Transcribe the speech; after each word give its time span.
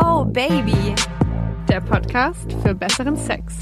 Oh 0.00 0.24
Baby. 0.24 0.94
Der 1.68 1.80
Podcast 1.80 2.52
für 2.62 2.74
besseren 2.74 3.16
Sex. 3.16 3.54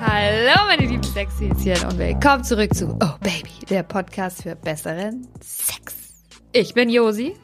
Hallo 0.00 0.66
meine 0.66 0.86
lieben 0.86 1.02
Sexhäschen 1.02 1.88
und 1.88 1.98
willkommen 1.98 2.44
zurück 2.44 2.74
zu 2.74 2.96
Oh 3.02 3.18
Baby, 3.20 3.50
der 3.68 3.82
Podcast 3.82 4.42
für 4.42 4.54
besseren 4.56 5.26
Sex. 5.40 5.96
Ich 6.52 6.74
bin 6.74 6.88
Josi. 6.90 7.34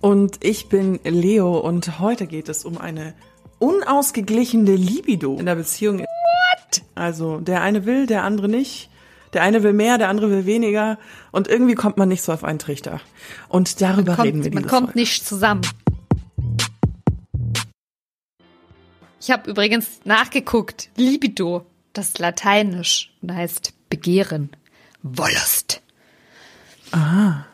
Und 0.00 0.44
ich 0.44 0.68
bin 0.68 0.98
Leo 1.04 1.58
und 1.58 2.00
heute 2.00 2.26
geht 2.26 2.48
es 2.48 2.64
um 2.64 2.78
eine 2.78 3.14
unausgeglichene 3.58 4.74
Libido 4.74 5.36
in 5.38 5.46
der 5.46 5.54
Beziehung. 5.54 6.00
What? 6.00 6.82
Also 6.94 7.38
der 7.40 7.62
eine 7.62 7.86
will, 7.86 8.06
der 8.06 8.24
andere 8.24 8.48
nicht. 8.48 8.90
Der 9.32 9.42
eine 9.42 9.62
will 9.62 9.72
mehr, 9.72 9.98
der 9.98 10.08
andere 10.08 10.30
will 10.30 10.46
weniger 10.46 10.98
und 11.30 11.48
irgendwie 11.48 11.74
kommt 11.74 11.98
man 11.98 12.08
nicht 12.08 12.22
so 12.22 12.32
auf 12.32 12.42
einen 12.44 12.58
Trichter. 12.58 13.00
Und 13.48 13.82
darüber 13.82 14.14
kommt, 14.14 14.26
reden 14.28 14.44
wir 14.44 14.54
Man 14.54 14.66
kommt 14.66 14.86
Folge. 14.88 14.98
nicht 14.98 15.26
zusammen. 15.26 15.60
Ich 19.26 19.32
habe 19.32 19.50
übrigens 19.50 19.88
nachgeguckt. 20.04 20.88
Libido, 20.96 21.66
das 21.94 22.06
ist 22.10 22.20
lateinisch 22.20 23.12
und 23.22 23.34
heißt 23.34 23.72
Begehren. 23.90 24.50
Wollust. 25.02 25.82
Ah. 26.92 27.44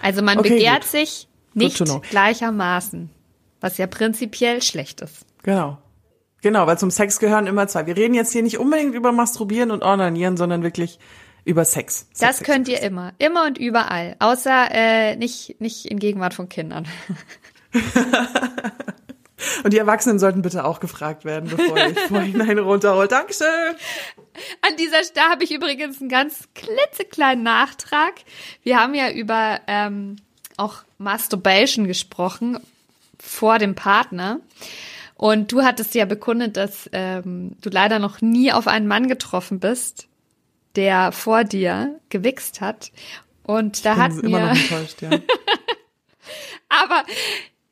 Also 0.00 0.22
man 0.22 0.38
Okay, 0.38 0.48
begehrt 0.48 0.80
gut. 0.80 0.90
sich 0.90 1.28
nicht 1.52 1.84
gleichermaßen, 2.08 3.10
was 3.60 3.76
ja 3.76 3.86
prinzipiell 3.86 4.62
schlecht 4.62 5.02
ist. 5.02 5.26
Genau. 5.42 5.76
Genau, 6.40 6.66
weil 6.66 6.78
zum 6.78 6.90
Sex 6.90 7.18
gehören 7.18 7.46
immer 7.46 7.68
zwei. 7.68 7.86
Wir 7.86 7.98
reden 7.98 8.14
jetzt 8.14 8.32
hier 8.32 8.42
nicht 8.42 8.56
unbedingt 8.58 8.94
über 8.94 9.12
Masturbieren 9.12 9.72
und 9.72 9.82
Ornanieren, 9.82 10.38
sondern 10.38 10.62
wirklich 10.62 10.98
über 11.44 11.66
Sex. 11.66 12.06
Sex 12.12 12.18
Das 12.18 12.36
Sex, 12.38 12.48
könnt 12.50 12.66
Sex. 12.66 12.80
ihr 12.80 12.86
immer, 12.86 13.12
immer 13.18 13.44
und 13.44 13.58
überall, 13.58 14.16
außer 14.20 14.68
äh, 14.70 15.16
nicht 15.16 15.60
nicht 15.60 15.84
in 15.84 15.98
Gegenwart 15.98 16.32
von 16.32 16.48
Kindern. 16.48 16.88
Und 19.62 19.72
die 19.72 19.78
Erwachsenen 19.78 20.18
sollten 20.18 20.42
bitte 20.42 20.64
auch 20.64 20.80
gefragt 20.80 21.24
werden, 21.24 21.50
bevor 21.50 21.76
ich 21.76 21.98
vorhinein 22.08 22.58
runterhol. 22.58 23.08
Dankeschön. 23.08 23.74
An 24.62 24.76
dieser 24.78 25.04
Stelle 25.04 25.30
habe 25.30 25.44
ich 25.44 25.52
übrigens 25.52 26.00
einen 26.00 26.08
ganz 26.08 26.48
klitzekleinen 26.54 27.44
Nachtrag. 27.44 28.14
Wir 28.62 28.80
haben 28.80 28.94
ja 28.94 29.10
über 29.10 29.60
ähm, 29.66 30.16
auch 30.56 30.82
Masturbation 30.98 31.86
gesprochen 31.86 32.58
vor 33.18 33.58
dem 33.58 33.74
Partner. 33.74 34.40
Und 35.16 35.52
du 35.52 35.62
hattest 35.62 35.94
ja 35.94 36.04
bekundet, 36.04 36.56
dass 36.56 36.90
ähm, 36.92 37.52
du 37.60 37.70
leider 37.70 37.98
noch 37.98 38.20
nie 38.20 38.52
auf 38.52 38.66
einen 38.66 38.88
Mann 38.88 39.08
getroffen 39.08 39.60
bist, 39.60 40.08
der 40.76 41.12
vor 41.12 41.44
dir 41.44 42.00
gewichst 42.08 42.60
hat. 42.60 42.90
Und 43.44 43.84
da 43.84 43.96
hat 43.96 44.16
Bin 44.16 44.26
immer 44.26 44.40
noch 44.40 44.54
mir, 44.54 44.60
enttäuscht, 44.60 45.02
ja. 45.02 45.10
aber 46.68 47.04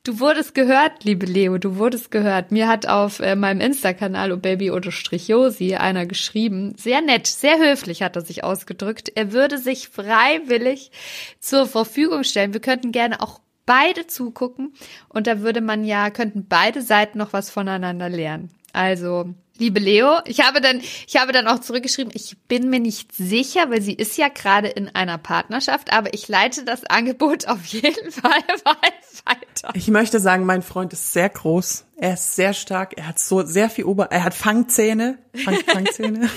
du 0.03 0.19
wurdest 0.19 0.53
gehört, 0.53 1.03
liebe 1.03 1.25
Leo, 1.25 1.57
du 1.57 1.77
wurdest 1.77 2.11
gehört. 2.11 2.51
Mir 2.51 2.67
hat 2.67 2.87
auf 2.87 3.19
äh, 3.19 3.35
meinem 3.35 3.61
Insta-Kanal 3.61 4.33
oh 4.33 4.37
baby-josi 4.37 5.75
einer 5.75 6.05
geschrieben, 6.05 6.75
sehr 6.77 7.01
nett, 7.01 7.25
sehr 7.27 7.57
höflich 7.57 8.03
hat 8.03 8.15
er 8.15 8.21
sich 8.21 8.43
ausgedrückt. 8.43 9.11
Er 9.15 9.31
würde 9.31 9.57
sich 9.57 9.87
freiwillig 9.87 10.91
zur 11.39 11.65
Verfügung 11.65 12.23
stellen. 12.23 12.53
Wir 12.53 12.61
könnten 12.61 12.91
gerne 12.91 13.21
auch 13.21 13.39
beide 13.65 14.07
zugucken 14.07 14.73
und 15.07 15.25
da 15.25 15.39
würde 15.39 15.61
man 15.61 15.85
ja, 15.85 16.09
könnten 16.09 16.47
beide 16.47 16.81
Seiten 16.81 17.17
noch 17.17 17.31
was 17.31 17.49
voneinander 17.49 18.09
lernen. 18.09 18.49
Also, 18.73 19.33
liebe 19.59 19.79
Leo, 19.79 20.19
ich 20.25 20.41
habe 20.41 20.59
dann, 20.59 20.81
ich 21.07 21.15
habe 21.15 21.31
dann 21.31 21.47
auch 21.47 21.59
zurückgeschrieben, 21.59 22.11
ich 22.15 22.37
bin 22.47 22.69
mir 22.71 22.79
nicht 22.79 23.13
sicher, 23.15 23.69
weil 23.69 23.81
sie 23.83 23.93
ist 23.93 24.17
ja 24.17 24.29
gerade 24.29 24.67
in 24.67 24.93
einer 24.95 25.19
Partnerschaft, 25.19 25.93
aber 25.93 26.13
ich 26.13 26.27
leite 26.27 26.65
das 26.65 26.83
Angebot 26.85 27.47
auf 27.47 27.63
jeden 27.65 28.11
Fall 28.11 28.31
weiter. 28.65 29.69
Ich 29.75 29.87
möchte 29.89 30.19
sagen, 30.19 30.45
mein 30.45 30.63
Freund 30.63 30.91
ist 30.91 31.13
sehr 31.13 31.29
groß. 31.29 31.85
Er 31.97 32.15
ist 32.15 32.35
sehr 32.35 32.53
stark. 32.53 32.97
Er 32.97 33.07
hat 33.07 33.19
so 33.19 33.45
sehr 33.45 33.69
viel 33.69 33.85
Ober, 33.85 34.11
er 34.11 34.23
hat 34.23 34.33
Fangzähne, 34.33 35.19
Fang, 35.35 35.55
Fangzähne. 35.67 36.29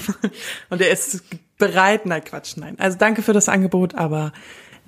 Und 0.71 0.81
er 0.81 0.91
ist 0.91 1.25
bereit. 1.59 2.05
Nein, 2.07 2.23
Quatsch, 2.23 2.57
nein. 2.57 2.79
Also 2.79 2.99
danke 2.99 3.23
für 3.23 3.33
das 3.33 3.49
Angebot, 3.49 3.95
aber 3.95 4.33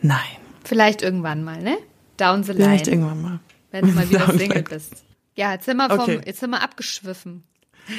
nein. 0.03 0.21
Vielleicht 0.65 1.01
irgendwann 1.01 1.43
mal, 1.43 1.62
ne? 1.62 1.78
Down 2.19 2.43
the 2.45 2.53
Vielleicht 2.53 2.87
line, 2.87 2.97
irgendwann 2.99 3.22
mal. 3.22 3.41
wenn 3.71 3.87
du 3.87 3.93
mal 3.93 4.09
wieder 4.11 4.27
Down 4.27 4.39
Single 4.39 4.62
bist. 4.65 5.05
Ja, 5.38 5.53
jetzt 5.53 5.66
sind 5.66 5.76
wir 5.76 5.88
vom, 5.88 6.00
Okay. 6.00 6.21
jetzt 6.26 6.41
sind 6.41 6.50
wir 6.50 6.60
abgeschwiffen. 6.62 7.44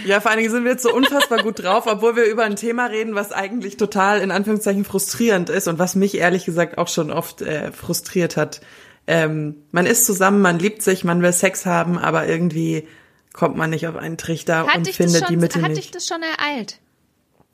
Ja, 0.05 0.19
vor 0.19 0.29
allen 0.29 0.39
Dingen 0.39 0.51
sind 0.51 0.66
wir 0.66 0.72
jetzt 0.72 0.83
so 0.83 0.94
unfassbar 0.94 1.41
gut 1.41 1.63
drauf, 1.63 1.85
obwohl 1.88 2.16
wir 2.17 2.25
über 2.25 2.44
ein 2.44 2.57
Thema 2.57 2.88
reden, 2.88 3.16
was 3.16 3.31
eigentlich 3.31 3.77
total 3.77 4.19
in 4.19 4.29
Anführungszeichen 4.29 4.83
frustrierend 4.85 5.49
ist 5.49 5.67
und 5.69 5.79
was 5.79 5.95
mich 5.95 6.16
ehrlich 6.17 6.44
gesagt 6.45 6.78
auch 6.78 6.89
schon 6.89 7.11
oft 7.11 7.41
äh, 7.41 7.72
frustriert 7.72 8.35
hat. 8.38 8.59
Ähm, 9.07 9.63
man 9.72 9.85
ist 9.85 10.05
zusammen, 10.05 10.41
man 10.41 10.59
liebt 10.59 10.81
sich, 10.83 11.03
man 11.05 11.22
will 11.22 11.31
Sex 11.33 11.66
haben, 11.66 11.97
aber 11.97 12.28
irgendwie 12.28 12.88
kommt 13.33 13.55
man 13.55 13.69
nicht 13.69 13.88
auf 13.88 13.95
einen 13.95 14.17
Trichter 14.17 14.67
Hat 14.67 14.75
und 14.78 14.88
findet 14.89 15.19
schon, 15.25 15.28
die 15.29 15.38
Mitte 15.38 15.61
hat 15.61 15.69
nicht. 15.72 15.83
dich 15.85 15.91
das 15.91 16.05
schon 16.07 16.22
ereilt? 16.22 16.78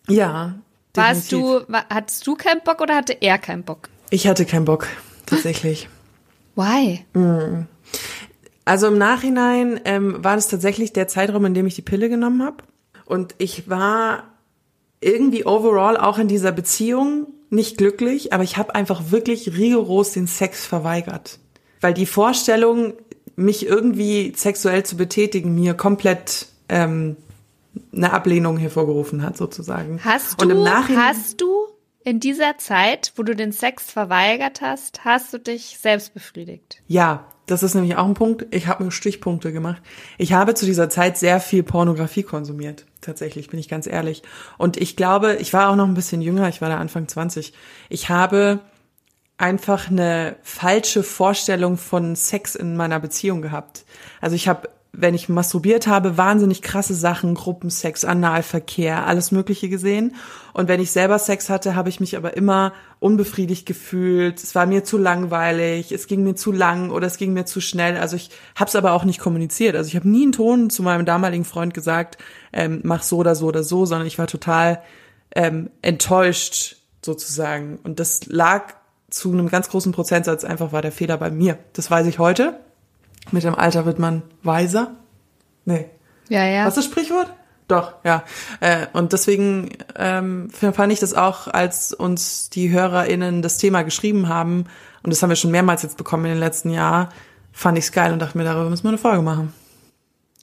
ja. 0.09 0.55
Warst 0.95 1.29
definitiv. 1.31 1.65
du, 1.67 1.73
wa- 1.73 1.85
hattest 1.89 2.25
du 2.25 2.35
keinen 2.35 2.61
Bock 2.63 2.79
oder 2.81 2.95
hatte 2.95 3.13
er 3.21 3.37
keinen 3.37 3.63
Bock? 3.63 3.89
Ich 4.09 4.27
hatte 4.27 4.45
keinen 4.45 4.63
Bock, 4.65 4.87
tatsächlich. 5.25 5.89
Why? 6.55 7.05
Also 8.65 8.87
im 8.87 8.97
Nachhinein 8.97 9.79
ähm, 9.85 10.23
war 10.23 10.35
das 10.35 10.47
tatsächlich 10.47 10.91
der 10.91 11.07
Zeitraum, 11.07 11.45
in 11.45 11.53
dem 11.53 11.67
ich 11.67 11.75
die 11.75 11.83
Pille 11.83 12.09
genommen 12.09 12.43
habe. 12.43 12.57
Und 13.05 13.35
ich 13.37 13.69
war 13.69 14.23
irgendwie 14.99 15.45
overall 15.45 15.97
auch 15.97 16.17
in 16.17 16.27
dieser 16.27 16.51
Beziehung 16.51 17.27
nicht 17.51 17.77
glücklich, 17.77 18.33
aber 18.33 18.43
ich 18.43 18.57
habe 18.57 18.73
einfach 18.73 19.11
wirklich 19.11 19.55
rigoros 19.55 20.13
den 20.13 20.25
Sex 20.25 20.65
verweigert. 20.65 21.39
Weil 21.79 21.93
die 21.93 22.07
Vorstellung, 22.07 22.93
mich 23.35 23.65
irgendwie 23.65 24.33
sexuell 24.35 24.83
zu 24.83 24.97
betätigen, 24.97 25.53
mir 25.53 25.73
komplett 25.73 26.47
ähm, 26.69 27.17
eine 27.93 28.13
Ablehnung 28.13 28.57
hervorgerufen 28.57 29.21
hat, 29.21 29.37
sozusagen. 29.37 29.99
Hast 30.03 30.41
Und 30.41 30.49
du, 30.49 30.55
im 30.55 30.63
Nachhinein, 30.63 31.03
hast 31.03 31.41
du 31.41 31.67
in 32.03 32.19
dieser 32.19 32.57
Zeit, 32.57 33.13
wo 33.15 33.23
du 33.23 33.35
den 33.35 33.51
Sex 33.51 33.91
verweigert 33.91 34.61
hast, 34.61 35.03
hast 35.03 35.33
du 35.33 35.37
dich 35.37 35.77
selbst 35.81 36.13
befriedigt? 36.13 36.81
Ja, 36.87 37.27
das 37.45 37.63
ist 37.63 37.75
nämlich 37.75 37.95
auch 37.95 38.05
ein 38.05 38.13
Punkt. 38.13 38.45
Ich 38.51 38.67
habe 38.67 38.83
mir 38.83 38.91
Stichpunkte 38.91 39.51
gemacht. 39.51 39.81
Ich 40.17 40.33
habe 40.33 40.55
zu 40.55 40.65
dieser 40.65 40.89
Zeit 40.89 41.17
sehr 41.17 41.39
viel 41.39 41.63
Pornografie 41.63 42.23
konsumiert. 42.23 42.85
Tatsächlich, 43.01 43.49
bin 43.49 43.59
ich 43.59 43.69
ganz 43.69 43.85
ehrlich. 43.87 44.23
Und 44.57 44.77
ich 44.77 44.95
glaube, 44.95 45.35
ich 45.35 45.53
war 45.53 45.69
auch 45.69 45.75
noch 45.75 45.87
ein 45.87 45.93
bisschen 45.93 46.21
jünger. 46.21 46.49
Ich 46.49 46.61
war 46.61 46.69
da 46.69 46.77
Anfang 46.77 47.07
20. 47.07 47.53
Ich 47.89 48.09
habe 48.09 48.61
einfach 49.37 49.89
eine 49.89 50.37
falsche 50.41 51.03
Vorstellung 51.03 51.77
von 51.77 52.15
Sex 52.15 52.55
in 52.55 52.75
meiner 52.75 52.99
Beziehung 52.99 53.41
gehabt. 53.41 53.85
Also 54.21 54.35
ich 54.35 54.47
habe, 54.47 54.69
wenn 54.97 55.13
ich 55.13 55.29
masturbiert 55.29 55.87
habe, 55.87 56.17
wahnsinnig 56.17 56.61
krasse 56.61 56.93
Sachen, 56.93 57.35
Gruppensex, 57.35 58.05
Analverkehr, 58.05 59.05
alles 59.05 59.31
Mögliche 59.31 59.69
gesehen. 59.69 60.15
Und 60.53 60.67
wenn 60.67 60.79
ich 60.79 60.91
selber 60.91 61.19
Sex 61.19 61.49
hatte, 61.49 61.75
habe 61.75 61.89
ich 61.89 61.99
mich 61.99 62.15
aber 62.17 62.37
immer 62.37 62.73
unbefriedigt 62.99 63.65
gefühlt. 63.65 64.41
Es 64.41 64.55
war 64.55 64.65
mir 64.65 64.83
zu 64.83 64.97
langweilig, 64.97 65.91
es 65.91 66.07
ging 66.07 66.23
mir 66.23 66.35
zu 66.35 66.51
lang 66.51 66.89
oder 66.91 67.07
es 67.07 67.17
ging 67.17 67.33
mir 67.33 67.45
zu 67.45 67.61
schnell. 67.61 67.97
Also 67.97 68.15
ich 68.15 68.29
habe 68.55 68.69
es 68.69 68.75
aber 68.75 68.93
auch 68.93 69.03
nicht 69.03 69.19
kommuniziert. 69.19 69.75
Also 69.75 69.89
ich 69.89 69.95
habe 69.95 70.07
nie 70.09 70.23
einen 70.23 70.31
Ton 70.31 70.69
zu 70.69 70.83
meinem 70.83 71.05
damaligen 71.05 71.45
Freund 71.45 71.73
gesagt, 71.73 72.17
ähm, 72.53 72.81
mach 72.83 73.03
so 73.03 73.17
oder 73.17 73.35
so 73.35 73.47
oder 73.47 73.63
so, 73.63 73.85
sondern 73.85 74.07
ich 74.07 74.17
war 74.17 74.27
total 74.27 74.81
ähm, 75.35 75.69
enttäuscht 75.81 76.77
sozusagen. 77.03 77.79
Und 77.83 77.99
das 77.99 78.25
lag 78.27 78.73
zu 79.09 79.31
einem 79.31 79.49
ganz 79.49 79.69
großen 79.69 79.91
Prozentsatz 79.91 80.43
einfach 80.43 80.71
war 80.71 80.81
der 80.81 80.91
Fehler 80.91 81.17
bei 81.17 81.31
mir. 81.31 81.57
Das 81.73 81.91
weiß 81.91 82.07
ich 82.07 82.19
heute. 82.19 82.59
Mit 83.31 83.43
dem 83.43 83.55
Alter 83.55 83.85
wird 83.85 83.99
man 83.99 84.21
weiser. 84.43 84.95
Nee. 85.65 85.89
Ja, 86.29 86.45
ja. 86.45 86.65
Was 86.65 86.77
ist 86.77 86.85
das 86.85 86.91
Sprichwort? 86.91 87.33
Doch, 87.67 87.93
ja. 88.03 88.23
Äh, 88.59 88.85
und 88.93 89.11
deswegen 89.13 89.69
ähm, 89.95 90.49
fand 90.51 90.93
ich 90.93 90.99
das 90.99 91.13
auch, 91.15 91.47
als 91.47 91.93
uns 91.93 92.49
die 92.51 92.69
HörerInnen 92.69 93.41
das 93.41 93.57
Thema 93.57 93.83
geschrieben 93.83 94.29
haben, 94.29 94.65
und 95.01 95.11
das 95.11 95.21
haben 95.21 95.29
wir 95.29 95.35
schon 95.35 95.51
mehrmals 95.51 95.81
jetzt 95.83 95.97
bekommen 95.97 96.25
in 96.25 96.31
den 96.31 96.39
letzten 96.39 96.69
Jahren, 96.69 97.07
fand 97.51 97.77
ich 97.77 97.85
es 97.85 97.91
geil 97.91 98.13
und 98.13 98.19
dachte 98.19 98.37
mir, 98.37 98.43
darüber 98.43 98.69
müssen 98.69 98.83
wir 98.83 98.89
eine 98.89 98.97
Folge 98.97 99.21
machen. 99.23 99.53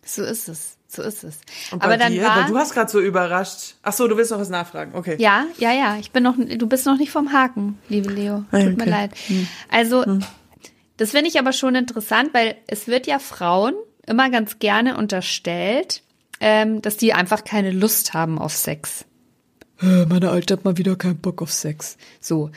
So 0.04 0.22
ist 0.22 0.48
es. 0.48 0.76
So 0.88 1.00
ist 1.02 1.24
es. 1.24 1.38
Und 1.70 1.82
Aber 1.82 1.96
dann 1.96 2.12
dir, 2.12 2.22
war 2.24 2.36
weil 2.40 2.44
du 2.46 2.58
hast 2.58 2.74
gerade 2.74 2.90
so 2.90 3.00
überrascht. 3.00 3.76
Ach 3.82 3.94
so, 3.94 4.08
du 4.08 4.16
willst 4.16 4.30
noch 4.30 4.38
was 4.40 4.50
nachfragen. 4.50 4.92
Okay. 4.94 5.16
Ja, 5.18 5.46
ja, 5.56 5.72
ja. 5.72 5.96
Ich 5.98 6.10
bin 6.10 6.22
noch, 6.22 6.34
du 6.36 6.66
bist 6.66 6.84
noch 6.84 6.98
nicht 6.98 7.10
vom 7.10 7.32
Haken, 7.32 7.78
liebe 7.88 8.10
Leo. 8.10 8.44
Tut 8.50 8.60
Ah, 8.60 8.64
mir 8.64 8.72
okay. 8.74 8.90
leid. 8.90 9.10
Also, 9.70 10.04
das 10.96 11.12
finde 11.12 11.28
ich 11.28 11.38
aber 11.38 11.52
schon 11.52 11.74
interessant, 11.74 12.34
weil 12.34 12.56
es 12.66 12.86
wird 12.86 13.06
ja 13.06 13.18
Frauen 13.18 13.74
immer 14.06 14.30
ganz 14.30 14.58
gerne 14.58 14.96
unterstellt, 14.96 16.02
ähm, 16.40 16.82
dass 16.82 16.96
die 16.96 17.12
einfach 17.12 17.44
keine 17.44 17.70
Lust 17.70 18.14
haben 18.14 18.38
auf 18.38 18.52
Sex. 18.52 19.04
Äh, 19.80 20.06
Meine 20.06 20.30
Alte 20.30 20.54
hat 20.54 20.64
mal 20.64 20.76
wieder 20.76 20.96
keinen 20.96 21.18
Bock 21.18 21.42
auf 21.42 21.52
Sex. 21.52 21.96
So. 22.20 22.50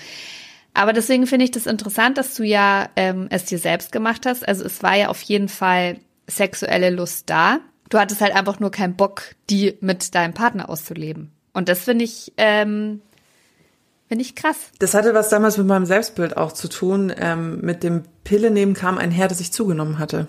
Aber 0.74 0.92
deswegen 0.92 1.26
finde 1.28 1.46
ich 1.46 1.52
das 1.52 1.68
interessant, 1.68 2.18
dass 2.18 2.36
du 2.36 2.44
ja 2.44 2.90
ähm, 2.96 3.28
es 3.30 3.46
dir 3.46 3.60
selbst 3.60 3.92
gemacht 3.92 4.26
hast. 4.26 4.46
Also 4.48 4.66
es 4.66 4.84
war 4.84 4.96
ja 4.96 5.08
auf 5.10 5.22
jeden 5.22 5.48
Fall 5.48 6.00
sexuelle 6.28 6.90
Lust 6.90 7.30
da. 7.30 7.60
Du 7.90 8.00
hattest 8.00 8.22
halt 8.22 8.36
einfach 8.36 8.60
nur 8.60 8.72
keinen 8.72 8.96
Bock, 8.96 9.36
die 9.50 9.78
mit 9.80 10.14
deinem 10.16 10.34
Partner 10.34 10.70
auszuleben. 10.70 11.32
Und 11.54 11.70
das 11.70 11.84
finde 11.84 12.04
ich, 12.04 12.34
ähm, 12.38 13.02
finde 14.08 14.24
ich 14.24 14.36
krass. 14.36 14.58
Das 14.80 14.94
hatte 14.94 15.14
was 15.14 15.30
damals 15.30 15.58
mit 15.58 15.68
meinem 15.68 15.86
Selbstbild 15.86 16.38
auch 16.38 16.52
zu 16.52 16.68
tun. 16.68 17.14
Ähm, 17.18 17.60
mit 17.62 17.84
dem 17.84 18.04
Pille 18.24 18.52
nehmen 18.52 18.74
kam 18.74 18.98
einher, 18.98 19.28
dass 19.28 19.40
ich 19.40 19.52
zugenommen 19.52 20.00
hatte. 20.00 20.28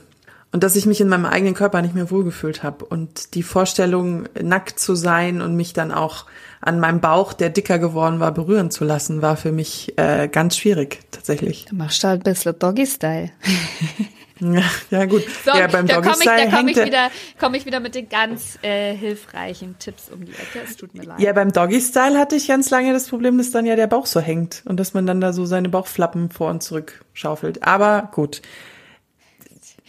und 0.53 0.63
dass 0.63 0.77
ich 0.77 0.87
mich 0.87 1.01
in 1.01 1.09
meinem 1.09 1.27
eigenen 1.27 1.55
Körper 1.55 1.83
nicht 1.83 1.95
mehr 1.95 2.11
wohlgefühlt 2.11 2.63
habe 2.63 2.85
und 2.85 3.35
die 3.35 3.43
Vorstellung 3.43 4.27
nackt 4.41 4.79
zu 4.79 4.95
sein 4.95 5.43
und 5.43 5.55
mich 5.55 5.73
dann 5.73 5.93
auch 5.93 6.25
an 6.61 6.81
meinem 6.81 7.01
Bauch, 7.01 7.33
der 7.33 7.51
dicker 7.51 7.79
geworden 7.79 8.21
war, 8.21 8.33
berühren 8.33 8.71
zu 8.71 8.85
lassen, 8.85 9.23
war 9.23 9.37
für 9.37 9.53
mich 9.53 9.99
äh, 9.99 10.29
ganz 10.29 10.57
schwierig 10.57 11.01
tatsächlich. 11.11 11.67
Du 11.67 11.77
machst 11.77 12.03
halt 12.05 12.21
ein 12.21 12.33
bisschen 12.33 12.59
Doggy-Style. 12.59 13.31
Ja, 14.41 14.63
ja 14.91 15.05
gut. 15.07 15.25
So, 15.45 15.53
ja, 15.53 15.67
beim 15.67 15.87
da 15.87 16.01
komme 16.03 16.17
ich, 16.21 16.25
da 16.25 16.47
komm 16.51 16.69
ich, 16.69 16.77
wieder, 16.77 17.11
komm 17.41 17.55
ich 17.55 17.65
wieder 17.65 17.81
mit 17.81 17.95
den 17.95 18.09
ganz 18.09 18.59
äh, 18.63 18.95
hilfreichen 18.95 19.79
Tipps 19.79 20.11
um 20.11 20.25
die 20.27 20.33
Ecke. 20.33 20.61
Es 20.63 20.77
tut 20.77 20.93
mir 20.95 21.05
leid. 21.05 21.21
Ja, 21.21 21.33
beim 21.33 21.53
Doggy 21.53 21.81
Style 21.81 22.19
hatte 22.19 22.37
ich 22.37 22.47
ganz 22.49 22.69
lange 22.69 22.93
das 22.93 23.09
Problem, 23.09 23.39
dass 23.39 23.51
dann 23.51 23.65
ja 23.65 23.77
der 23.77 23.87
Bauch 23.87 24.05
so 24.07 24.21
hängt 24.21 24.63
und 24.67 24.79
dass 24.79 24.93
man 24.93 25.07
dann 25.07 25.21
da 25.23 25.33
so 25.33 25.47
seine 25.47 25.71
Bauchflappen 25.71 26.31
vor 26.31 26.51
und 26.51 26.63
zurück 26.63 27.03
schaufelt. 27.15 27.63
Aber 27.63 28.11
gut. 28.13 28.43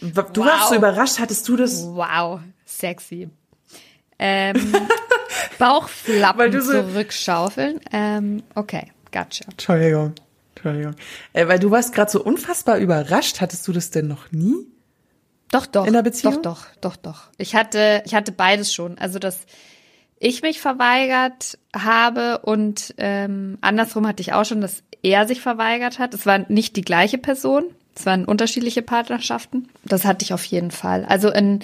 Du 0.00 0.06
Wow. 0.40 0.46
warst 0.46 0.68
so 0.70 0.76
überrascht, 0.76 1.18
hattest 1.18 1.46
du 1.48 1.56
das? 1.56 1.84
Wow, 1.84 2.40
sexy. 2.64 3.28
Ähm, 4.18 4.54
Bauchflappen 5.58 6.38
Weil 6.38 6.50
du 6.50 6.62
so- 6.62 6.72
zurückschaufeln. 6.72 7.80
Ähm, 7.92 8.42
okay, 8.54 8.92
gotcha. 9.12 9.44
Entschuldigung. 9.50 10.14
Entschuldigung. 10.64 10.94
Äh, 11.32 11.48
weil 11.48 11.58
du 11.58 11.70
warst 11.70 11.94
gerade 11.94 12.10
so 12.10 12.22
unfassbar 12.22 12.78
überrascht. 12.78 13.40
Hattest 13.40 13.66
du 13.68 13.72
das 13.72 13.90
denn 13.90 14.08
noch 14.08 14.30
nie? 14.32 14.54
Doch, 15.50 15.66
doch. 15.66 15.86
In 15.86 15.92
der 15.92 16.02
Beziehung? 16.02 16.42
Doch, 16.42 16.66
doch, 16.80 16.96
doch, 16.96 16.96
doch. 16.96 17.22
Ich 17.38 17.54
hatte, 17.54 18.02
ich 18.04 18.14
hatte 18.14 18.32
beides 18.32 18.72
schon. 18.72 18.98
Also, 18.98 19.18
dass 19.18 19.46
ich 20.18 20.42
mich 20.42 20.60
verweigert 20.60 21.58
habe 21.74 22.38
und 22.38 22.94
ähm, 22.98 23.58
andersrum 23.60 24.06
hatte 24.06 24.20
ich 24.20 24.32
auch 24.32 24.44
schon, 24.44 24.60
dass 24.60 24.82
er 25.02 25.26
sich 25.26 25.40
verweigert 25.40 25.98
hat. 25.98 26.12
Es 26.12 26.26
war 26.26 26.38
nicht 26.50 26.76
die 26.76 26.82
gleiche 26.82 27.18
Person. 27.18 27.66
Es 27.94 28.04
waren 28.06 28.24
unterschiedliche 28.24 28.82
Partnerschaften. 28.82 29.68
Das 29.84 30.04
hatte 30.04 30.24
ich 30.24 30.32
auf 30.32 30.44
jeden 30.44 30.70
Fall. 30.70 31.04
Also 31.04 31.30
in 31.30 31.60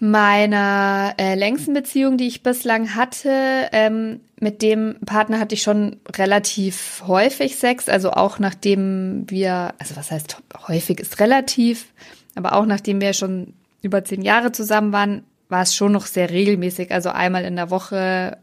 meiner 0.00 1.14
äh, 1.18 1.34
längsten 1.34 1.74
Beziehung, 1.74 2.16
die 2.16 2.26
ich 2.26 2.42
bislang 2.42 2.94
hatte, 2.94 3.68
ähm, 3.72 4.20
mit 4.40 4.62
dem 4.62 4.96
Partner 5.04 5.38
hatte 5.38 5.54
ich 5.54 5.62
schon 5.62 6.00
relativ 6.16 7.04
häufig 7.06 7.56
Sex, 7.56 7.88
also 7.90 8.12
auch 8.12 8.38
nachdem 8.38 9.28
wir, 9.28 9.74
also 9.78 9.96
was 9.96 10.10
heißt 10.10 10.38
häufig 10.66 11.00
ist 11.00 11.20
relativ, 11.20 11.92
aber 12.34 12.54
auch 12.54 12.64
nachdem 12.64 13.02
wir 13.02 13.12
schon 13.12 13.52
über 13.82 14.02
zehn 14.02 14.22
Jahre 14.22 14.52
zusammen 14.52 14.92
waren, 14.92 15.24
war 15.50 15.62
es 15.62 15.74
schon 15.74 15.92
noch 15.92 16.06
sehr 16.06 16.30
regelmäßig, 16.30 16.92
also 16.92 17.10
einmal 17.10 17.44
in 17.44 17.56
der 17.56 17.70
Woche 17.70 18.38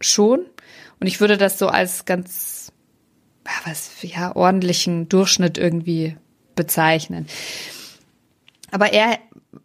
schon. 0.00 0.40
Und 0.98 1.06
ich 1.06 1.20
würde 1.20 1.36
das 1.36 1.58
so 1.58 1.68
als 1.68 2.06
ganz, 2.06 2.72
ja, 3.46 3.52
was, 3.70 4.02
ja, 4.02 4.34
ordentlichen 4.34 5.08
Durchschnitt 5.08 5.58
irgendwie 5.58 6.16
bezeichnen. 6.56 7.26
Aber 8.72 8.92
er 8.92 9.18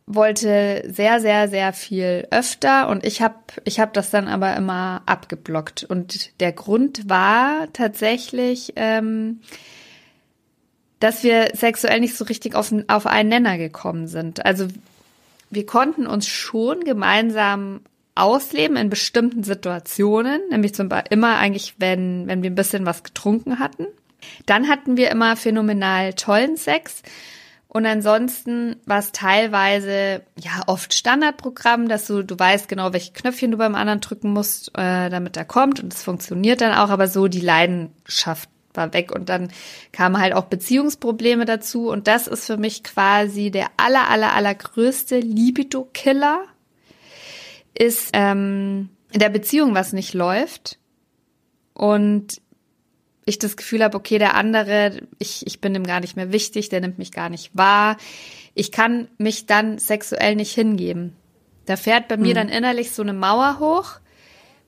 wollte 0.06 0.84
sehr, 0.88 1.20
sehr, 1.20 1.48
sehr 1.48 1.74
viel 1.74 2.28
öfter 2.32 2.90
und 2.90 3.06
ich 3.06 3.22
habe 3.22 3.36
ich 3.64 3.80
hab 3.80 3.94
das 3.94 4.10
dann 4.10 4.28
aber 4.28 4.56
immer 4.56 5.02
abgeblockt. 5.06 5.84
Und 5.84 6.40
der 6.40 6.52
Grund 6.52 7.10
war 7.10 7.68
tatsächlich, 7.74 8.74
ähm, 8.76 9.42
dass 11.00 11.24
wir 11.24 11.52
sexuell 11.54 12.00
nicht 12.00 12.16
so 12.16 12.26
richtig 12.26 12.56
auf, 12.56 12.74
auf 12.88 13.08
einen 13.08 13.30
Nenner 13.30 13.58
gekommen 13.58 14.08
sind. 14.08 14.46
Also 14.46 14.68
wir 15.50 15.66
konnten 15.66 16.08
uns 16.08 16.28
schon 16.28 16.82
gemeinsam 16.82 17.82
ausleben 18.16 18.78
in 18.78 18.90
bestimmten 18.90 19.44
Situationen, 19.44 20.42
nämlich 20.50 20.76
zum 20.76 20.90
Beispiel 20.90 21.14
immer 21.14 21.38
eigentlich, 21.38 21.76
wenn, 21.80 22.28
wenn 22.28 22.44
wir 22.44 22.52
ein 22.52 22.56
bisschen 22.56 22.86
was 22.86 23.04
getrunken 23.04 23.60
hatten. 23.60 23.88
Dann 24.46 24.70
hatten 24.70 24.98
wir 24.98 25.12
immer 25.12 25.36
phänomenal 25.36 26.14
tollen 26.14 26.58
Sex. 26.58 27.02
Und 27.74 27.88
ansonsten 27.88 28.76
war 28.86 29.00
es 29.00 29.12
teilweise 29.12 30.22
ja 30.40 30.62
oft 30.68 30.94
Standardprogramm, 30.94 31.90
dass 31.90 32.06
du 32.06 32.22
du 32.22 32.38
weißt 32.38 32.68
genau, 32.68 32.94
welche 32.94 33.14
Knöpfchen 33.14 33.50
du 33.50 33.58
beim 33.58 33.74
anderen 33.74 34.00
drücken 34.00 34.32
musst, 34.32 34.70
äh, 34.78 35.10
damit 35.10 35.36
er 35.38 35.46
kommt. 35.46 35.82
Und 35.82 35.92
es 35.92 36.04
funktioniert 36.04 36.62
dann 36.62 36.76
auch, 36.76 36.90
aber 36.90 37.08
so 37.08 37.28
die 37.28 37.42
Leidenschaft 37.42 38.48
war 38.76 38.94
weg. 38.94 39.12
Und 39.12 39.28
dann 39.30 39.52
kamen 39.92 40.20
halt 40.20 40.34
auch 40.34 40.46
Beziehungsprobleme 40.46 41.46
dazu. 41.46 41.90
Und 41.90 42.08
das 42.08 42.28
ist 42.28 42.46
für 42.46 42.58
mich 42.58 42.84
quasi 42.84 43.50
der 43.50 43.72
aller 43.78 44.08
aller 44.08 44.34
allergrößte 44.34 45.20
Libido-Killer 45.20 46.44
ist 47.74 48.12
ähm, 48.14 48.90
in 49.12 49.20
der 49.20 49.30
Beziehung 49.30 49.74
was 49.74 49.94
nicht 49.94 50.14
läuft. 50.14 50.78
Und 51.74 52.40
ich 53.26 53.40
das 53.40 53.58
Gefühl 53.58 53.84
habe, 53.84 53.98
okay, 53.98 54.18
der 54.18 54.36
andere, 54.36 55.02
ich, 55.20 55.46
ich 55.48 55.62
bin 55.62 55.76
ihm 55.76 55.86
gar 55.86 56.00
nicht 56.00 56.16
mehr 56.16 56.32
wichtig, 56.32 56.70
der 56.70 56.82
nimmt 56.82 56.98
mich 56.98 57.12
gar 57.12 57.30
nicht 57.30 57.52
wahr. 57.54 57.98
Ich 58.54 58.72
kann 58.72 59.08
mich 59.18 59.46
dann 59.46 59.78
sexuell 59.80 60.36
nicht 60.36 60.54
hingeben. 60.54 61.16
Da 61.66 61.78
fährt 61.78 62.08
bei 62.08 62.18
mir 62.18 62.34
dann 62.34 62.50
innerlich 62.50 62.92
so 62.92 63.02
eine 63.02 63.14
Mauer 63.14 63.60
hoch, 63.60 64.00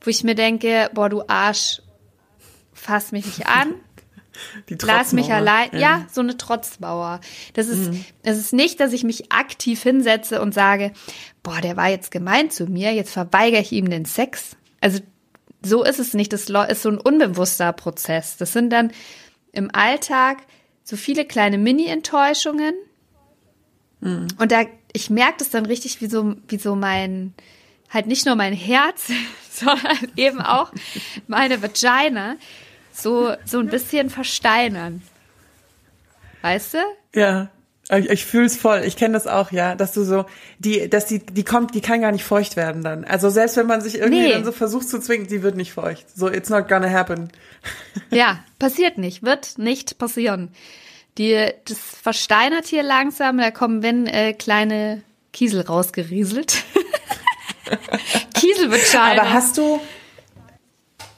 wo 0.01 0.09
ich 0.09 0.23
mir 0.23 0.35
denke, 0.35 0.89
boah, 0.93 1.09
du 1.09 1.23
Arsch, 1.27 1.81
fass 2.73 3.11
mich 3.11 3.25
nicht 3.25 3.47
an, 3.47 3.75
Die 4.69 4.77
lass 4.81 5.13
mich 5.13 5.31
allein. 5.31 5.69
Ja, 5.77 6.05
so 6.11 6.21
eine 6.21 6.37
Trotzmauer. 6.37 7.21
Das 7.53 7.67
ist, 7.67 7.91
es 8.23 8.37
ist 8.37 8.53
nicht, 8.53 8.79
dass 8.79 8.93
ich 8.93 9.03
mich 9.03 9.31
aktiv 9.31 9.81
hinsetze 9.81 10.41
und 10.41 10.53
sage, 10.53 10.91
boah, 11.43 11.61
der 11.61 11.77
war 11.77 11.89
jetzt 11.89 12.11
gemein 12.11 12.49
zu 12.49 12.65
mir, 12.65 12.93
jetzt 12.93 13.11
verweigere 13.11 13.61
ich 13.61 13.71
ihm 13.71 13.89
den 13.89 14.05
Sex. 14.05 14.55
Also 14.81 14.99
so 15.65 15.83
ist 15.83 15.99
es 15.99 16.13
nicht. 16.13 16.31
Das 16.31 16.49
ist 16.49 16.81
so 16.81 16.89
ein 16.89 16.97
unbewusster 16.97 17.73
Prozess. 17.73 18.37
Das 18.37 18.53
sind 18.53 18.69
dann 18.69 18.91
im 19.51 19.73
Alltag 19.73 20.43
so 20.83 20.95
viele 20.95 21.25
kleine 21.25 21.57
Mini-Enttäuschungen. 21.57 22.75
Und 24.39 24.51
da, 24.51 24.65
ich 24.93 25.09
merke 25.09 25.39
das 25.39 25.49
dann 25.49 25.65
richtig, 25.65 25.99
wie 26.01 26.07
so, 26.07 26.35
wie 26.47 26.57
so 26.57 26.75
mein, 26.75 27.33
halt 27.89 28.05
nicht 28.07 28.25
nur 28.25 28.35
mein 28.35 28.53
Herz, 28.53 29.09
sondern 29.51 29.97
eben 30.15 30.41
auch 30.41 30.71
meine 31.27 31.61
Vagina 31.61 32.35
so, 32.93 33.33
so 33.45 33.59
ein 33.59 33.67
bisschen 33.67 34.09
versteinern. 34.09 35.01
Weißt 36.41 36.75
du? 36.75 36.77
Ja. 37.19 37.49
Ich, 37.89 38.09
ich 38.09 38.25
fühl's 38.25 38.55
voll. 38.57 38.81
Ich 38.85 38.97
kenne 38.97 39.13
das 39.13 39.27
auch, 39.27 39.51
ja, 39.51 39.75
dass 39.75 39.93
du 39.93 40.03
so 40.03 40.25
die, 40.57 40.89
dass 40.89 41.05
die, 41.05 41.19
die 41.19 41.43
kommt, 41.43 41.75
die 41.75 41.81
kann 41.81 42.01
gar 42.01 42.11
nicht 42.11 42.23
feucht 42.23 42.55
werden 42.55 42.83
dann. 42.83 43.03
Also 43.05 43.29
selbst 43.29 43.57
wenn 43.57 43.67
man 43.67 43.81
sich 43.81 43.95
irgendwie 43.99 44.21
Nee. 44.23 44.31
dann 44.31 44.43
so 44.45 44.51
versucht 44.51 44.89
zu 44.89 44.99
zwingen, 44.99 45.27
die 45.27 45.43
wird 45.43 45.55
nicht 45.55 45.71
feucht. 45.71 46.05
So, 46.15 46.27
it's 46.27 46.49
not 46.49 46.67
gonna 46.67 46.89
happen. 46.89 47.29
Ja, 48.11 48.43
passiert 48.59 48.97
nicht, 48.97 49.23
wird 49.23 49.57
nicht 49.57 49.97
passieren. 49.97 50.49
Die, 51.17 51.47
das 51.65 51.77
versteinert 51.79 52.65
hier 52.65 52.83
langsam, 52.83 53.37
da 53.37 53.49
kommen 53.51 53.81
wenn 53.83 54.05
äh, 54.05 54.33
kleine 54.33 55.01
Kiesel 55.33 55.61
rausgerieselt. 55.61 56.57
Kieselvagina. 58.35 59.21
Aber 59.21 59.33
hast 59.33 59.57
du, 59.57 59.79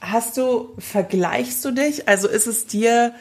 hast 0.00 0.36
du, 0.36 0.74
vergleichst 0.78 1.64
du 1.64 1.70
dich? 1.72 2.08
Also 2.08 2.28
ist 2.28 2.46
es 2.46 2.66
dir, 2.66 3.14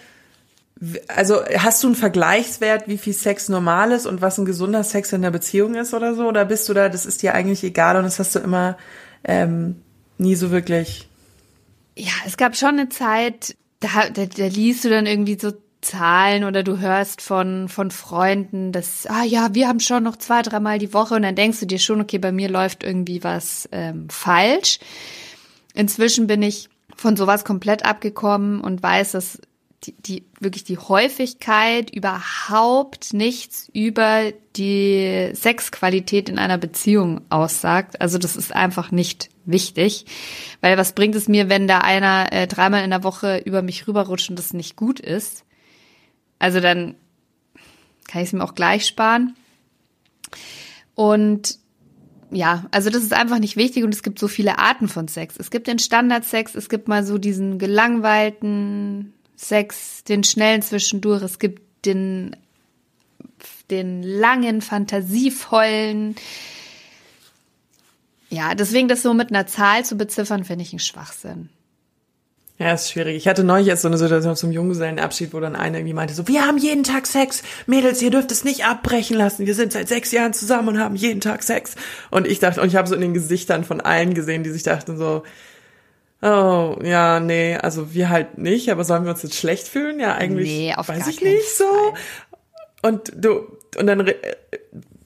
also 1.07 1.43
hast 1.57 1.83
du 1.83 1.87
einen 1.87 1.95
Vergleichswert, 1.95 2.87
wie 2.87 2.97
viel 2.97 3.13
Sex 3.13 3.49
normal 3.49 3.91
ist 3.91 4.05
und 4.05 4.21
was 4.21 4.37
ein 4.37 4.45
gesunder 4.45 4.83
Sex 4.83 5.11
in 5.13 5.21
der 5.21 5.31
Beziehung 5.31 5.75
ist 5.75 5.93
oder 5.93 6.15
so? 6.15 6.27
Oder 6.27 6.45
bist 6.45 6.69
du 6.69 6.73
da, 6.73 6.89
das 6.89 7.05
ist 7.05 7.23
dir 7.23 7.33
eigentlich 7.33 7.63
egal 7.63 7.97
und 7.97 8.03
das 8.03 8.19
hast 8.19 8.35
du 8.35 8.39
immer 8.39 8.77
ähm, 9.23 9.81
nie 10.17 10.35
so 10.35 10.51
wirklich? 10.51 11.07
Ja, 11.95 12.13
es 12.25 12.37
gab 12.37 12.55
schon 12.55 12.79
eine 12.79 12.89
Zeit, 12.89 13.55
da, 13.79 14.09
da, 14.13 14.25
da 14.25 14.45
liest 14.45 14.85
du 14.85 14.89
dann 14.89 15.05
irgendwie 15.05 15.37
so 15.39 15.53
Zahlen 15.81 16.43
oder 16.43 16.63
du 16.63 16.79
hörst 16.79 17.21
von, 17.21 17.69
von 17.69 17.91
Freunden, 17.91 18.71
dass, 18.71 19.05
ah 19.07 19.23
ja, 19.23 19.53
wir 19.53 19.67
haben 19.67 19.79
schon 19.79 20.03
noch 20.03 20.17
zwei, 20.17 20.41
dreimal 20.41 20.79
die 20.79 20.93
Woche 20.93 21.15
und 21.15 21.21
dann 21.21 21.35
denkst 21.35 21.59
du 21.59 21.65
dir 21.65 21.79
schon, 21.79 22.01
okay, 22.01 22.17
bei 22.17 22.31
mir 22.31 22.49
läuft 22.49 22.83
irgendwie 22.83 23.23
was 23.23 23.69
ähm, 23.71 24.09
falsch. 24.09 24.79
Inzwischen 25.73 26.27
bin 26.27 26.41
ich 26.41 26.69
von 26.95 27.15
sowas 27.15 27.45
komplett 27.45 27.85
abgekommen 27.85 28.59
und 28.59 28.81
weiß, 28.81 29.11
dass 29.11 29.39
die, 29.83 29.93
die 29.93 30.23
wirklich 30.39 30.63
die 30.63 30.77
Häufigkeit 30.77 31.91
überhaupt 31.91 33.13
nichts 33.13 33.69
über 33.73 34.33
die 34.55 35.29
Sexqualität 35.33 36.29
in 36.29 36.39
einer 36.39 36.57
Beziehung 36.57 37.21
aussagt. 37.29 38.01
Also 38.01 38.17
das 38.17 38.35
ist 38.35 38.53
einfach 38.53 38.91
nicht 38.91 39.29
wichtig, 39.45 40.05
weil 40.61 40.77
was 40.77 40.93
bringt 40.93 41.15
es 41.15 41.27
mir, 41.27 41.49
wenn 41.49 41.67
da 41.67 41.79
einer 41.79 42.31
äh, 42.31 42.47
dreimal 42.47 42.83
in 42.83 42.89
der 42.89 43.03
Woche 43.03 43.37
über 43.45 43.61
mich 43.61 43.87
rüberrutscht 43.87 44.29
und 44.29 44.39
das 44.39 44.53
nicht 44.53 44.75
gut 44.75 44.99
ist? 44.99 45.45
Also 46.39 46.59
dann 46.59 46.95
kann 48.07 48.21
ich 48.21 48.29
es 48.29 48.33
mir 48.33 48.43
auch 48.43 48.55
gleich 48.55 48.85
sparen. 48.85 49.35
Und 50.95 51.59
ja, 52.31 52.65
also 52.71 52.89
das 52.89 53.03
ist 53.03 53.13
einfach 53.13 53.39
nicht 53.39 53.55
wichtig 53.55 53.83
und 53.83 53.93
es 53.93 54.03
gibt 54.03 54.19
so 54.19 54.27
viele 54.27 54.59
Arten 54.59 54.89
von 54.89 55.07
Sex. 55.07 55.35
Es 55.37 55.49
gibt 55.49 55.67
den 55.67 55.79
Standardsex, 55.79 56.55
es 56.55 56.67
gibt 56.67 56.87
mal 56.87 57.05
so 57.05 57.17
diesen 57.17 57.57
gelangweilten 57.59 59.13
Sex, 59.37 60.03
den 60.03 60.23
schnellen 60.23 60.61
zwischendurch, 60.63 61.21
es 61.21 61.39
gibt 61.39 61.85
den, 61.85 62.35
den 63.69 64.03
langen, 64.03 64.61
fantasievollen. 64.61 66.15
Ja, 68.29 68.55
deswegen 68.55 68.87
das 68.87 69.03
so 69.03 69.13
mit 69.13 69.29
einer 69.29 69.47
Zahl 69.47 69.85
zu 69.85 69.95
beziffern, 69.95 70.43
finde 70.43 70.63
ich 70.63 70.73
ein 70.73 70.79
Schwachsinn. 70.79 71.49
Ja, 72.59 72.73
ist 72.73 72.91
schwierig. 72.91 73.15
Ich 73.15 73.27
hatte 73.27 73.43
neulich 73.43 73.67
jetzt 73.67 73.83
so 73.83 73.87
eine 73.87 73.99
Situation 73.99 74.35
zum 74.35 74.51
Junggesellenabschied, 74.51 75.31
wo 75.31 75.39
dann 75.39 75.55
einer 75.55 75.77
irgendwie 75.77 75.93
meinte 75.93 76.15
so, 76.15 76.27
wir 76.27 76.47
haben 76.47 76.57
jeden 76.57 76.83
Tag 76.83 77.05
Sex. 77.05 77.43
Mädels, 77.67 78.01
ihr 78.01 78.09
dürft 78.09 78.31
es 78.31 78.43
nicht 78.43 78.65
abbrechen 78.65 79.15
lassen. 79.15 79.45
Wir 79.45 79.53
sind 79.53 79.71
seit 79.71 79.87
sechs 79.87 80.11
Jahren 80.11 80.33
zusammen 80.33 80.69
und 80.69 80.79
haben 80.79 80.95
jeden 80.95 81.21
Tag 81.21 81.43
Sex. 81.43 81.75
Und 82.09 82.25
ich 82.25 82.39
dachte, 82.39 82.59
und 82.59 82.69
ich 82.69 82.75
habe 82.75 82.87
so 82.87 82.95
in 82.95 83.01
den 83.01 83.13
Gesichtern 83.13 83.63
von 83.63 83.79
allen 83.79 84.15
gesehen, 84.15 84.41
die 84.41 84.49
sich 84.49 84.63
dachten 84.63 84.97
so, 84.97 85.21
oh, 86.21 86.77
ja, 86.83 87.19
nee, 87.19 87.55
also 87.55 87.93
wir 87.93 88.09
halt 88.09 88.37
nicht, 88.37 88.69
aber 88.69 88.83
sollen 88.83 89.03
wir 89.03 89.11
uns 89.11 89.23
jetzt 89.23 89.35
schlecht 89.35 89.67
fühlen? 89.67 89.99
Ja, 89.99 90.15
eigentlich 90.15 90.49
Nee, 90.49 90.73
auf 90.75 90.89
weiß 90.89 90.99
gar 90.99 91.09
ich 91.09 91.21
nicht 91.21 91.55
so. 91.55 91.65
Und 92.81 93.11
du, 93.15 93.57
und 93.77 93.87
dann 93.87 94.09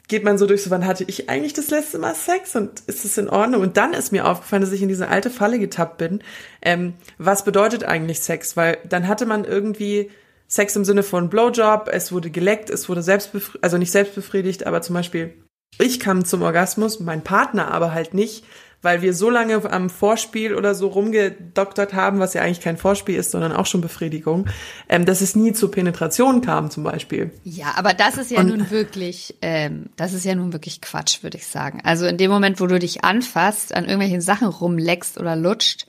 geht 0.08 0.24
man 0.24 0.38
so 0.38 0.46
durch, 0.46 0.63
so 0.63 0.70
wann 0.72 0.86
hatte 0.86 1.06
ich 1.08 1.30
eigentlich 1.30 1.53
das 1.53 1.70
letzte 1.70 1.98
Mal 1.98 2.15
Sex 2.15 2.56
und 2.56 2.82
ist 2.88 3.06
es 3.06 3.18
in 3.18 3.30
Ordnung? 3.30 3.62
Und 3.62 3.77
dann 3.77 3.94
ist 3.94 4.12
mir 4.12 4.27
aufgefallen, 4.27 4.62
dass 4.62 4.74
ich 4.74 4.82
in 4.82 4.89
diese 4.89 5.08
alte 5.08 5.30
Falle 5.30 5.58
getappt 5.58 5.98
bin. 5.98 6.22
Ähm, 6.62 6.96
was 7.18 7.46
bedeutet 7.46 7.86
eigentlich 7.86 8.20
Sex? 8.20 8.58
Weil 8.58 8.77
dann 8.88 9.08
hatte 9.08 9.25
man 9.25 9.46
irgendwie 9.46 10.12
Sex 10.48 10.75
im 10.75 10.84
Sinne 10.84 11.03
von 11.03 11.30
Blowjob, 11.30 11.89
es 11.91 12.12
wurde 12.12 12.30
geleckt, 12.30 12.70
es 12.70 12.89
wurde 12.89 13.01
selbstbefriedigt, 13.01 13.63
also 13.63 13.77
nicht 13.77 13.91
selbstbefriedigt, 13.91 14.68
aber 14.68 14.82
zum 14.82 14.96
Beispiel 14.96 15.34
ich 15.80 16.00
kam 16.00 16.25
zum 16.25 16.41
Orgasmus, 16.41 17.00
mein 17.00 17.24
Partner 17.24 17.72
aber 17.72 17.94
halt 17.94 18.13
nicht, 18.13 18.44
weil 18.81 19.01
wir 19.01 19.13
so 19.13 19.29
lange 19.29 19.71
am 19.71 19.89
Vorspiel 19.89 20.55
oder 20.55 20.73
so 20.75 20.88
rumgedoktert 20.88 21.93
haben, 21.93 22.19
was 22.19 22.33
ja 22.33 22.41
eigentlich 22.41 22.61
kein 22.61 22.77
Vorspiel 22.77 23.15
ist, 23.15 23.31
sondern 23.31 23.51
auch 23.51 23.65
schon 23.65 23.81
Befriedigung, 23.81 24.47
ähm, 24.89 25.05
dass 25.05 25.21
es 25.21 25.35
nie 25.35 25.53
zur 25.53 25.71
Penetration 25.71 26.41
kam 26.41 26.71
zum 26.71 26.83
Beispiel. 26.83 27.31
Ja, 27.43 27.73
aber 27.75 27.93
das 27.93 28.17
ist 28.17 28.31
ja 28.31 28.39
Und- 28.39 28.47
nun 28.47 28.71
wirklich, 28.71 29.35
ähm, 29.41 29.89
das 29.95 30.13
ist 30.13 30.25
ja 30.25 30.33
nun 30.35 30.51
wirklich 30.53 30.81
Quatsch, 30.81 31.21
würde 31.23 31.38
ich 31.38 31.47
sagen. 31.47 31.81
Also 31.83 32.05
in 32.07 32.17
dem 32.17 32.31
Moment, 32.31 32.59
wo 32.59 32.67
du 32.67 32.79
dich 32.79 33.03
anfasst, 33.03 33.73
an 33.73 33.83
irgendwelchen 33.85 34.21
Sachen 34.21 34.47
rumleckst 34.47 35.19
oder 35.19 35.35
lutscht, 35.35 35.85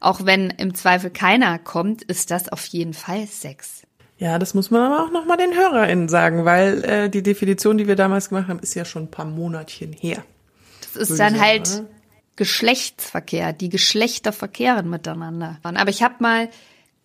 auch 0.00 0.24
wenn 0.26 0.50
im 0.50 0.74
Zweifel 0.74 1.10
keiner 1.10 1.58
kommt, 1.58 2.02
ist 2.02 2.30
das 2.30 2.48
auf 2.48 2.66
jeden 2.66 2.92
Fall 2.94 3.26
Sex. 3.26 3.82
Ja, 4.18 4.38
das 4.38 4.54
muss 4.54 4.70
man 4.70 4.80
aber 4.82 5.04
auch 5.04 5.10
nochmal 5.12 5.36
den 5.36 5.54
HörerInnen 5.54 6.08
sagen, 6.08 6.44
weil 6.44 6.84
äh, 6.84 7.10
die 7.10 7.22
Definition, 7.22 7.76
die 7.76 7.86
wir 7.86 7.96
damals 7.96 8.30
gemacht 8.30 8.48
haben, 8.48 8.60
ist 8.60 8.74
ja 8.74 8.84
schon 8.84 9.04
ein 9.04 9.10
paar 9.10 9.26
Monatchen 9.26 9.92
her. 9.92 10.24
Das 10.80 10.96
ist 11.10 11.10
dann 11.20 11.34
sagen, 11.34 11.40
halt 11.40 11.68
oder? 11.68 11.84
Geschlechtsverkehr, 12.36 13.52
die 13.52 13.68
Geschlechter 13.68 14.32
verkehren 14.32 14.88
miteinander. 14.90 15.58
Aber 15.62 15.90
ich 15.90 16.02
habe 16.02 16.16
mal 16.20 16.50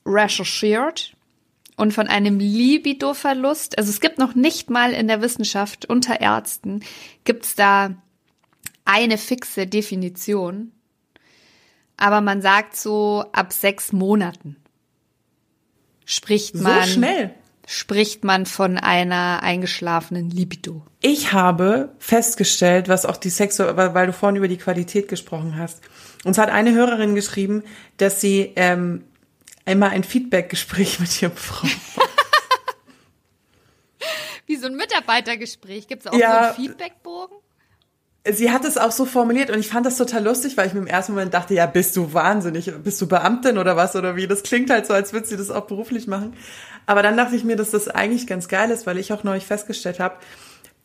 recherchiert 0.06 1.16
und 1.78 1.94
von 1.94 2.08
einem 2.08 2.40
Libido-Verlust, 2.40 3.78
also 3.78 3.90
es 3.90 4.02
gibt 4.02 4.18
noch 4.18 4.36
nicht 4.36 4.70
mal 4.70 4.92
in 4.92 5.08
der 5.08 5.22
Wissenschaft 5.22 5.86
unter 5.86 6.20
Ärzten, 6.22 6.84
gibt's 7.24 7.56
da 7.56 7.96
eine 8.86 9.18
fixe 9.18 9.68
Definition. 9.68 10.72
Aber 11.98 12.22
man 12.22 12.42
sagt 12.42 12.76
so 12.76 13.26
ab 13.32 13.54
sechs 13.54 13.94
Monaten 13.94 14.58
spricht 16.06 16.58
So 16.58 16.64
man, 16.64 16.88
schnell. 16.88 17.34
Spricht 17.68 18.24
man 18.24 18.46
von 18.46 18.78
einer 18.78 19.42
eingeschlafenen 19.44 20.30
Libido. 20.30 20.86
Ich 21.02 21.32
habe 21.34 21.94
festgestellt, 22.00 22.90
was 22.90 23.06
auch 23.06 23.18
die 23.18 23.30
Sexu 23.30 23.64
weil 23.76 24.08
du 24.08 24.14
vorhin 24.14 24.36
über 24.36 24.48
die 24.48 24.58
Qualität 24.58 25.08
gesprochen 25.08 25.58
hast. 25.58 25.82
Uns 26.24 26.38
hat 26.38 26.50
eine 26.50 26.74
Hörerin 26.74 27.16
geschrieben, 27.16 27.64
dass 27.98 28.22
sie 28.22 28.52
ähm, 28.56 29.04
einmal 29.66 29.90
ein 29.92 30.04
Feedback-Gespräch 30.04 31.00
mit 31.02 31.22
ihrem 31.22 31.36
Freund. 31.36 31.76
Wie 34.48 34.56
so 34.58 34.68
ein 34.68 34.76
Mitarbeitergespräch. 34.76 35.88
Gibt's 35.88 36.08
auch 36.08 36.14
Ja. 36.14 36.32
so 36.32 36.48
einen 36.48 36.56
Feedbackbogen? 36.56 37.38
Sie 38.30 38.52
hat 38.52 38.66
es 38.66 38.78
auch 38.78 38.92
so 38.92 39.06
formuliert 39.06 39.50
und 39.50 39.60
ich 39.60 39.70
fand 39.70 39.86
das 39.86 39.98
total 39.98 40.24
lustig, 40.24 40.56
weil 40.56 40.68
ich 40.68 40.74
mir 40.74 40.82
im 40.82 40.88
ersten 40.88 41.14
Moment 41.14 41.34
dachte, 41.34 41.56
ja, 41.56 41.66
bist 41.66 41.98
du 41.98 42.14
wahnsinnig, 42.14 42.72
bist 42.84 43.02
du 43.02 43.08
Beamtin 43.08 43.58
oder 43.58 43.76
was 43.76 43.96
oder 43.96 44.16
wie? 44.16 44.28
Das 44.28 44.44
klingt 44.44 44.70
halt 44.70 44.86
so, 44.86 44.94
als 44.94 45.12
würde 45.12 45.26
sie 45.26 45.38
das 45.38 45.50
auch 45.50 45.66
beruflich 45.66 46.06
machen. 46.06 46.34
Aber 46.86 47.02
dann 47.02 47.18
dachte 47.18 47.36
ich 47.36 47.44
mir, 47.44 47.56
dass 47.56 47.72
das 47.72 47.88
eigentlich 47.88 48.28
ganz 48.28 48.48
geil 48.48 48.70
ist, 48.70 48.86
weil 48.86 49.00
ich 49.00 49.12
auch 49.12 49.24
neulich 49.24 49.46
festgestellt 49.46 50.00
habe, 50.00 50.16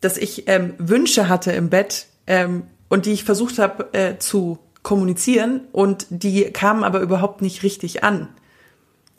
dass 0.01 0.17
ich 0.17 0.47
ähm, 0.47 0.73
Wünsche 0.79 1.29
hatte 1.29 1.51
im 1.51 1.69
Bett 1.69 2.07
ähm, 2.25 2.63
und 2.89 3.05
die 3.05 3.11
ich 3.11 3.23
versucht 3.23 3.59
habe 3.59 3.93
äh, 3.93 4.17
zu 4.17 4.57
kommunizieren 4.81 5.61
und 5.71 6.07
die 6.09 6.43
kamen 6.45 6.83
aber 6.83 7.01
überhaupt 7.01 7.41
nicht 7.41 7.61
richtig 7.61 8.03
an. 8.03 8.29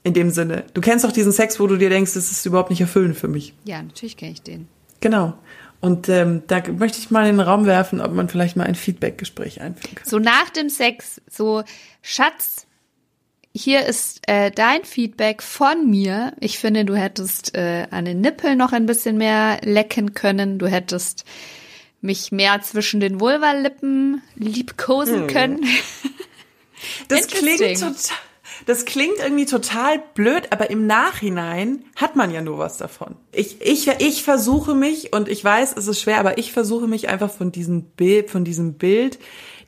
In 0.05 0.15
dem 0.15 0.31
Sinne. 0.31 0.65
Du 0.75 0.81
kennst 0.81 1.05
doch 1.05 1.13
diesen 1.13 1.33
Sex, 1.33 1.61
wo 1.61 1.67
du 1.67 1.77
dir 1.77 1.91
denkst, 1.91 2.15
das 2.15 2.31
ist 2.31 2.47
überhaupt 2.47 2.71
nicht 2.71 2.81
erfüllend 2.81 3.17
für 3.17 3.29
mich. 3.29 3.53
Ja, 3.65 3.83
natürlich 3.83 4.17
kenne 4.17 4.33
ich 4.33 4.43
den. 4.43 4.69
Genau. 5.01 5.35
Und 5.81 6.09
ähm, 6.09 6.43
da 6.49 6.63
möchte 6.73 6.99
ich 6.99 7.11
mal 7.11 7.29
in 7.29 7.37
den 7.37 7.47
Raum 7.47 7.67
werfen, 7.67 8.01
ob 8.01 8.13
man 8.13 8.29
vielleicht 8.29 8.57
mal 8.57 8.67
ein 8.67 8.75
Feedback-Gespräch 8.75 9.61
einführen 9.61 9.95
kann. 9.95 10.09
So 10.09 10.19
nach 10.19 10.51
dem 10.51 10.69
Sex, 10.69 11.21
so 11.31 11.63
Schatz, 12.03 12.67
hier 13.55 13.87
ist 13.87 14.21
äh, 14.29 14.51
dein 14.51 14.85
Feedback 14.85 15.43
von 15.43 15.89
mir. 15.89 16.33
Ich 16.41 16.59
finde, 16.59 16.85
du 16.85 16.97
hättest 16.97 17.55
äh, 17.55 17.87
an 17.91 18.05
den 18.05 18.21
Nippeln 18.21 18.59
noch 18.59 18.73
ein 18.73 18.87
bisschen 18.87 19.19
mehr 19.19 19.59
lecken 19.63 20.15
können. 20.15 20.59
Du 20.59 20.67
hättest 20.67 21.25
mich 22.01 22.31
mehr 22.31 22.61
zwischen 22.61 23.01
den 23.01 23.21
Vulvalippen 23.21 24.23
liebkosen 24.37 25.27
können. 25.27 25.65
Das 27.09 27.27
klingt 27.29 27.59
total, 27.59 27.95
das 28.67 28.85
klingt 28.85 29.19
irgendwie 29.19 29.47
total 29.47 30.03
blöd, 30.15 30.49
aber 30.51 30.71
im 30.71 30.87
Nachhinein 30.87 31.85
hat 31.97 32.17
man 32.17 32.31
ja 32.31 32.41
nur 32.41 32.59
was 32.59 32.77
davon. 32.77 33.17
Ich, 33.33 33.61
ich, 33.61 33.89
ich 33.99 34.23
versuche 34.23 34.75
mich, 34.75 35.13
und 35.13 35.29
ich 35.29 35.43
weiß, 35.45 35.75
es 35.77 35.87
ist 35.87 36.01
schwer, 36.01 36.19
aber 36.19 36.39
ich 36.39 36.53
versuche 36.53 36.87
mich 36.87 37.09
einfach 37.09 37.31
von 37.31 37.53
diesem 37.53 37.83
Bild, 37.83 38.31
von 38.31 38.45
diesem 38.45 38.75
Bild 38.75 39.19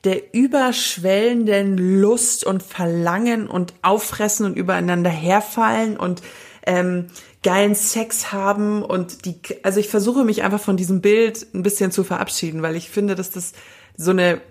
der 0.03 0.33
überschwellenden 0.33 1.77
Lust 1.77 2.43
und 2.43 2.63
Verlangen 2.63 3.47
und 3.47 3.73
Auffressen 3.83 4.45
und 4.45 4.57
übereinander 4.57 5.11
herfallen 5.11 5.95
und 5.95 6.23
ähm, 6.65 7.07
geilen 7.43 7.75
Sex 7.75 8.31
haben 8.31 8.83
und 8.83 9.25
die, 9.25 9.35
also 9.63 9.79
ich 9.79 9.89
versuche 9.89 10.23
mich 10.23 10.43
einfach 10.43 10.59
von 10.59 10.77
diesem 10.77 11.01
Bild 11.01 11.47
ein 11.53 11.63
bisschen 11.63 11.91
zu 11.91 12.03
verabschieden, 12.03 12.61
weil 12.61 12.75
ich 12.75 12.89
finde, 12.89 13.15
dass 13.15 13.31
das 13.31 13.53
so 13.95 14.11
eine 14.11 14.41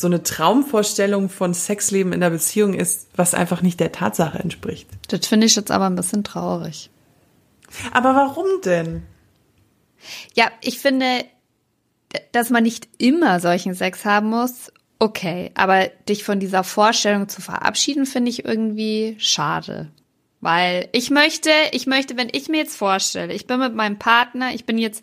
so 0.00 0.06
eine 0.06 0.22
Traumvorstellung 0.22 1.28
von 1.28 1.54
Sexleben 1.54 2.12
in 2.12 2.20
der 2.20 2.30
Beziehung 2.30 2.74
ist, 2.74 3.08
was 3.16 3.34
einfach 3.34 3.62
nicht 3.62 3.80
der 3.80 3.90
Tatsache 3.90 4.38
entspricht. 4.38 4.88
Das 5.08 5.26
finde 5.26 5.46
ich 5.46 5.56
jetzt 5.56 5.70
aber 5.70 5.86
ein 5.86 5.96
bisschen 5.96 6.22
traurig. 6.22 6.90
Aber 7.92 8.14
warum 8.14 8.46
denn? 8.64 9.02
Ja, 10.34 10.50
ich 10.60 10.78
finde, 10.78 11.24
dass 12.32 12.50
man 12.50 12.62
nicht 12.62 12.88
immer 12.98 13.40
solchen 13.40 13.74
Sex 13.74 14.04
haben 14.04 14.30
muss, 14.30 14.72
okay. 14.98 15.50
Aber 15.54 15.88
dich 16.08 16.22
von 16.22 16.38
dieser 16.38 16.64
Vorstellung 16.64 17.28
zu 17.28 17.42
verabschieden, 17.42 18.06
finde 18.06 18.30
ich 18.30 18.44
irgendwie 18.44 19.16
schade. 19.18 19.90
Weil 20.40 20.88
ich 20.92 21.10
möchte, 21.10 21.50
ich 21.72 21.88
möchte, 21.88 22.16
wenn 22.16 22.28
ich 22.30 22.48
mir 22.48 22.58
jetzt 22.58 22.76
vorstelle, 22.76 23.34
ich 23.34 23.46
bin 23.46 23.58
mit 23.58 23.74
meinem 23.74 23.98
Partner, 23.98 24.54
ich 24.54 24.64
bin 24.64 24.78
jetzt, 24.78 25.02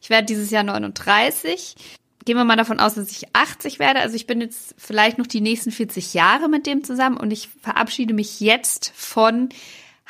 ich 0.00 0.08
werde 0.08 0.26
dieses 0.26 0.50
Jahr 0.50 0.62
39. 0.62 1.74
Gehen 2.24 2.36
wir 2.36 2.44
mal 2.44 2.56
davon 2.56 2.80
aus, 2.80 2.94
dass 2.94 3.10
ich 3.10 3.34
80 3.34 3.78
werde. 3.78 4.00
Also 4.00 4.14
ich 4.14 4.26
bin 4.26 4.40
jetzt 4.40 4.74
vielleicht 4.76 5.18
noch 5.18 5.26
die 5.26 5.40
nächsten 5.40 5.70
40 5.70 6.12
Jahre 6.14 6.48
mit 6.48 6.66
dem 6.66 6.84
zusammen 6.84 7.16
und 7.16 7.30
ich 7.30 7.48
verabschiede 7.62 8.14
mich 8.14 8.40
jetzt 8.40 8.92
von 8.94 9.48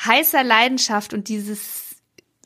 heißer 0.05 0.43
Leidenschaft 0.43 1.15
und 1.15 1.29
dieses 1.29 1.91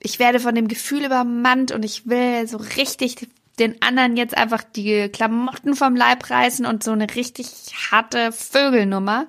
ich 0.01 0.19
werde 0.19 0.39
von 0.39 0.55
dem 0.55 0.69
Gefühl 0.69 1.07
übermannt 1.07 1.73
und 1.73 1.83
ich 1.83 2.07
will 2.07 2.47
so 2.47 2.59
richtig 2.59 3.27
den 3.59 3.81
anderen 3.81 4.17
jetzt 4.17 4.37
einfach 4.37 4.63
die 4.63 5.09
Klamotten 5.09 5.75
vom 5.75 5.97
Leib 5.97 6.29
reißen 6.29 6.67
und 6.67 6.85
so 6.85 6.93
eine 6.93 7.15
richtig 7.15 7.47
harte 7.91 8.33
Vögelnummer. 8.33 9.27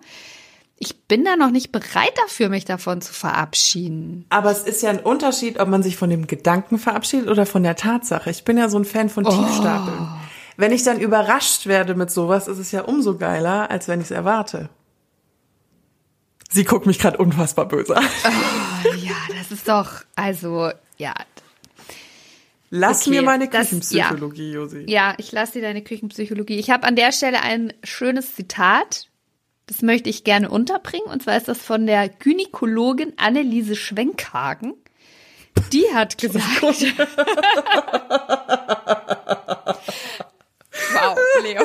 Ich 0.85 1.07
bin 1.07 1.25
da 1.25 1.35
noch 1.35 1.49
nicht 1.51 1.71
bereit 1.71 2.13
dafür, 2.23 2.49
mich 2.49 2.65
davon 2.65 3.01
zu 3.01 3.11
verabschieden. 3.13 4.25
Aber 4.29 4.51
es 4.51 4.63
ist 4.63 4.81
ja 4.83 4.89
ein 4.91 4.99
Unterschied, 4.99 5.59
ob 5.59 5.67
man 5.67 5.81
sich 5.83 5.97
von 5.97 6.09
dem 6.09 6.27
Gedanken 6.27 6.77
verabschiedet 6.77 7.27
oder 7.29 7.45
von 7.45 7.63
der 7.63 7.75
Tatsache. 7.75 8.29
Ich 8.29 8.43
bin 8.43 8.57
ja 8.57 8.69
so 8.69 8.77
ein 8.77 8.85
Fan 8.85 9.09
von 9.09 9.23
Tiefstapeln. 9.23 10.07
Wenn 10.57 10.71
ich 10.71 10.83
dann 10.83 10.99
überrascht 10.99 11.65
werde 11.67 11.95
mit 11.95 12.11
sowas, 12.11 12.47
ist 12.47 12.59
es 12.59 12.71
ja 12.71 12.81
umso 12.83 13.17
geiler, 13.17 13.69
als 13.71 13.87
wenn 13.87 13.99
ich 13.99 14.05
es 14.05 14.11
erwarte. 14.11 14.69
Sie 16.49 16.63
guckt 16.63 16.85
mich 16.85 16.99
gerade 16.99 17.17
unfassbar 17.17 17.67
böse 17.67 17.97
an. 17.97 18.05
Ja, 18.99 19.15
das 19.37 19.51
ist 19.51 19.67
doch, 19.67 20.03
also, 20.15 20.69
ja. 20.97 21.13
Lass 22.69 23.01
Okay, 23.01 23.09
mir 23.09 23.21
meine 23.23 23.47
das- 23.47 23.61
Küchenpsychologie, 23.69 24.51
Josi. 24.53 24.85
Ja, 24.87 25.13
ich 25.17 25.31
lasse 25.31 25.53
dir 25.53 25.61
deine 25.63 25.83
Küchenpsychologie. 25.83 26.57
Ich 26.57 26.69
habe 26.69 26.85
an 26.87 26.95
der 26.95 27.11
Stelle 27.11 27.41
ein 27.41 27.73
schönes 27.83 28.35
Zitat. 28.35 29.07
Das 29.67 29.81
möchte 29.81 30.09
ich 30.09 30.23
gerne 30.23 30.49
unterbringen. 30.49 31.07
Und 31.07 31.23
zwar 31.23 31.37
ist 31.37 31.47
das 31.47 31.61
von 31.61 31.87
der 31.87 32.07
Gynäkologin 32.09 33.13
Anneliese 33.17 33.75
Schwenkhagen. 33.75 34.73
Die 35.71 35.85
hat 35.93 36.17
gesagt. 36.21 36.61
wow, 40.93 41.17
Leo. 41.41 41.63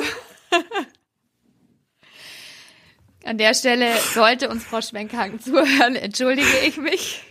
An 3.23 3.37
der 3.37 3.53
Stelle 3.53 3.95
sollte 4.13 4.49
uns 4.49 4.63
Frau 4.63 4.81
Schwenkhagen 4.81 5.39
zuhören, 5.39 5.95
entschuldige 5.95 6.57
ich 6.65 6.77
mich. 6.77 7.23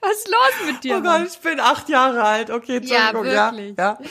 Was 0.00 0.12
ist 0.18 0.28
los 0.28 0.66
mit 0.72 0.84
dir? 0.84 0.96
Oh 0.96 1.00
Mann? 1.00 1.24
Gott, 1.24 1.32
ich 1.34 1.38
bin 1.40 1.60
acht 1.60 1.88
Jahre 1.88 2.22
alt. 2.22 2.50
Okay, 2.50 2.76
Entschuldigung. 2.76 3.24
wirklich. 3.24 3.74
Ja, 3.76 3.98
ja. 4.00 4.08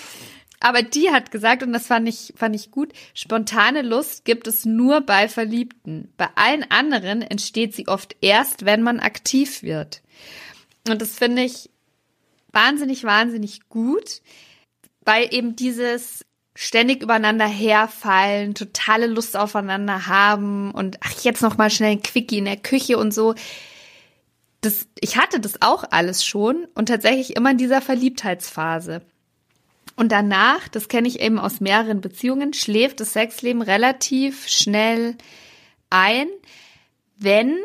Aber 0.63 0.82
die 0.82 1.12
hat 1.12 1.29
gesagt, 1.29 1.62
und 1.62 1.74
das 1.74 1.88
fand 1.88 2.08
ich, 2.08 2.34
fand 2.38 2.55
ich 2.55 2.72
gut, 2.72 2.93
spontane 3.13 3.82
Lust 3.82 4.24
gibt 4.24 4.48
es 4.48 4.63
nur 4.63 5.01
bei 5.01 5.27
Verliebten. 5.27 6.13
Bei 6.15 6.29
allen 6.36 6.63
anderen 6.72 7.22
entsteht 7.22 7.75
sie 7.75 7.89
oft 7.89 8.15
erst, 8.22 8.63
wenn 8.63 8.82
man 8.82 9.01
aktiv 9.01 9.62
wird. 9.62 10.01
Und 10.88 11.01
das 11.01 11.15
finde 11.15 11.43
ich 11.43 11.70
wahnsinnig, 12.53 13.03
wahnsinnig 13.03 13.67
gut, 13.67 14.22
weil 15.01 15.34
eben 15.34 15.58
dieses 15.58 16.25
ständig 16.55 17.03
übereinander 17.03 17.48
herfallen, 17.48 18.55
totale 18.55 19.08
Lust 19.08 19.36
aufeinander 19.36 20.08
haben 20.08 20.72
und 20.72 20.98
ach, 21.01 21.24
jetzt 21.24 21.41
noch 21.41 21.58
mal 21.58 21.72
schnell 21.72 21.91
ein 21.91 22.03
Quickie 22.03 22.38
in 22.38 22.46
der 22.46 22.55
Küche 22.55 22.98
und 22.98 23.13
so. 23.13 23.36
Das, 24.62 24.88
ich 25.01 25.17
hatte 25.17 25.41
das 25.41 25.62
auch 25.62 25.84
alles 25.91 26.24
schon 26.24 26.67
und 26.74 26.86
tatsächlich 26.86 27.36
immer 27.36 27.51
in 27.51 27.58
dieser 27.58 27.82
Verliebtheitsphase. 27.82 29.01
Und 29.96 30.12
danach, 30.12 30.68
das 30.68 30.88
kenne 30.88 31.08
ich 31.08 31.20
eben 31.20 31.40
aus 31.40 31.60
mehreren 31.60 32.02
Beziehungen, 32.02 32.54
schläft 32.54 33.00
das 33.00 33.14
Sexleben 33.14 33.62
relativ 33.62 34.48
schnell 34.48 35.16
ein, 35.90 36.28
wenn 37.18 37.58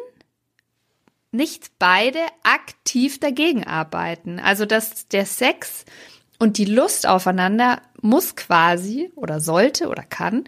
nicht 1.30 1.70
beide 1.78 2.20
aktiv 2.42 3.20
dagegen 3.20 3.64
arbeiten. 3.64 4.38
Also 4.38 4.66
dass 4.66 5.08
der 5.08 5.26
Sex 5.26 5.84
und 6.38 6.58
die 6.58 6.64
Lust 6.64 7.06
aufeinander 7.06 7.82
muss 8.00 8.36
quasi 8.36 9.10
oder 9.14 9.40
sollte 9.40 9.88
oder 9.88 10.02
kann, 10.02 10.44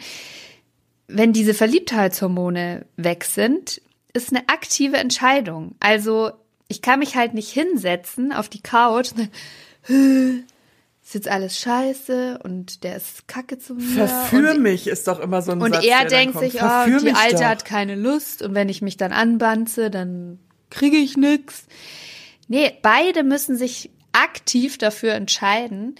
wenn 1.08 1.32
diese 1.32 1.54
Verliebtheitshormone 1.54 2.86
weg 2.96 3.24
sind, 3.24 3.82
ist 4.12 4.30
eine 4.30 4.48
aktive 4.48 4.96
Entscheidung. 4.96 5.74
Also 5.80 6.32
ich 6.68 6.82
kann 6.82 7.00
mich 7.00 7.16
halt 7.16 7.34
nicht 7.34 7.50
hinsetzen 7.50 8.32
auf 8.32 8.48
die 8.48 8.62
Couch 8.62 9.10
ist 11.10 11.14
jetzt 11.14 11.28
alles 11.28 11.58
scheiße 11.58 12.38
und 12.44 12.84
der 12.84 12.96
ist 12.96 13.26
kacke 13.26 13.58
zu 13.58 13.74
mir. 13.74 14.06
Verführ 14.06 14.52
und, 14.52 14.62
mich 14.62 14.86
ist 14.86 15.08
doch 15.08 15.18
immer 15.18 15.42
so 15.42 15.50
ein 15.50 15.60
Und 15.60 15.74
Satz, 15.74 15.84
er 15.84 16.00
der 16.04 16.08
denkt 16.08 16.38
sich, 16.38 16.54
oh, 16.54 16.58
Verführ 16.58 16.98
die 17.00 17.04
mich 17.06 17.16
Alte 17.16 17.36
doch. 17.36 17.44
hat 17.46 17.64
keine 17.64 17.96
Lust 17.96 18.42
und 18.42 18.54
wenn 18.54 18.68
ich 18.68 18.80
mich 18.80 18.96
dann 18.96 19.10
anbanze, 19.10 19.90
dann 19.90 20.38
kriege 20.70 20.96
ich 20.96 21.16
nix. 21.16 21.64
Nee, 22.46 22.72
beide 22.82 23.24
müssen 23.24 23.56
sich 23.56 23.90
aktiv 24.12 24.78
dafür 24.78 25.14
entscheiden, 25.14 25.96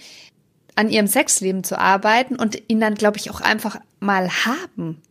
an 0.75 0.89
ihrem 0.89 1.07
Sexleben 1.07 1.65
zu 1.65 1.77
arbeiten 1.77 2.37
und 2.37 2.61
ihn 2.69 2.79
dann, 2.79 2.95
glaube 2.95 3.17
ich, 3.17 3.31
auch 3.31 3.41
einfach 3.41 3.81
mal 3.99 4.29
haben. 4.45 5.01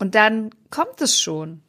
Und 0.00 0.16
dann 0.16 0.50
kommt 0.70 1.00
es 1.00 1.20
schon. 1.20 1.60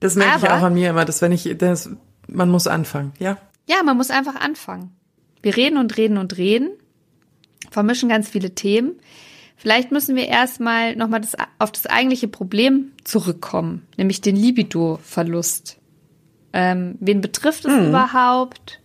Das 0.00 0.14
merke 0.14 0.44
ich 0.44 0.44
Aber- 0.50 0.58
auch 0.58 0.66
an 0.66 0.74
mir 0.74 0.90
immer, 0.90 1.06
dass 1.06 1.22
wenn 1.22 1.32
ich, 1.32 1.56
das, 1.56 1.88
man 2.28 2.50
muss 2.50 2.66
anfangen, 2.66 3.12
ja. 3.18 3.38
Ja, 3.66 3.82
man 3.82 3.96
muss 3.96 4.10
einfach 4.10 4.34
anfangen. 4.34 4.94
Wir 5.42 5.56
reden 5.56 5.78
und 5.78 5.96
reden 5.96 6.18
und 6.18 6.36
reden, 6.36 6.70
vermischen 7.70 8.08
ganz 8.08 8.28
viele 8.28 8.54
Themen. 8.54 8.92
Vielleicht 9.56 9.90
müssen 9.90 10.16
wir 10.16 10.26
erstmal 10.26 10.96
nochmal 10.96 11.20
das, 11.20 11.36
auf 11.58 11.70
das 11.70 11.86
eigentliche 11.86 12.28
Problem 12.28 12.92
zurückkommen, 13.04 13.86
nämlich 13.96 14.20
den 14.20 14.36
Libido-Verlust. 14.36 15.78
Ähm, 16.52 16.96
wen 17.00 17.20
betrifft 17.20 17.64
es 17.66 17.88
überhaupt? 17.88 18.80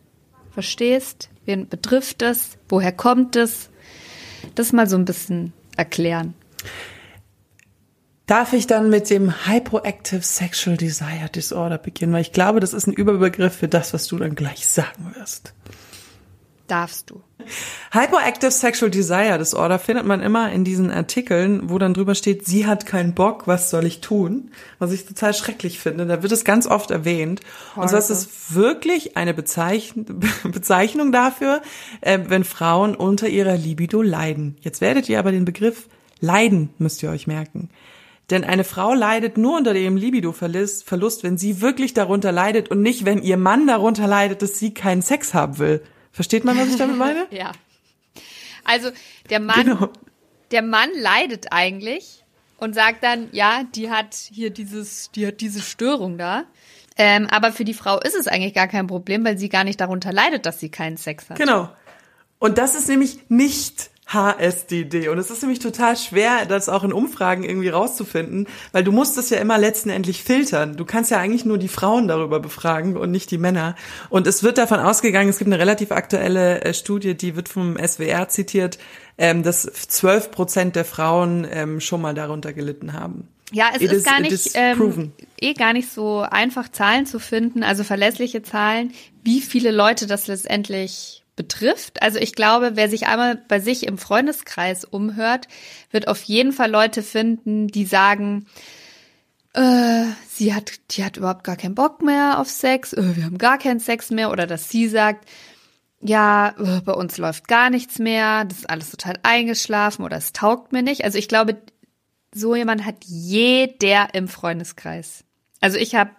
Verstehst? 0.51 1.29
Wen 1.45 1.67
betrifft 1.67 2.21
es? 2.21 2.57
Woher 2.69 2.91
kommt 2.91 3.35
es? 3.35 3.69
Das 4.55 4.73
mal 4.73 4.87
so 4.87 4.97
ein 4.97 5.05
bisschen 5.05 5.53
erklären. 5.77 6.33
Darf 8.27 8.53
ich 8.53 8.65
dann 8.65 8.89
mit 8.89 9.11
dem 9.11 9.45
Hypoactive 9.45 10.21
Sexual 10.21 10.77
Desire 10.77 11.29
Disorder 11.33 11.77
beginnen? 11.77 12.11
Weil 12.11 12.21
ich 12.21 12.31
glaube, 12.31 12.59
das 12.59 12.73
ist 12.73 12.87
ein 12.87 12.93
Überbegriff 12.93 13.55
für 13.55 13.67
das, 13.67 13.93
was 13.93 14.07
du 14.07 14.17
dann 14.17 14.33
gleich 14.33 14.65
sagen 14.65 15.13
wirst. 15.15 15.53
Darfst 16.67 17.11
du. 17.11 17.21
Hypoactive 17.91 18.49
Sexual 18.49 18.89
Desire 18.89 19.37
Disorder 19.37 19.77
findet 19.77 20.05
man 20.05 20.21
immer 20.21 20.51
in 20.51 20.63
diesen 20.63 20.89
Artikeln, 20.89 21.69
wo 21.69 21.77
dann 21.77 21.93
drüber 21.93 22.15
steht, 22.15 22.45
sie 22.45 22.65
hat 22.65 22.87
keinen 22.87 23.13
Bock, 23.13 23.45
was 23.45 23.69
soll 23.69 23.85
ich 23.85 24.01
tun? 24.01 24.49
Was 24.79 24.91
ich 24.91 25.05
total 25.05 25.35
schrecklich 25.35 25.79
finde. 25.79 26.07
Da 26.07 26.23
wird 26.23 26.31
es 26.31 26.43
ganz 26.43 26.65
oft 26.65 26.89
erwähnt. 26.89 27.41
Und 27.75 27.89
zwar 27.89 27.99
ist 27.99 28.09
es 28.09 28.55
wirklich 28.55 29.15
eine 29.15 29.35
Bezeichn 29.35 30.05
Bezeichnung 30.43 31.11
dafür, 31.11 31.61
äh, 32.01 32.19
wenn 32.27 32.43
Frauen 32.43 32.95
unter 32.95 33.27
ihrer 33.27 33.57
Libido 33.57 34.01
leiden. 34.01 34.57
Jetzt 34.61 34.81
werdet 34.81 35.07
ihr 35.07 35.19
aber 35.19 35.31
den 35.31 35.45
Begriff 35.45 35.87
leiden, 36.19 36.71
müsst 36.79 37.03
ihr 37.03 37.11
euch 37.11 37.27
merken. 37.27 37.69
Denn 38.31 38.43
eine 38.43 38.63
Frau 38.63 38.95
leidet 38.95 39.37
nur 39.37 39.57
unter 39.57 39.75
ihrem 39.75 39.97
Libido-Verlust, 39.97 40.83
Verlust, 40.87 41.23
wenn 41.23 41.37
sie 41.37 41.61
wirklich 41.61 41.93
darunter 41.93 42.31
leidet 42.31 42.71
und 42.71 42.81
nicht, 42.81 43.05
wenn 43.05 43.21
ihr 43.21 43.37
Mann 43.37 43.67
darunter 43.67 44.07
leidet, 44.07 44.41
dass 44.41 44.57
sie 44.57 44.73
keinen 44.73 45.03
Sex 45.03 45.35
haben 45.35 45.59
will. 45.59 45.83
Versteht 46.15 46.45
man, 46.45 46.57
was 46.57 46.69
ich 46.69 46.77
damit 46.77 46.95
meine? 46.95 47.27
Ja. 47.31 47.51
Also 48.63 48.89
der 49.29 49.41
Mann, 49.41 49.65
Genau. 49.65 49.89
der 50.51 50.61
Mann 50.61 50.89
leidet 50.95 51.47
eigentlich 51.51 52.23
und 52.57 52.73
sagt 52.73 53.03
dann, 53.03 53.27
ja, 53.33 53.63
die 53.75 53.91
hat 53.91 54.15
hier 54.15 54.49
dieses, 54.49 55.11
die 55.11 55.27
hat 55.27 55.41
diese 55.41 55.61
Störung 55.61 56.17
da. 56.17 56.45
Ähm, 56.97 57.27
aber 57.29 57.51
für 57.51 57.65
die 57.65 57.73
Frau 57.73 57.99
ist 57.99 58.15
es 58.15 58.27
eigentlich 58.29 58.53
gar 58.53 58.69
kein 58.69 58.87
Problem, 58.87 59.25
weil 59.25 59.37
sie 59.37 59.49
gar 59.49 59.65
nicht 59.65 59.81
darunter 59.81 60.13
leidet, 60.13 60.45
dass 60.45 60.61
sie 60.61 60.69
keinen 60.69 60.95
Sex 60.95 61.29
hat. 61.29 61.37
Genau. 61.37 61.69
Und 62.39 62.57
das 62.57 62.75
ist 62.75 62.87
nämlich 62.87 63.19
nicht 63.29 63.89
HSDD. 64.07 65.09
Und 65.09 65.17
es 65.17 65.31
ist 65.31 65.41
nämlich 65.41 65.59
total 65.59 65.97
schwer, 65.97 66.45
das 66.45 66.69
auch 66.69 66.83
in 66.83 66.93
Umfragen 66.93 67.43
irgendwie 67.43 67.69
rauszufinden, 67.69 68.47
weil 68.71 68.83
du 68.83 68.91
musst 68.91 69.17
das 69.17 69.29
ja 69.29 69.37
immer 69.39 69.57
letztendlich 69.57 70.23
filtern. 70.23 70.77
Du 70.77 70.85
kannst 70.85 71.11
ja 71.11 71.19
eigentlich 71.19 71.45
nur 71.45 71.57
die 71.57 71.67
Frauen 71.67 72.07
darüber 72.07 72.39
befragen 72.39 72.97
und 72.97 73.11
nicht 73.11 73.31
die 73.31 73.37
Männer. 73.37 73.75
Und 74.09 74.27
es 74.27 74.43
wird 74.43 74.57
davon 74.57 74.79
ausgegangen, 74.79 75.29
es 75.29 75.37
gibt 75.39 75.51
eine 75.51 75.59
relativ 75.59 75.91
aktuelle 75.91 76.61
äh, 76.61 76.73
Studie, 76.73 77.15
die 77.15 77.35
wird 77.35 77.49
vom 77.49 77.77
SWR 77.77 78.29
zitiert, 78.29 78.77
ähm, 79.17 79.43
dass 79.43 79.63
12 79.63 80.31
Prozent 80.31 80.75
der 80.75 80.85
Frauen 80.85 81.47
ähm, 81.49 81.79
schon 81.79 82.01
mal 82.01 82.13
darunter 82.13 82.53
gelitten 82.53 82.93
haben. 82.93 83.27
Ja, 83.51 83.69
es 83.75 83.81
It 83.81 83.91
ist 83.91 83.97
is- 83.97 84.03
gar 84.03 84.19
nicht 84.21 84.51
ähm, 84.55 85.13
eh 85.39 85.53
gar 85.53 85.73
nicht 85.73 85.91
so 85.91 86.21
einfach 86.21 86.69
Zahlen 86.69 87.05
zu 87.05 87.19
finden, 87.19 87.63
also 87.63 87.83
verlässliche 87.83 88.41
Zahlen, 88.41 88.91
wie 89.23 89.39
viele 89.41 89.71
Leute 89.71 90.07
das 90.07 90.27
letztendlich 90.27 91.23
betrifft. 91.35 92.01
Also 92.01 92.19
ich 92.19 92.33
glaube, 92.33 92.71
wer 92.75 92.89
sich 92.89 93.07
einmal 93.07 93.35
bei 93.47 93.59
sich 93.59 93.85
im 93.85 93.97
Freundeskreis 93.97 94.85
umhört, 94.85 95.47
wird 95.91 96.07
auf 96.07 96.23
jeden 96.23 96.53
Fall 96.53 96.71
Leute 96.71 97.03
finden, 97.03 97.67
die 97.67 97.85
sagen, 97.85 98.45
äh, 99.53 100.05
sie 100.29 100.53
hat, 100.53 100.73
die 100.91 101.03
hat 101.03 101.17
überhaupt 101.17 101.43
gar 101.43 101.55
keinen 101.55 101.75
Bock 101.75 102.01
mehr 102.01 102.39
auf 102.39 102.49
Sex, 102.49 102.93
äh, 102.93 103.15
wir 103.15 103.25
haben 103.25 103.37
gar 103.37 103.57
keinen 103.57 103.79
Sex 103.79 104.11
mehr, 104.11 104.31
oder 104.31 104.47
dass 104.47 104.69
sie 104.69 104.87
sagt, 104.87 105.27
ja, 106.01 106.53
äh, 106.59 106.81
bei 106.81 106.93
uns 106.93 107.17
läuft 107.17 107.47
gar 107.47 107.69
nichts 107.69 107.99
mehr, 107.99 108.45
das 108.45 108.59
ist 108.59 108.69
alles 108.69 108.91
total 108.91 109.17
eingeschlafen 109.23 110.03
oder 110.03 110.17
es 110.17 110.33
taugt 110.33 110.71
mir 110.71 110.83
nicht. 110.83 111.03
Also 111.03 111.17
ich 111.17 111.27
glaube, 111.27 111.61
so 112.33 112.55
jemand 112.55 112.85
hat 112.85 113.05
jeder 113.05 114.13
im 114.13 114.27
Freundeskreis. 114.27 115.23
Also 115.61 115.77
ich 115.77 115.95
habe 115.95 116.11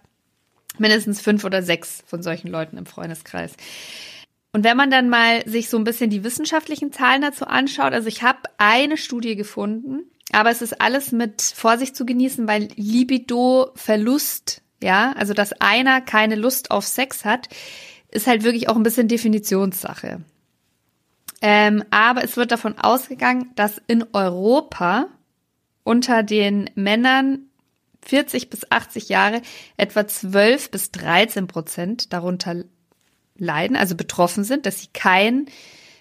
mindestens 0.78 1.20
fünf 1.20 1.44
oder 1.44 1.62
sechs 1.62 2.02
von 2.06 2.22
solchen 2.22 2.48
Leuten 2.48 2.78
im 2.78 2.86
Freundeskreis. 2.86 3.52
Und 4.56 4.64
wenn 4.64 4.78
man 4.78 4.90
dann 4.90 5.10
mal 5.10 5.46
sich 5.46 5.68
so 5.68 5.76
ein 5.76 5.84
bisschen 5.84 6.08
die 6.08 6.24
wissenschaftlichen 6.24 6.90
Zahlen 6.90 7.20
dazu 7.20 7.44
anschaut, 7.44 7.92
also 7.92 8.08
ich 8.08 8.22
habe 8.22 8.38
eine 8.56 8.96
Studie 8.96 9.36
gefunden, 9.36 10.04
aber 10.32 10.48
es 10.48 10.62
ist 10.62 10.80
alles 10.80 11.12
mit 11.12 11.42
Vorsicht 11.42 11.94
zu 11.94 12.06
genießen, 12.06 12.48
weil 12.48 12.70
Libido-Verlust, 12.74 14.62
ja, 14.82 15.12
also 15.12 15.34
dass 15.34 15.52
einer 15.60 16.00
keine 16.00 16.36
Lust 16.36 16.70
auf 16.70 16.86
Sex 16.86 17.26
hat, 17.26 17.50
ist 18.10 18.26
halt 18.26 18.44
wirklich 18.44 18.70
auch 18.70 18.76
ein 18.76 18.82
bisschen 18.82 19.08
Definitionssache. 19.08 20.22
Ähm, 21.42 21.84
aber 21.90 22.24
es 22.24 22.38
wird 22.38 22.50
davon 22.50 22.78
ausgegangen, 22.78 23.50
dass 23.56 23.82
in 23.88 24.06
Europa 24.14 25.08
unter 25.84 26.22
den 26.22 26.70
Männern 26.76 27.40
40 28.06 28.48
bis 28.48 28.72
80 28.72 29.10
Jahre 29.10 29.42
etwa 29.76 30.06
12 30.06 30.70
bis 30.70 30.92
13 30.92 31.46
Prozent 31.46 32.14
darunter 32.14 32.64
leiden, 33.38 33.76
also 33.76 33.94
betroffen 33.94 34.44
sind, 34.44 34.66
dass 34.66 34.80
sie 34.80 34.88
kein 34.92 35.46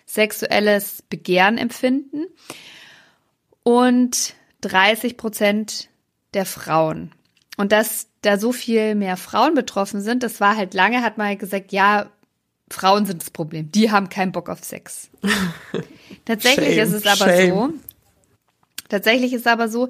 sexuelles 0.05 1.03
Begehren 1.09 1.57
empfinden 1.57 2.25
und 3.63 4.35
30 4.61 5.17
Prozent 5.17 5.89
der 6.33 6.45
Frauen. 6.45 7.11
Und 7.57 7.71
dass 7.71 8.07
da 8.21 8.37
so 8.37 8.51
viel 8.51 8.95
mehr 8.95 9.17
Frauen 9.17 9.53
betroffen 9.53 10.01
sind, 10.01 10.23
das 10.23 10.39
war 10.39 10.57
halt 10.57 10.73
lange, 10.73 11.01
hat 11.01 11.17
man 11.17 11.27
halt 11.27 11.39
gesagt, 11.39 11.71
ja, 11.71 12.09
Frauen 12.69 13.05
sind 13.05 13.21
das 13.21 13.29
Problem. 13.29 13.71
Die 13.71 13.91
haben 13.91 14.09
keinen 14.09 14.31
Bock 14.31 14.49
auf 14.49 14.63
Sex. 14.63 15.09
Tatsächlich 16.25 16.75
Shame, 16.75 16.83
ist 16.83 16.93
es 16.93 17.05
aber 17.05 17.31
shame. 17.31 17.49
so. 17.49 17.73
Tatsächlich 18.89 19.33
ist 19.33 19.47
aber 19.47 19.69
so, 19.69 19.87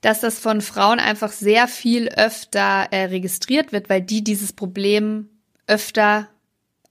dass 0.00 0.20
das 0.20 0.38
von 0.38 0.60
Frauen 0.60 1.00
einfach 1.00 1.32
sehr 1.32 1.68
viel 1.68 2.08
öfter 2.08 2.88
äh, 2.90 3.04
registriert 3.06 3.72
wird, 3.72 3.88
weil 3.88 4.00
die 4.00 4.22
dieses 4.22 4.52
Problem 4.52 5.28
öfter 5.66 6.28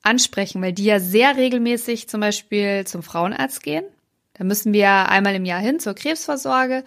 ansprechen, 0.08 0.62
weil 0.62 0.74
die 0.74 0.86
ja 0.86 1.00
sehr 1.00 1.36
regelmäßig 1.36 2.10
zum 2.10 2.22
Beispiel 2.22 2.86
zum 2.86 3.04
Frauenarzt 3.04 3.62
gehen. 3.62 3.86
Da 4.34 4.44
müssen 4.44 4.74
wir 4.74 5.10
einmal 5.10 5.36
im 5.36 5.46
Jahr 5.46 5.60
hin 5.60 5.80
zur 5.80 5.94
Krebsvorsorge 5.94 6.84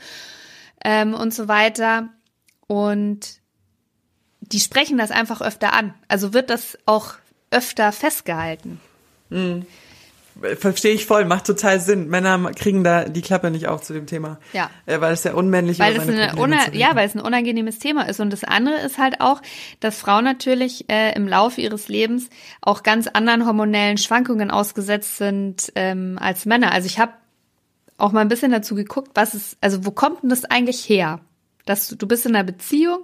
ähm, 0.84 1.14
und 1.14 1.34
so 1.34 1.48
weiter. 1.48 2.08
Und 2.66 3.40
die 4.40 4.60
sprechen 4.60 4.98
das 4.98 5.10
einfach 5.10 5.40
öfter 5.40 5.72
an. 5.72 5.94
Also 6.08 6.32
wird 6.32 6.50
das 6.50 6.78
auch 6.86 7.14
öfter 7.50 7.92
festgehalten. 7.92 8.80
Verstehe 10.58 10.94
ich 10.94 11.06
voll, 11.06 11.24
macht 11.24 11.46
total 11.46 11.80
Sinn. 11.80 12.08
Männer 12.08 12.52
kriegen 12.52 12.84
da 12.84 13.04
die 13.04 13.20
Klappe 13.20 13.50
nicht 13.50 13.68
auf 13.68 13.82
zu 13.82 13.92
dem 13.92 14.06
Thema. 14.06 14.38
Ja. 14.52 14.70
Äh, 14.86 15.00
weil 15.00 15.12
es 15.12 15.24
ja 15.24 15.34
unmännlich 15.34 15.78
weil 15.78 15.98
una 16.38 16.72
Ja, 16.72 16.94
weil 16.94 17.06
es 17.06 17.14
ein 17.14 17.20
unangenehmes 17.20 17.78
Thema 17.78 18.08
ist. 18.08 18.20
Und 18.20 18.30
das 18.30 18.44
andere 18.44 18.76
ist 18.80 18.98
halt 18.98 19.20
auch, 19.20 19.42
dass 19.80 19.98
Frauen 19.98 20.24
natürlich 20.24 20.88
äh, 20.88 21.14
im 21.14 21.28
Laufe 21.28 21.60
ihres 21.60 21.88
Lebens 21.88 22.30
auch 22.62 22.82
ganz 22.82 23.06
anderen 23.06 23.46
hormonellen 23.46 23.98
Schwankungen 23.98 24.50
ausgesetzt 24.50 25.18
sind 25.18 25.72
ähm, 25.74 26.18
als 26.20 26.46
Männer. 26.46 26.72
Also 26.72 26.86
ich 26.86 26.98
habe 26.98 27.12
auch 27.98 28.12
mal 28.12 28.20
ein 28.20 28.28
bisschen 28.28 28.52
dazu 28.52 28.74
geguckt, 28.74 29.10
was 29.14 29.34
ist, 29.34 29.58
also 29.60 29.84
wo 29.84 29.90
kommt 29.90 30.22
denn 30.22 30.30
das 30.30 30.44
eigentlich 30.44 30.88
her? 30.88 31.20
Dass 31.66 31.88
du, 31.88 31.96
du 31.96 32.06
bist 32.06 32.24
in 32.24 32.34
einer 32.34 32.44
Beziehung, 32.44 33.00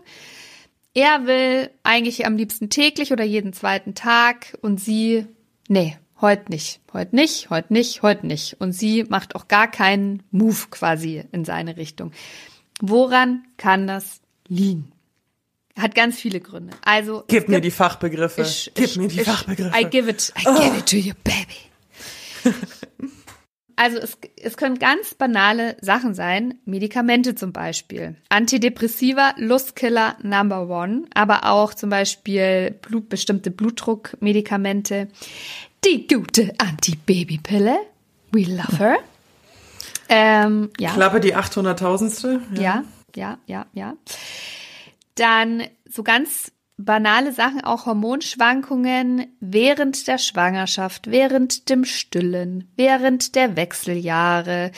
er 0.95 1.27
will 1.27 1.71
eigentlich 1.83 2.25
am 2.25 2.37
liebsten 2.37 2.71
täglich 2.71 3.13
oder 3.13 3.25
jeden 3.25 3.53
zweiten 3.53 3.95
Tag 3.95 4.57
und 4.63 4.81
sie, 4.81 5.27
nee, 5.69 5.99
heute 6.21 6.51
nicht, 6.51 6.81
heute 6.93 7.15
nicht, 7.15 7.51
heute 7.51 7.73
nicht, 7.73 8.03
heute 8.03 8.27
nicht. 8.27 8.61
Und 8.61 8.73
sie 8.73 9.05
macht 9.05 9.35
auch 9.35 9.49
gar 9.49 9.71
keinen 9.71 10.23
Move 10.31 10.69
quasi 10.71 11.25
in 11.33 11.45
seine 11.45 11.77
Richtung. 11.77 12.13
Woran 12.81 13.45
kann 13.57 13.87
das 13.87 14.21
liegen? 14.49 14.93
Hat 15.79 15.95
ganz 15.95 16.19
viele 16.19 16.41
Gründe. 16.41 16.75
Also 16.85 17.25
gib 17.29 17.49
mir 17.49 17.61
die 17.61 17.71
Fachbegriffe. 17.71 18.43
Ich, 18.43 18.73
gib 18.75 18.87
ich, 18.87 18.97
mir 18.97 19.09
die 19.09 19.21
ich, 19.21 19.27
Fachbegriffe. 19.27 19.79
I 19.79 19.85
give 19.85 20.11
it, 20.11 20.33
I 20.39 20.47
oh. 20.47 20.59
give 20.59 20.79
it 20.79 20.87
to 20.87 20.97
you, 20.97 21.13
baby. 21.23 22.55
Also 23.77 23.99
es, 23.99 24.19
es 24.43 24.57
können 24.57 24.79
ganz 24.79 25.15
banale 25.15 25.77
Sachen 25.83 26.15
sein, 26.15 26.55
Medikamente 26.65 27.35
zum 27.35 27.53
Beispiel, 27.53 28.17
Antidepressiva, 28.31 29.35
Lustkiller 29.37 30.17
Number 30.23 30.71
One, 30.71 31.05
aber 31.13 31.51
auch 31.53 31.75
zum 31.75 31.91
Beispiel 31.91 32.71
Blut, 32.81 33.11
bestimmte 33.11 33.51
Blutdruckmedikamente, 33.51 35.09
die 35.85 36.07
gute 36.07 36.53
Antibabypille, 36.59 37.79
we 38.33 38.43
love 38.43 38.79
her. 38.79 38.99
Ähm, 40.09 40.71
ja. 40.79 40.93
Klappe 40.93 41.21
die 41.21 41.37
800.000ste. 41.37 42.41
Ja. 42.55 42.63
ja, 42.63 42.85
ja, 43.15 43.39
ja, 43.47 43.67
ja. 43.73 43.97
Dann 45.15 45.65
so 45.89 46.03
ganz 46.03 46.53
banale 46.77 47.33
Sachen, 47.33 47.63
auch 47.63 47.87
Hormonschwankungen 47.87 49.27
während 49.41 50.07
der 50.07 50.19
Schwangerschaft, 50.19 51.11
während 51.11 51.71
dem 51.71 51.85
Stillen, 51.85 52.71
während 52.77 53.35
der 53.35 53.57
Wechseljahre. 53.57 54.73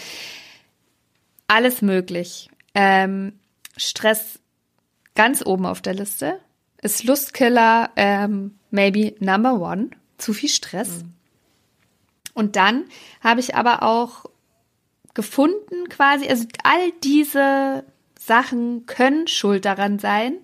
Alles 1.48 1.82
möglich. 1.82 2.48
Ähm, 2.74 3.38
Stress 3.76 4.38
ganz 5.14 5.44
oben 5.44 5.66
auf 5.66 5.82
der 5.82 5.94
Liste. 5.94 6.38
Ist 6.80 7.04
Lustkiller 7.04 7.90
ähm, 7.96 8.58
maybe 8.70 9.14
number 9.18 9.54
one. 9.54 9.90
Zu 10.18 10.32
viel 10.32 10.48
Stress. 10.48 10.88
Mhm. 10.88 11.12
Und 12.34 12.56
dann 12.56 12.84
habe 13.20 13.40
ich 13.40 13.54
aber 13.54 13.82
auch 13.82 14.26
gefunden 15.14 15.88
quasi, 15.88 16.28
also 16.28 16.46
all 16.62 16.92
diese 17.02 17.84
Sachen 18.18 18.86
können 18.86 19.26
schuld 19.26 19.64
daran 19.64 19.98
sein, 19.98 20.38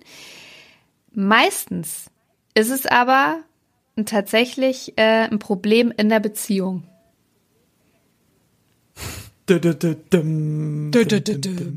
Meistens 1.15 2.07
ist 2.55 2.69
es 2.69 2.85
aber 2.85 3.43
tatsächlich 4.05 4.97
äh, 4.97 5.29
ein 5.29 5.39
Problem 5.39 5.93
in 5.95 6.09
der 6.09 6.19
Beziehung. 6.19 6.83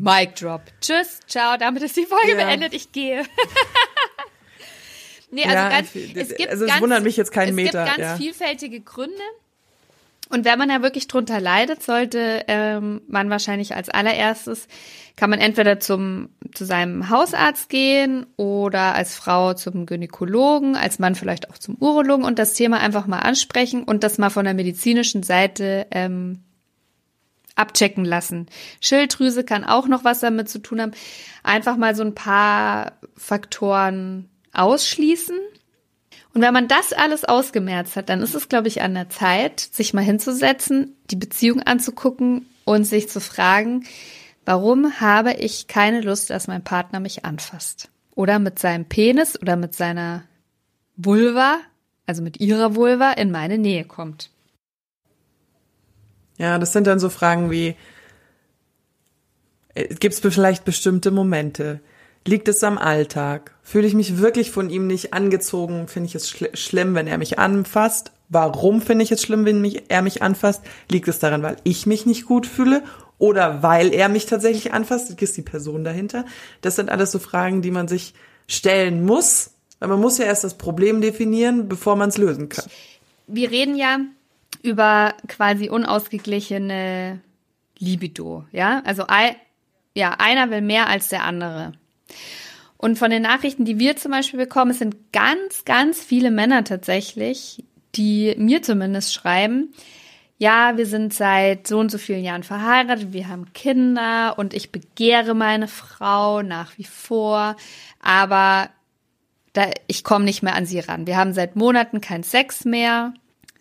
Mic 0.00 0.34
drop. 0.34 0.62
Tschüss, 0.80 1.20
ciao, 1.28 1.56
damit 1.56 1.84
ist 1.84 1.96
die 1.96 2.06
Folge 2.06 2.30
ja. 2.30 2.46
beendet. 2.46 2.74
Ich 2.74 2.90
gehe. 2.90 3.22
nee, 5.30 5.44
also 5.44 5.54
ja, 5.54 5.68
ganz, 5.68 5.94
es 5.94 6.34
gibt 6.34 6.50
also 6.50 6.64
es 6.64 6.70
ganz, 6.70 6.82
wundert 6.82 7.02
mich 7.02 7.16
jetzt 7.16 7.32
kein 7.32 7.54
Meter. 7.54 7.84
Es 7.84 7.86
gibt 7.86 7.96
ganz 7.98 8.10
ja. 8.10 8.16
vielfältige 8.16 8.80
Gründe. 8.80 9.22
Und 10.30 10.44
wenn 10.44 10.58
man 10.58 10.68
ja 10.68 10.82
wirklich 10.82 11.08
drunter 11.08 11.40
leidet, 11.40 11.82
sollte 11.82 12.44
ähm, 12.48 13.00
man 13.08 13.30
wahrscheinlich 13.30 13.74
als 13.74 13.88
allererstes, 13.88 14.68
kann 15.16 15.30
man 15.30 15.38
entweder 15.38 15.80
zum, 15.80 16.28
zu 16.52 16.64
seinem 16.64 17.08
Hausarzt 17.08 17.70
gehen 17.70 18.26
oder 18.36 18.94
als 18.94 19.16
Frau 19.16 19.54
zum 19.54 19.86
Gynäkologen, 19.86 20.76
als 20.76 20.98
Mann 20.98 21.14
vielleicht 21.14 21.50
auch 21.50 21.56
zum 21.56 21.76
Urologen 21.80 22.24
und 22.24 22.38
das 22.38 22.54
Thema 22.54 22.78
einfach 22.78 23.06
mal 23.06 23.20
ansprechen 23.20 23.84
und 23.84 24.04
das 24.04 24.18
mal 24.18 24.30
von 24.30 24.44
der 24.44 24.54
medizinischen 24.54 25.22
Seite 25.22 25.86
ähm, 25.90 26.40
abchecken 27.56 28.04
lassen. 28.04 28.46
Schilddrüse 28.80 29.44
kann 29.44 29.64
auch 29.64 29.88
noch 29.88 30.04
was 30.04 30.20
damit 30.20 30.48
zu 30.48 30.60
tun 30.60 30.80
haben. 30.80 30.92
Einfach 31.42 31.76
mal 31.76 31.94
so 31.96 32.04
ein 32.04 32.14
paar 32.14 32.92
Faktoren 33.16 34.28
ausschließen 34.58 35.38
und 36.34 36.42
wenn 36.42 36.54
man 36.54 36.68
das 36.68 36.92
alles 36.92 37.24
ausgemerzt 37.24 37.96
hat, 37.96 38.08
dann 38.08 38.22
ist 38.22 38.34
es, 38.34 38.48
glaube 38.48 38.68
ich, 38.68 38.82
an 38.82 38.94
der 38.94 39.08
Zeit, 39.08 39.60
sich 39.60 39.94
mal 39.94 40.04
hinzusetzen, 40.04 40.96
die 41.10 41.16
Beziehung 41.16 41.62
anzugucken 41.62 42.46
und 42.64 42.84
sich 42.84 43.08
zu 43.08 43.20
fragen, 43.20 43.84
warum 44.44 45.00
habe 45.00 45.32
ich 45.32 45.66
keine 45.66 46.00
Lust, 46.00 46.30
dass 46.30 46.46
mein 46.46 46.62
Partner 46.62 47.00
mich 47.00 47.24
anfasst? 47.24 47.90
Oder 48.14 48.38
mit 48.38 48.58
seinem 48.58 48.84
Penis 48.84 49.40
oder 49.40 49.56
mit 49.56 49.74
seiner 49.74 50.24
Vulva, 50.96 51.58
also 52.06 52.22
mit 52.22 52.40
ihrer 52.40 52.76
Vulva, 52.76 53.12
in 53.12 53.30
meine 53.30 53.58
Nähe 53.58 53.84
kommt. 53.84 54.30
Ja, 56.36 56.58
das 56.58 56.72
sind 56.72 56.86
dann 56.86 57.00
so 57.00 57.08
Fragen 57.08 57.50
wie, 57.50 57.74
äh, 59.74 59.94
gibt 59.94 60.14
es 60.14 60.20
vielleicht 60.20 60.64
bestimmte 60.64 61.10
Momente? 61.10 61.80
Liegt 62.26 62.48
es 62.48 62.62
am 62.64 62.78
Alltag? 62.78 63.54
Fühle 63.62 63.86
ich 63.86 63.94
mich 63.94 64.18
wirklich 64.18 64.50
von 64.50 64.70
ihm 64.70 64.86
nicht 64.86 65.14
angezogen? 65.14 65.88
Finde 65.88 66.08
ich 66.08 66.14
es 66.14 66.28
schl 66.28 66.50
schlimm, 66.54 66.94
wenn 66.94 67.06
er 67.06 67.18
mich 67.18 67.38
anfasst? 67.38 68.12
Warum 68.28 68.82
finde 68.82 69.04
ich 69.04 69.12
es 69.12 69.22
schlimm, 69.22 69.44
wenn 69.44 69.60
mich, 69.60 69.84
er 69.88 70.02
mich 70.02 70.22
anfasst? 70.22 70.62
Liegt 70.90 71.08
es 71.08 71.18
daran, 71.18 71.42
weil 71.42 71.56
ich 71.64 71.86
mich 71.86 72.04
nicht 72.04 72.26
gut 72.26 72.46
fühle? 72.46 72.82
Oder 73.18 73.62
weil 73.62 73.92
er 73.94 74.08
mich 74.08 74.26
tatsächlich 74.26 74.72
anfasst? 74.72 75.10
Es 75.22 75.32
die 75.32 75.42
Person 75.42 75.84
dahinter? 75.84 76.24
Das 76.60 76.76
sind 76.76 76.90
alles 76.90 77.10
so 77.10 77.18
Fragen, 77.18 77.62
die 77.62 77.70
man 77.70 77.88
sich 77.88 78.14
stellen 78.46 79.04
muss. 79.04 79.52
Weil 79.78 79.88
man 79.88 80.00
muss 80.00 80.18
ja 80.18 80.24
erst 80.24 80.44
das 80.44 80.58
Problem 80.58 81.00
definieren, 81.00 81.68
bevor 81.68 81.96
man 81.96 82.10
es 82.10 82.18
lösen 82.18 82.48
kann. 82.48 82.66
Wir 83.26 83.50
reden 83.50 83.76
ja 83.76 83.98
über 84.62 85.14
quasi 85.28 85.68
unausgeglichene 85.68 87.20
Libido, 87.78 88.44
ja? 88.52 88.82
Also 88.84 89.04
ja, 89.94 90.16
einer 90.18 90.50
will 90.50 90.62
mehr 90.62 90.88
als 90.88 91.08
der 91.08 91.24
andere. 91.24 91.72
Und 92.76 92.98
von 92.98 93.10
den 93.10 93.22
Nachrichten, 93.22 93.64
die 93.64 93.78
wir 93.78 93.96
zum 93.96 94.12
Beispiel 94.12 94.38
bekommen, 94.38 94.72
sind 94.72 95.12
ganz, 95.12 95.64
ganz 95.64 96.00
viele 96.02 96.30
Männer 96.30 96.62
tatsächlich, 96.64 97.64
die 97.94 98.34
mir 98.38 98.62
zumindest 98.62 99.12
schreiben, 99.12 99.72
ja, 100.40 100.76
wir 100.76 100.86
sind 100.86 101.12
seit 101.12 101.66
so 101.66 101.80
und 101.80 101.90
so 101.90 101.98
vielen 101.98 102.22
Jahren 102.22 102.44
verheiratet, 102.44 103.12
wir 103.12 103.26
haben 103.26 103.52
Kinder 103.52 104.38
und 104.38 104.54
ich 104.54 104.70
begehre 104.70 105.34
meine 105.34 105.66
Frau 105.66 106.42
nach 106.42 106.78
wie 106.78 106.84
vor, 106.84 107.56
aber 108.00 108.70
da, 109.52 109.70
ich 109.88 110.04
komme 110.04 110.24
nicht 110.24 110.44
mehr 110.44 110.54
an 110.54 110.64
sie 110.64 110.78
ran. 110.78 111.08
Wir 111.08 111.16
haben 111.16 111.32
seit 111.32 111.56
Monaten 111.56 112.00
keinen 112.00 112.22
Sex 112.22 112.64
mehr. 112.64 113.14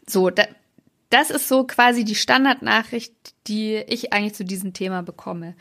So, 0.06 0.30
da, 0.30 0.44
das 1.10 1.30
ist 1.30 1.48
so 1.48 1.63
quasi 1.63 2.04
die 2.04 2.15
Standardnachricht, 2.15 3.13
die 3.48 3.76
ich 3.88 4.12
eigentlich 4.12 4.36
zu 4.36 4.43
diesem 4.43 4.74
Thema 4.74 5.04
bekomme. 5.04 5.56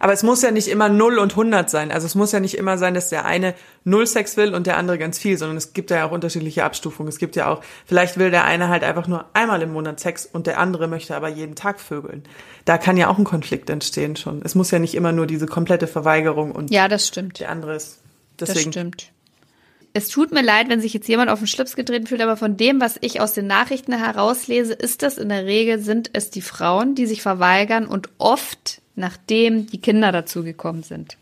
Aber 0.00 0.12
es 0.12 0.24
muss 0.24 0.42
ja 0.42 0.50
nicht 0.50 0.66
immer 0.66 0.88
0 0.88 1.18
und 1.18 1.32
100 1.32 1.70
sein. 1.70 1.92
Also 1.92 2.06
es 2.06 2.16
muss 2.16 2.32
ja 2.32 2.40
nicht 2.40 2.54
immer 2.54 2.78
sein, 2.78 2.94
dass 2.94 3.08
der 3.08 3.24
eine 3.24 3.54
null 3.84 4.06
Sex 4.06 4.36
will 4.36 4.54
und 4.54 4.66
der 4.66 4.76
andere 4.76 4.98
ganz 4.98 5.18
viel, 5.18 5.38
sondern 5.38 5.56
es 5.56 5.72
gibt 5.72 5.90
ja 5.90 6.04
auch 6.04 6.10
unterschiedliche 6.10 6.64
Abstufungen. 6.64 7.08
Es 7.08 7.18
gibt 7.18 7.36
ja 7.36 7.48
auch, 7.48 7.62
vielleicht 7.86 8.18
will 8.18 8.32
der 8.32 8.44
eine 8.44 8.68
halt 8.68 8.82
einfach 8.82 9.06
nur 9.06 9.26
einmal 9.34 9.62
im 9.62 9.72
Monat 9.72 10.00
Sex 10.00 10.26
und 10.26 10.48
der 10.48 10.58
andere 10.58 10.88
möchte 10.88 11.14
aber 11.14 11.28
jeden 11.28 11.54
Tag 11.54 11.80
vögeln. 11.80 12.24
Da 12.64 12.76
kann 12.76 12.96
ja 12.96 13.08
auch 13.08 13.18
ein 13.18 13.24
Konflikt 13.24 13.70
entstehen 13.70 14.16
schon. 14.16 14.42
Es 14.42 14.56
muss 14.56 14.72
ja 14.72 14.80
nicht 14.80 14.94
immer 14.94 15.12
nur 15.12 15.26
diese 15.26 15.46
komplette 15.46 15.86
Verweigerung 15.86 16.52
und 16.52 16.70
ja, 16.70 16.88
das 16.88 17.06
stimmt. 17.06 17.38
Der 17.38 17.50
andere 17.50 17.76
ist 17.76 18.00
deswegen. 18.38 18.64
Das 18.64 18.72
stimmt 18.72 19.11
es 19.94 20.08
tut 20.08 20.32
mir 20.32 20.42
leid, 20.42 20.68
wenn 20.68 20.80
sich 20.80 20.94
jetzt 20.94 21.08
jemand 21.08 21.30
auf 21.30 21.38
den 21.38 21.48
Schlips 21.48 21.76
getreten 21.76 22.06
fühlt, 22.06 22.22
aber 22.22 22.36
von 22.36 22.56
dem, 22.56 22.80
was 22.80 22.98
ich 23.00 23.20
aus 23.20 23.34
den 23.34 23.46
Nachrichten 23.46 23.92
herauslese, 23.92 24.72
ist 24.72 25.02
das 25.02 25.18
in 25.18 25.28
der 25.28 25.44
Regel, 25.44 25.78
sind 25.78 26.10
es 26.12 26.30
die 26.30 26.40
Frauen, 26.40 26.94
die 26.94 27.06
sich 27.06 27.22
verweigern 27.22 27.86
und 27.86 28.08
oft 28.18 28.80
nachdem 28.94 29.66
die 29.66 29.80
Kinder 29.80 30.12
dazugekommen 30.12 30.82
sind. 30.82 31.16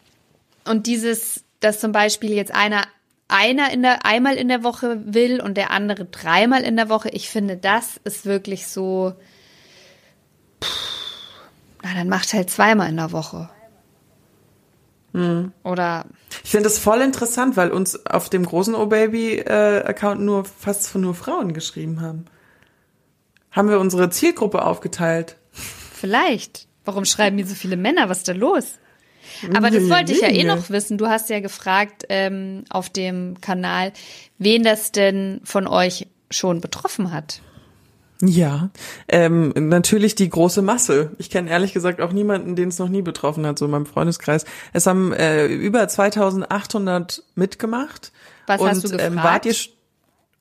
Und 0.64 0.86
dieses, 0.86 1.44
dass 1.60 1.80
zum 1.80 1.92
Beispiel 1.92 2.32
jetzt 2.32 2.54
einer 2.54 2.82
einer 3.28 3.72
in 3.72 3.82
der, 3.82 4.04
einmal 4.04 4.34
in 4.34 4.48
der 4.48 4.64
Woche 4.64 5.00
will 5.04 5.40
und 5.40 5.56
der 5.56 5.70
andere 5.70 6.04
dreimal 6.04 6.62
in 6.62 6.76
der 6.76 6.88
Woche, 6.88 7.10
ich 7.10 7.30
finde, 7.30 7.56
das 7.56 8.00
ist 8.02 8.26
wirklich 8.26 8.66
so, 8.66 9.14
pff, 10.62 10.90
na, 11.82 11.94
dann 11.94 12.08
macht 12.08 12.32
halt 12.32 12.50
zweimal 12.50 12.88
in 12.88 12.96
der 12.96 13.12
Woche. 13.12 13.48
Mhm. 15.12 15.52
Oder. 15.64 16.06
Ich 16.44 16.50
finde 16.50 16.64
das 16.64 16.78
voll 16.78 17.00
interessant, 17.00 17.56
weil 17.56 17.70
uns 17.70 18.06
auf 18.06 18.28
dem 18.28 18.44
großen 18.44 18.74
O-Baby-Account 18.74 20.20
nur 20.20 20.44
fast 20.44 20.88
von 20.88 21.00
nur 21.00 21.14
Frauen 21.14 21.52
geschrieben 21.52 22.00
haben. 22.00 22.26
Haben 23.50 23.68
wir 23.68 23.80
unsere 23.80 24.10
Zielgruppe 24.10 24.64
aufgeteilt? 24.64 25.36
Vielleicht. 25.52 26.68
Warum 26.84 27.04
schreiben 27.04 27.36
mir 27.36 27.46
so 27.46 27.54
viele 27.54 27.76
Männer? 27.76 28.08
Was 28.08 28.18
ist 28.18 28.28
da 28.28 28.32
los? 28.32 28.78
Aber 29.54 29.70
das 29.70 29.88
wollte 29.88 30.12
ich 30.12 30.20
ja 30.20 30.28
eh 30.28 30.44
noch 30.44 30.70
wissen. 30.70 30.98
Du 30.98 31.08
hast 31.08 31.30
ja 31.30 31.40
gefragt 31.40 32.04
ähm, 32.08 32.64
auf 32.68 32.88
dem 32.88 33.40
Kanal, 33.40 33.92
wen 34.38 34.62
das 34.62 34.92
denn 34.92 35.40
von 35.44 35.66
euch 35.66 36.06
schon 36.30 36.60
betroffen 36.60 37.12
hat. 37.12 37.40
Ja, 38.22 38.70
ähm, 39.08 39.52
natürlich 39.56 40.14
die 40.14 40.28
große 40.28 40.60
Masse. 40.60 41.12
Ich 41.18 41.30
kenne 41.30 41.50
ehrlich 41.50 41.72
gesagt 41.72 42.00
auch 42.00 42.12
niemanden, 42.12 42.54
den 42.54 42.68
es 42.68 42.78
noch 42.78 42.88
nie 42.88 43.02
betroffen 43.02 43.46
hat, 43.46 43.58
so 43.58 43.64
in 43.64 43.70
meinem 43.70 43.86
Freundeskreis. 43.86 44.44
Es 44.72 44.86
haben 44.86 45.12
äh, 45.12 45.46
über 45.46 45.88
2800 45.88 47.22
mitgemacht. 47.34 48.12
Was 48.46 48.60
und, 48.60 48.68
hast 48.68 48.84
du 48.84 48.90
gefragt? 48.90 49.10
Ähm, 49.10 49.16
wart, 49.16 49.46
ihr, 49.46 49.54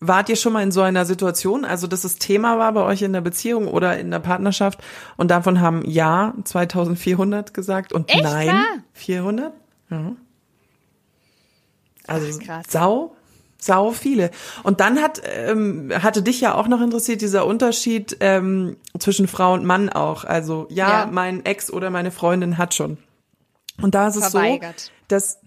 wart 0.01 0.29
ihr 0.29 0.35
schon 0.35 0.53
mal 0.53 0.63
in 0.63 0.71
so 0.71 0.81
einer 0.81 1.05
Situation, 1.05 1.63
also 1.63 1.87
dass 1.87 2.03
es 2.03 2.17
Thema 2.17 2.57
war 2.57 2.73
bei 2.73 2.83
euch 2.83 3.01
in 3.01 3.13
der 3.13 3.21
Beziehung 3.21 3.67
oder 3.67 3.97
in 3.97 4.11
der 4.11 4.19
Partnerschaft 4.19 4.79
und 5.15 5.31
davon 5.31 5.61
haben 5.61 5.83
ja 5.85 6.33
2400 6.43 7.53
gesagt 7.53 7.93
und 7.93 8.09
Echt, 8.09 8.23
nein 8.23 8.47
wahr? 8.47 8.65
400? 8.93 9.53
Ja. 9.89 10.15
Also 12.07 12.27
Ach, 12.33 12.45
krass. 12.45 12.65
sau, 12.67 13.15
sau 13.59 13.91
viele. 13.91 14.31
Und 14.63 14.79
dann 14.79 15.01
hat 15.01 15.21
ähm, 15.25 15.91
hatte 16.01 16.21
dich 16.23 16.41
ja 16.41 16.55
auch 16.55 16.67
noch 16.67 16.81
interessiert 16.81 17.21
dieser 17.21 17.45
Unterschied 17.45 18.17
ähm, 18.21 18.77
zwischen 18.97 19.27
Frau 19.27 19.53
und 19.53 19.65
Mann 19.65 19.89
auch. 19.89 20.23
Also 20.23 20.65
ja, 20.69 21.01
Ja. 21.01 21.09
mein 21.11 21.45
Ex 21.45 21.71
oder 21.71 21.89
meine 21.89 22.11
Freundin 22.11 22.57
hat 22.57 22.73
schon. 22.73 22.97
Und 23.81 23.95
da 23.95 24.07
ist 24.07 24.15
es 24.15 24.29
Verweigert. 24.29 24.79
so, 24.79 24.91
dass 25.07 25.39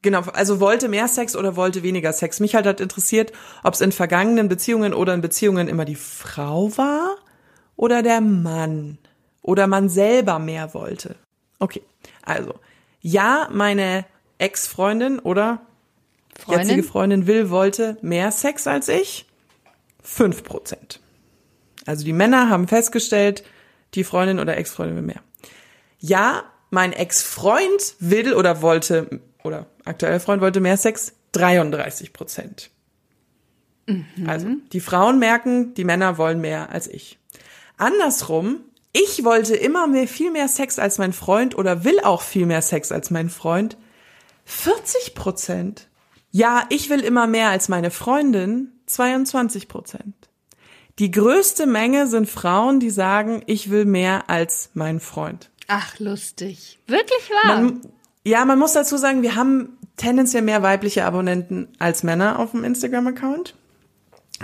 Genau, 0.00 0.20
also 0.32 0.60
wollte 0.60 0.88
mehr 0.88 1.08
Sex 1.08 1.34
oder 1.34 1.56
wollte 1.56 1.82
weniger 1.82 2.12
Sex. 2.12 2.38
Mich 2.38 2.54
halt 2.54 2.66
hat 2.66 2.80
interessiert, 2.80 3.32
ob 3.64 3.74
es 3.74 3.80
in 3.80 3.90
vergangenen 3.90 4.48
Beziehungen 4.48 4.94
oder 4.94 5.12
in 5.12 5.20
Beziehungen 5.20 5.66
immer 5.66 5.84
die 5.84 5.96
Frau 5.96 6.70
war 6.76 7.16
oder 7.74 8.04
der 8.04 8.20
Mann 8.20 8.98
oder 9.42 9.66
man 9.66 9.88
selber 9.88 10.38
mehr 10.38 10.72
wollte. 10.72 11.16
Okay, 11.58 11.82
also 12.22 12.54
ja, 13.00 13.48
meine 13.50 14.04
Ex-Freundin 14.38 15.18
oder 15.18 15.62
jetzige 16.46 16.82
Freundin? 16.82 16.84
Freundin 16.84 17.26
Will 17.26 17.50
wollte 17.50 17.96
mehr 18.02 18.30
Sex 18.30 18.66
als 18.66 18.88
ich. 18.88 19.26
Fünf 20.02 20.44
Prozent. 20.44 21.00
Also 21.86 22.04
die 22.04 22.12
Männer 22.12 22.50
haben 22.50 22.68
festgestellt, 22.68 23.44
die 23.94 24.04
Freundin 24.04 24.38
oder 24.38 24.56
Ex-Freundin 24.56 24.96
will 24.96 25.02
mehr. 25.02 25.22
Ja, 25.98 26.44
mein 26.70 26.92
Ex-Freund 26.92 27.94
will 27.98 28.34
oder 28.34 28.62
wollte, 28.62 29.20
oder 29.42 29.66
aktueller 29.84 30.20
Freund 30.20 30.42
wollte 30.42 30.60
mehr 30.60 30.76
Sex, 30.76 31.14
33 31.32 32.12
Prozent. 32.12 32.70
Also, 34.26 34.48
die 34.72 34.80
Frauen 34.80 35.18
merken, 35.18 35.72
die 35.74 35.84
Männer 35.84 36.18
wollen 36.18 36.40
mehr 36.40 36.70
als 36.70 36.88
ich. 36.88 37.18
Andersrum, 37.78 38.60
ich 38.92 39.24
wollte 39.24 39.56
immer 39.56 39.86
mehr, 39.86 40.06
viel 40.06 40.30
mehr 40.30 40.48
Sex 40.48 40.78
als 40.78 40.98
mein 40.98 41.12
Freund 41.12 41.56
oder 41.56 41.84
will 41.84 42.00
auch 42.00 42.22
viel 42.22 42.44
mehr 42.44 42.60
Sex 42.60 42.92
als 42.92 43.10
mein 43.10 43.30
Freund. 43.30 43.78
40 44.44 45.14
Prozent. 45.14 45.87
Ja, 46.38 46.62
ich 46.68 46.88
will 46.88 47.00
immer 47.00 47.26
mehr 47.26 47.48
als 47.48 47.68
meine 47.68 47.90
Freundin. 47.90 48.70
22 48.86 49.66
Prozent. 49.66 50.14
Die 51.00 51.10
größte 51.10 51.66
Menge 51.66 52.06
sind 52.06 52.30
Frauen, 52.30 52.78
die 52.78 52.90
sagen, 52.90 53.42
ich 53.46 53.70
will 53.70 53.84
mehr 53.84 54.30
als 54.30 54.70
mein 54.72 55.00
Freund. 55.00 55.50
Ach, 55.66 55.98
lustig. 55.98 56.78
Wirklich 56.86 57.28
wahr? 57.42 57.56
Man, 57.62 57.80
ja, 58.22 58.44
man 58.44 58.56
muss 58.56 58.74
dazu 58.74 58.96
sagen, 58.96 59.22
wir 59.22 59.34
haben 59.34 59.78
tendenziell 59.96 60.42
mehr 60.42 60.62
weibliche 60.62 61.06
Abonnenten 61.06 61.66
als 61.80 62.04
Männer 62.04 62.38
auf 62.38 62.52
dem 62.52 62.62
Instagram-Account. 62.62 63.56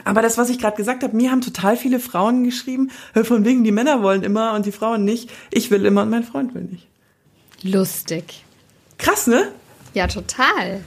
Aber 0.05 0.21
das, 0.21 0.37
was 0.37 0.51
ich 0.51 0.59
gerade 0.59 0.77
gesagt 0.77 1.05
habe, 1.05 1.17
mir 1.17 1.31
haben 1.31 1.43
total 1.43 1.77
viele 1.77 2.01
Frauen 2.01 2.43
geschrieben, 2.43 2.91
"Hör, 3.13 3.25
von 3.25 3.45
wegen, 3.45 3.63
die 3.63 3.71
Männer 3.71 4.03
wollen 4.03 4.25
immer 4.25 4.55
und 4.55 4.67
die 4.67 4.73
Frauen 4.73 5.05
nicht. 5.05 5.31
Ich 5.53 5.71
will 5.71 5.87
immer 5.87 6.03
und 6.03 6.11
mein 6.11 6.25
Freund 6.25 6.57
will 6.57 6.65
nicht. 6.65 6.89
Lustig. 7.63 8.45
Krass, 8.99 9.29
ne? 9.29 9.53
Ja, 9.95 10.09
total. 10.09 10.83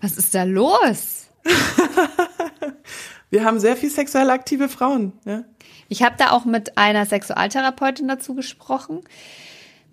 Was 0.00 0.16
ist 0.16 0.34
da 0.34 0.44
los? 0.44 1.26
Wir 3.30 3.44
haben 3.44 3.60
sehr 3.60 3.76
viel 3.76 3.90
sexuell 3.90 4.30
aktive 4.30 4.68
Frauen. 4.68 5.12
Ja? 5.24 5.44
Ich 5.88 6.02
habe 6.02 6.16
da 6.18 6.30
auch 6.30 6.44
mit 6.44 6.78
einer 6.78 7.04
Sexualtherapeutin 7.04 8.08
dazu 8.08 8.34
gesprochen, 8.34 9.00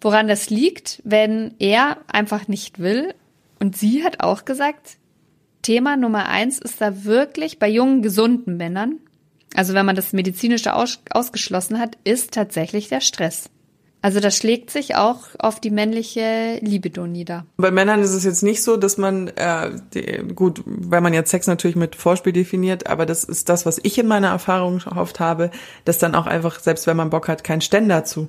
woran 0.01 0.27
das 0.27 0.49
liegt, 0.49 1.01
wenn 1.03 1.53
er 1.59 1.97
einfach 2.07 2.47
nicht 2.47 2.79
will. 2.79 3.13
Und 3.59 3.77
sie 3.77 4.03
hat 4.03 4.21
auch 4.21 4.45
gesagt, 4.45 4.97
Thema 5.61 5.97
Nummer 5.97 6.27
eins 6.27 6.59
ist 6.59 6.79
da 6.79 7.03
wirklich 7.03 7.59
bei 7.59 7.67
jungen, 7.67 8.01
gesunden 8.01 8.57
Männern, 8.57 8.99
also 9.55 9.73
wenn 9.73 9.85
man 9.85 9.95
das 9.95 10.13
medizinische 10.13 10.73
aus 10.73 10.99
ausgeschlossen 11.09 11.79
hat, 11.79 11.97
ist 12.03 12.33
tatsächlich 12.33 12.89
der 12.89 13.01
Stress. 13.01 13.49
Also 14.05 14.19
das 14.19 14.37
schlägt 14.37 14.69
sich 14.69 14.93
auch 14.95 15.21
auf 15.39 15.59
die 15.59 15.71
männliche 15.71 16.59
Libido 16.61 17.07
nieder. 17.07 17.47
Bei 17.57 17.71
Männern 17.71 18.03
ist 18.03 18.11
es 18.11 18.23
jetzt 18.23 18.43
nicht 18.43 18.61
so, 18.61 18.77
dass 18.77 18.99
man, 18.99 19.29
äh, 19.29 19.71
die, 19.95 20.31
gut, 20.35 20.61
weil 20.63 21.01
man 21.01 21.15
jetzt 21.15 21.31
Sex 21.31 21.47
natürlich 21.47 21.75
mit 21.75 21.95
Vorspiel 21.95 22.31
definiert, 22.31 22.85
aber 22.85 23.07
das 23.07 23.23
ist 23.23 23.49
das, 23.49 23.65
was 23.65 23.79
ich 23.81 23.97
in 23.97 24.05
meiner 24.05 24.27
Erfahrung 24.27 24.83
oft 24.95 25.19
habe, 25.19 25.49
dass 25.85 25.97
dann 25.97 26.13
auch 26.13 26.27
einfach, 26.27 26.59
selbst 26.59 26.85
wenn 26.85 26.95
man 26.95 27.09
Bock 27.09 27.27
hat, 27.27 27.43
kein 27.43 27.61
Ständer 27.61 28.03
zu 28.03 28.27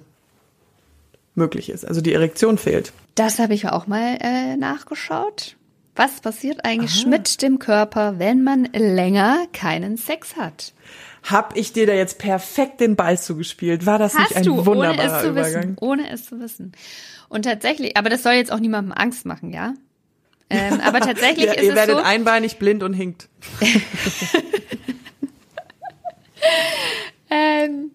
möglich 1.35 1.69
ist. 1.69 1.87
Also 1.87 2.01
die 2.01 2.15
Erektion 2.15 2.57
fehlt. 2.57 2.95
Das 3.15 3.39
habe 3.39 3.53
ich 3.53 3.69
auch 3.69 3.87
mal 3.87 4.17
äh, 4.23 4.57
nachgeschaut. 4.57 5.57
Was 5.95 6.23
passiert 6.23 6.65
eigentlich 6.65 7.05
mit 7.05 7.43
dem 7.43 7.59
Körper, 7.59 8.19
wenn 8.19 8.43
man 8.43 8.65
länger 8.73 9.47
keinen 9.53 9.99
Sex 9.99 10.37
hat? 10.37 10.73
Hab 11.27 11.57
ich 11.57 11.73
dir 11.73 11.87
da 11.87 11.93
jetzt 11.93 12.19
perfekt 12.19 12.81
den 12.81 12.95
Ball 12.95 13.19
zugespielt? 13.19 13.85
War 13.85 13.99
das 13.99 14.15
nicht 14.15 14.27
Hast 14.27 14.37
ein 14.37 14.45
du, 14.45 14.53
ohne 14.53 14.61
es 14.61 14.67
wunderbarer 14.67 15.21
zu 15.23 15.29
Übergang? 15.31 15.63
wissen. 15.63 15.77
Ohne 15.81 16.11
es 16.11 16.25
zu 16.25 16.39
wissen. 16.41 16.73
Und 17.29 17.43
tatsächlich, 17.45 17.97
aber 17.97 18.11
das 18.11 18.23
soll 18.23 18.35
jetzt 18.35 18.53
auch 18.53 18.61
niemandem 18.61 18.93
Angst 18.93 19.27
machen, 19.27 19.53
ja? 19.53 19.75
Ähm, 20.51 20.81
aber 20.85 21.01
tatsächlich 21.01 21.47
Ja, 21.47 21.53
ist 21.55 21.65
ihr 21.65 21.71
es 21.71 21.77
werdet 21.77 21.97
so, 21.97 22.03
einbeinig, 22.03 22.59
blind 22.59 22.85
und 22.85 22.93
hinkt. 22.93 23.29
ähm, 27.31 27.91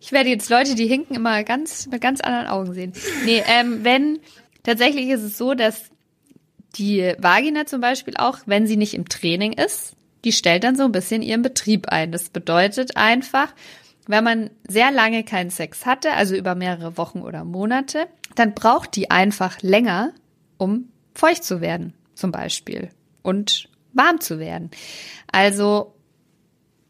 ich 0.00 0.12
werde 0.12 0.28
jetzt 0.28 0.48
Leute, 0.48 0.74
die 0.76 0.86
hinken, 0.86 1.16
immer 1.16 1.42
ganz 1.42 1.88
mit 1.88 2.00
ganz 2.00 2.20
anderen 2.20 2.46
Augen 2.46 2.72
sehen. 2.72 2.92
Nee, 3.24 3.42
ähm, 3.46 3.80
wenn 3.82 4.20
tatsächlich 4.62 5.08
ist 5.08 5.22
es 5.22 5.36
so, 5.36 5.54
dass 5.54 5.90
die 6.76 7.14
Vagina 7.18 7.66
zum 7.66 7.80
Beispiel 7.80 8.14
auch, 8.16 8.38
wenn 8.46 8.66
sie 8.66 8.76
nicht 8.76 8.94
im 8.94 9.08
Training 9.08 9.54
ist, 9.54 9.94
die 10.24 10.32
stellt 10.32 10.64
dann 10.64 10.76
so 10.76 10.84
ein 10.84 10.92
bisschen 10.92 11.22
ihren 11.22 11.42
Betrieb 11.42 11.88
ein. 11.88 12.12
Das 12.12 12.30
bedeutet 12.30 12.96
einfach, 12.96 13.52
wenn 14.06 14.24
man 14.24 14.50
sehr 14.66 14.90
lange 14.90 15.24
keinen 15.24 15.50
Sex 15.50 15.86
hatte, 15.86 16.12
also 16.12 16.34
über 16.34 16.54
mehrere 16.54 16.96
Wochen 16.96 17.20
oder 17.20 17.44
Monate, 17.44 18.06
dann 18.34 18.54
braucht 18.54 18.96
die 18.96 19.10
einfach 19.10 19.62
länger, 19.62 20.12
um 20.58 20.88
feucht 21.14 21.44
zu 21.44 21.60
werden, 21.60 21.94
zum 22.14 22.32
Beispiel. 22.32 22.90
Und 23.22 23.68
warm 23.92 24.20
zu 24.20 24.38
werden. 24.38 24.70
Also, 25.30 25.94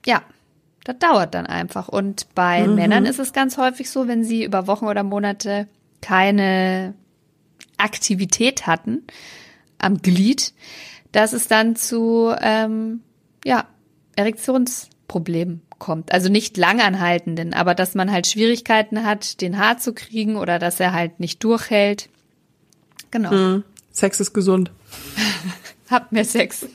ja, 0.07 0.23
das 0.85 0.99
dauert 0.99 1.35
dann 1.35 1.47
einfach. 1.47 1.89
Und 1.89 2.35
bei 2.35 2.67
Männern 2.67 3.07
ist 3.07 3.19
es 3.19 3.33
ganz 3.33 3.57
häufig 3.57 3.91
so, 3.91 4.09
wenn 4.09 4.25
sie 4.25 4.45
über 4.45 4.67
Wochen 4.67 4.87
oder 4.87 5.03
Monate 5.03 5.69
keine 6.01 6.95
Aktivität 7.77 8.67
hatten 8.67 9.05
am 9.79 9.99
Glied, 9.99 10.53
dass 11.13 11.33
es 11.33 11.49
dann 11.49 11.77
zu 11.77 12.35
ähm, 12.41 13.03
ja, 13.45 13.67
Erektionsproblemen 14.17 15.63
kommt. 15.79 16.13
Also 16.13 16.29
nicht 16.29 16.57
langanhaltenden, 16.57 17.55
aber 17.55 17.75
dass 17.75 17.95
man 17.95 18.11
halt 18.11 18.27
Schwierigkeiten 18.27 19.05
hat, 19.05 19.41
den 19.41 19.59
Haar 19.59 19.79
zu 19.79 19.93
kriegen 19.93 20.37
oder 20.37 20.59
dass 20.59 20.81
er 20.81 20.93
halt 20.93 21.21
nicht 21.21 21.45
durchhält. 21.45 22.09
Genau. 23.11 23.31
Hm. 23.31 23.65
Sex 23.93 24.19
ist 24.19 24.33
gesund. 24.33 24.73
Habt 25.91 26.13
mehr 26.13 26.25
Sex. 26.25 26.67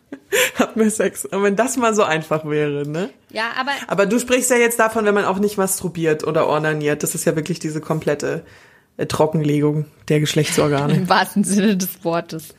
Hab 0.58 0.76
mehr 0.76 0.90
Sex. 0.90 1.24
Und 1.24 1.42
wenn 1.42 1.56
das 1.56 1.76
mal 1.76 1.94
so 1.94 2.02
einfach 2.02 2.44
wäre, 2.44 2.88
ne? 2.88 3.10
Ja, 3.30 3.52
aber 3.58 3.70
Aber 3.86 4.06
du 4.06 4.18
sprichst 4.18 4.50
ja 4.50 4.56
jetzt 4.56 4.78
davon, 4.78 5.04
wenn 5.04 5.14
man 5.14 5.24
auch 5.24 5.38
nicht 5.38 5.56
masturbiert 5.56 6.26
oder 6.26 6.46
ornaniert. 6.48 7.02
Das 7.02 7.14
ist 7.14 7.24
ja 7.24 7.36
wirklich 7.36 7.60
diese 7.60 7.80
komplette 7.80 8.44
äh, 8.96 9.06
Trockenlegung 9.06 9.86
der 10.08 10.20
Geschlechtsorgane. 10.20 10.94
im 10.96 11.08
wahrsten 11.08 11.44
Sinne 11.44 11.76
des 11.76 12.04
Wortes. 12.04 12.54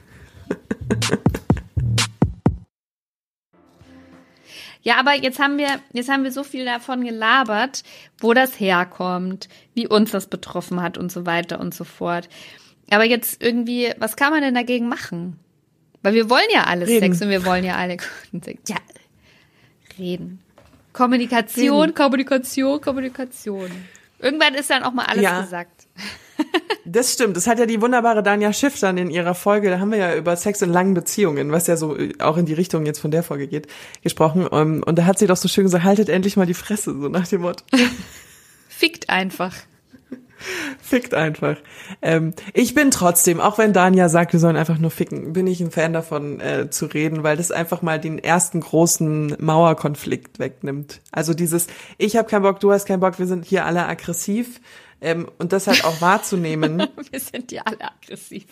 Ja, 4.86 4.98
aber 5.00 5.16
jetzt 5.16 5.40
haben 5.40 5.58
wir, 5.58 5.80
jetzt 5.94 6.10
haben 6.10 6.24
wir 6.24 6.32
so 6.32 6.44
viel 6.44 6.64
davon 6.64 7.04
gelabert, 7.04 7.84
wo 8.20 8.36
das 8.36 8.60
herkommt, 8.60 9.50
wie 9.74 9.88
uns 9.88 10.12
das 10.12 10.28
betroffen 10.28 10.80
hat 10.82 10.98
und 11.00 11.12
so 11.12 11.26
weiter 11.26 11.60
und 11.60 11.74
so 11.74 11.84
fort. 11.84 12.30
Aber 12.92 13.04
jetzt 13.04 13.42
irgendwie, 13.42 13.92
was 13.98 14.16
kann 14.16 14.32
man 14.32 14.42
denn 14.44 14.54
dagegen 14.54 14.88
machen? 14.88 15.40
Weil 16.04 16.14
wir 16.14 16.30
wollen 16.30 16.46
ja 16.54 16.66
alle 16.66 16.86
Reden. 16.86 17.14
Sex 17.14 17.22
und 17.24 17.30
wir 17.30 17.44
wollen 17.46 17.66
ja 17.66 17.78
alle 17.78 17.98
guten 17.98 18.44
Sex. 18.44 18.62
Ja, 18.70 18.76
reden. 19.98 20.40
Kommunikation, 20.94 21.82
Reden. 21.82 21.96
Kommunikation, 21.96 22.80
Kommunikation. 22.80 23.72
Irgendwann 24.20 24.54
ist 24.54 24.70
dann 24.70 24.84
auch 24.84 24.94
mal 24.94 25.06
alles 25.06 25.24
Ja. 25.24 25.42
gesagt. 25.42 25.75
Das 26.88 27.12
stimmt. 27.12 27.36
Das 27.36 27.48
hat 27.48 27.58
ja 27.58 27.66
die 27.66 27.82
wunderbare 27.82 28.22
Danja 28.22 28.54
Schiff 28.54 28.80
dann 28.80 28.98
in 28.98 29.10
ihrer 29.10 29.34
Folge, 29.34 29.72
da 29.72 29.80
haben 29.80 29.92
wir 29.92 29.98
ja 29.98 30.16
über 30.16 30.36
Sex 30.36 30.62
in 30.62 30.70
langen 30.70 30.94
Beziehungen, 30.94 31.52
was 31.52 31.66
ja 31.66 31.78
so 31.78 31.98
äh, 31.98 32.14
auch 32.20 32.38
in 32.38 32.46
die 32.46 32.54
Richtung 32.54 32.86
jetzt 32.86 33.00
von 33.00 33.10
der 33.10 33.24
Folge 33.24 33.48
geht, 33.48 33.68
gesprochen. 34.04 34.48
Ähm, 34.52 34.84
Und 34.86 34.98
da 35.00 35.06
hat 35.06 35.18
sie 35.18 35.26
doch 35.26 35.36
so 35.36 35.48
schön 35.48 35.64
gesagt, 35.64 35.84
haltet 35.84 36.10
endlich 36.10 36.38
mal 36.38 36.46
die 36.46 36.54
Fresse, 36.54 36.92
so 36.92 37.10
nach 37.10 37.28
dem 37.28 37.42
Motto. 37.42 37.66
Fickt 38.70 39.10
einfach. 39.10 39.56
Fickt 40.80 41.16
einfach. 41.16 41.58
Ähm, 42.04 42.34
ich 42.54 42.76
bin 42.76 42.92
trotzdem, 42.92 43.40
auch 43.40 43.58
wenn 43.58 43.74
Dania 43.74 44.08
sagt, 44.10 44.34
wir 44.34 44.40
sollen 44.40 44.58
einfach 44.58 44.78
nur 44.78 44.92
ficken, 44.92 45.34
bin 45.34 45.48
ich 45.48 45.62
ein 45.62 45.72
Fan 45.72 45.94
davon 45.94 46.40
äh, 46.40 46.70
zu 46.70 46.86
reden, 46.86 47.24
weil 47.24 47.38
das 47.38 47.52
einfach 47.52 47.82
mal 47.82 48.00
den 48.00 48.20
ersten 48.20 48.60
großen 48.60 49.38
Mauerkonflikt 49.40 50.38
wegnimmt. 50.38 51.02
Also 51.12 51.34
dieses, 51.34 51.68
ich 51.98 52.16
habe 52.16 52.30
keinen 52.30 52.44
Bock, 52.44 52.60
du 52.60 52.72
hast 52.72 52.86
keinen 52.86 53.00
Bock, 53.00 53.18
wir 53.18 53.26
sind 53.26 53.46
hier 53.46 53.66
alle 53.66 53.88
aggressiv. 53.88 54.60
Ähm, 55.02 55.30
und 55.38 55.52
das 55.52 55.68
halt 55.68 55.84
auch 55.84 56.02
wahrzunehmen. 56.02 56.88
wir 57.12 57.20
sind 57.20 57.52
ja 57.52 57.64
alle 57.66 57.82
aggressiv. 57.82 58.46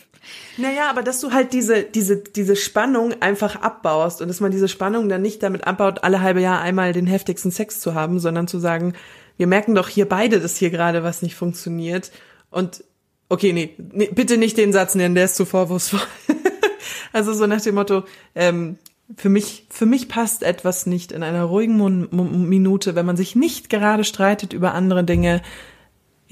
Naja, 0.57 0.89
aber 0.89 1.01
dass 1.01 1.19
du 1.19 1.31
halt 1.31 1.53
diese, 1.53 1.83
diese, 1.83 2.17
diese 2.17 2.55
Spannung 2.55 3.21
einfach 3.21 3.55
abbaust 3.55 4.21
und 4.21 4.27
dass 4.27 4.39
man 4.39 4.51
diese 4.51 4.67
Spannung 4.67 5.09
dann 5.09 5.21
nicht 5.21 5.41
damit 5.43 5.65
abbaut, 5.65 6.03
alle 6.03 6.21
halbe 6.21 6.41
Jahr 6.41 6.61
einmal 6.61 6.93
den 6.93 7.07
heftigsten 7.07 7.51
Sex 7.51 7.79
zu 7.79 7.93
haben, 7.93 8.19
sondern 8.19 8.47
zu 8.47 8.59
sagen, 8.59 8.93
wir 9.37 9.47
merken 9.47 9.75
doch 9.75 9.89
hier 9.89 10.07
beide, 10.07 10.39
dass 10.39 10.57
hier 10.57 10.69
gerade 10.69 11.03
was 11.03 11.21
nicht 11.21 11.35
funktioniert. 11.35 12.11
Und 12.49 12.83
okay, 13.29 13.51
nee, 13.51 13.75
nee, 13.91 14.09
bitte 14.13 14.37
nicht 14.37 14.57
den 14.57 14.73
Satz 14.73 14.95
nennen, 14.95 15.15
der 15.15 15.25
ist 15.25 15.35
zu 15.35 15.45
vorwurfsvoll. 15.45 16.01
also 17.13 17.33
so 17.33 17.47
nach 17.47 17.61
dem 17.61 17.75
Motto, 17.75 18.03
ähm, 18.35 18.77
für 19.17 19.29
mich, 19.29 19.67
für 19.69 19.85
mich 19.85 20.07
passt 20.07 20.43
etwas 20.43 20.85
nicht 20.85 21.11
in 21.11 21.23
einer 21.23 21.43
ruhigen 21.43 22.07
Minute, 22.49 22.95
wenn 22.95 23.05
man 23.05 23.17
sich 23.17 23.35
nicht 23.35 23.69
gerade 23.69 24.03
streitet 24.03 24.53
über 24.53 24.73
andere 24.73 25.03
Dinge, 25.03 25.41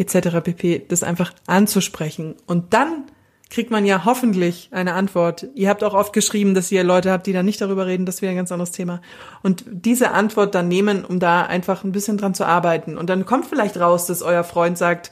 etc. 0.02 0.42
pp, 0.44 0.86
das 0.88 1.04
einfach 1.04 1.34
anzusprechen. 1.48 2.36
Und 2.46 2.74
dann 2.74 3.06
kriegt 3.50 3.70
man 3.70 3.86
ja 3.86 4.06
hoffentlich 4.06 4.70
eine 4.72 4.94
Antwort. 4.94 5.48
Ihr 5.56 5.70
habt 5.70 5.84
auch 5.84 5.94
oft 5.94 6.14
geschrieben, 6.14 6.54
dass 6.56 6.72
ihr 6.72 6.84
Leute 6.84 7.12
habt, 7.12 7.28
die 7.28 7.34
da 7.34 7.44
nicht 7.44 7.60
darüber 7.60 7.86
reden, 7.86 8.06
das 8.06 8.22
wäre 8.22 8.32
ein 8.32 8.38
ganz 8.38 8.52
anderes 8.52 8.72
Thema. 8.72 9.02
Und 9.44 9.66
diese 9.68 10.12
Antwort 10.12 10.56
dann 10.56 10.70
nehmen, 10.70 11.04
um 11.04 11.20
da 11.20 11.44
einfach 11.44 11.84
ein 11.84 11.92
bisschen 11.92 12.18
dran 12.18 12.34
zu 12.34 12.46
arbeiten. 12.46 12.98
Und 12.98 13.10
dann 13.10 13.26
kommt 13.26 13.46
vielleicht 13.46 13.78
raus, 13.78 14.06
dass 14.06 14.22
euer 14.22 14.46
Freund 14.46 14.78
sagt, 14.78 15.12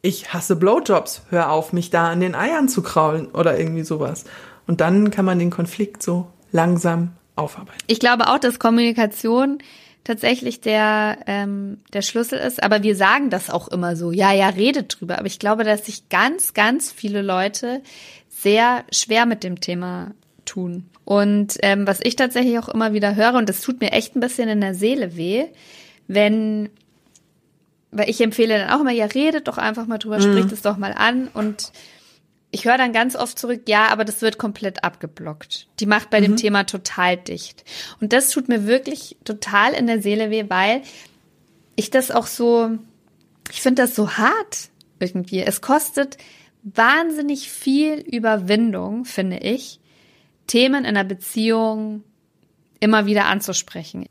ich 0.00 0.32
hasse 0.32 0.56
Blowjobs, 0.56 1.22
hör 1.28 1.50
auf, 1.50 1.72
mich 1.72 1.90
da 1.90 2.08
an 2.08 2.20
den 2.20 2.34
Eiern 2.34 2.68
zu 2.68 2.82
kraulen 2.82 3.26
oder 3.26 3.58
irgendwie 3.58 3.82
sowas. 3.82 4.24
Und 4.66 4.80
dann 4.80 5.10
kann 5.10 5.24
man 5.24 5.38
den 5.38 5.50
Konflikt 5.50 6.02
so 6.02 6.28
langsam 6.52 7.10
aufarbeiten. 7.34 7.82
Ich 7.88 7.98
glaube 7.98 8.28
auch, 8.28 8.38
dass 8.38 8.58
Kommunikation 8.60 9.58
tatsächlich 10.04 10.60
der, 10.60 11.18
ähm, 11.26 11.78
der 11.92 12.02
Schlüssel 12.02 12.38
ist. 12.38 12.62
Aber 12.62 12.82
wir 12.82 12.96
sagen 12.96 13.30
das 13.30 13.50
auch 13.50 13.68
immer 13.68 13.96
so. 13.96 14.12
Ja, 14.12 14.32
ja, 14.32 14.48
redet 14.48 15.00
drüber. 15.00 15.18
Aber 15.18 15.26
ich 15.26 15.38
glaube, 15.38 15.64
dass 15.64 15.86
sich 15.86 16.08
ganz, 16.08 16.54
ganz 16.54 16.90
viele 16.90 17.22
Leute 17.22 17.82
sehr 18.28 18.84
schwer 18.90 19.26
mit 19.26 19.44
dem 19.44 19.60
Thema 19.60 20.12
tun. 20.44 20.88
Und 21.04 21.58
ähm, 21.62 21.86
was 21.86 22.00
ich 22.02 22.16
tatsächlich 22.16 22.58
auch 22.58 22.68
immer 22.68 22.92
wieder 22.92 23.16
höre, 23.16 23.34
und 23.34 23.48
das 23.48 23.60
tut 23.60 23.80
mir 23.80 23.92
echt 23.92 24.16
ein 24.16 24.20
bisschen 24.20 24.48
in 24.48 24.60
der 24.60 24.74
Seele 24.74 25.16
weh, 25.16 25.46
wenn, 26.08 26.70
weil 27.90 28.08
ich 28.08 28.20
empfehle 28.20 28.58
dann 28.58 28.70
auch 28.70 28.80
immer, 28.80 28.92
ja, 28.92 29.06
redet 29.06 29.48
doch 29.48 29.58
einfach 29.58 29.86
mal 29.86 29.98
drüber, 29.98 30.18
mhm. 30.18 30.22
spricht 30.22 30.52
es 30.52 30.62
doch 30.62 30.76
mal 30.76 30.92
an 30.92 31.28
und 31.34 31.72
ich 32.50 32.64
höre 32.64 32.78
dann 32.78 32.92
ganz 32.92 33.14
oft 33.16 33.38
zurück, 33.38 33.62
ja, 33.66 33.88
aber 33.88 34.04
das 34.04 34.22
wird 34.22 34.38
komplett 34.38 34.82
abgeblockt. 34.82 35.68
Die 35.78 35.86
macht 35.86 36.10
bei 36.10 36.20
mhm. 36.20 36.24
dem 36.24 36.36
Thema 36.36 36.64
total 36.64 37.16
dicht. 37.16 37.64
Und 38.00 38.12
das 38.12 38.30
tut 38.30 38.48
mir 38.48 38.66
wirklich 38.66 39.16
total 39.24 39.72
in 39.72 39.86
der 39.86 40.02
Seele 40.02 40.30
weh, 40.30 40.46
weil 40.48 40.82
ich 41.76 41.90
das 41.90 42.10
auch 42.10 42.26
so, 42.26 42.70
ich 43.50 43.62
finde 43.62 43.82
das 43.82 43.94
so 43.94 44.12
hart 44.12 44.70
irgendwie. 44.98 45.40
Es 45.40 45.60
kostet 45.60 46.18
wahnsinnig 46.62 47.50
viel 47.50 48.00
Überwindung, 48.00 49.04
finde 49.04 49.38
ich, 49.38 49.80
Themen 50.46 50.84
in 50.84 50.96
einer 50.96 51.04
Beziehung 51.04 52.02
immer 52.80 53.06
wieder 53.06 53.26
anzusprechen. 53.26 54.06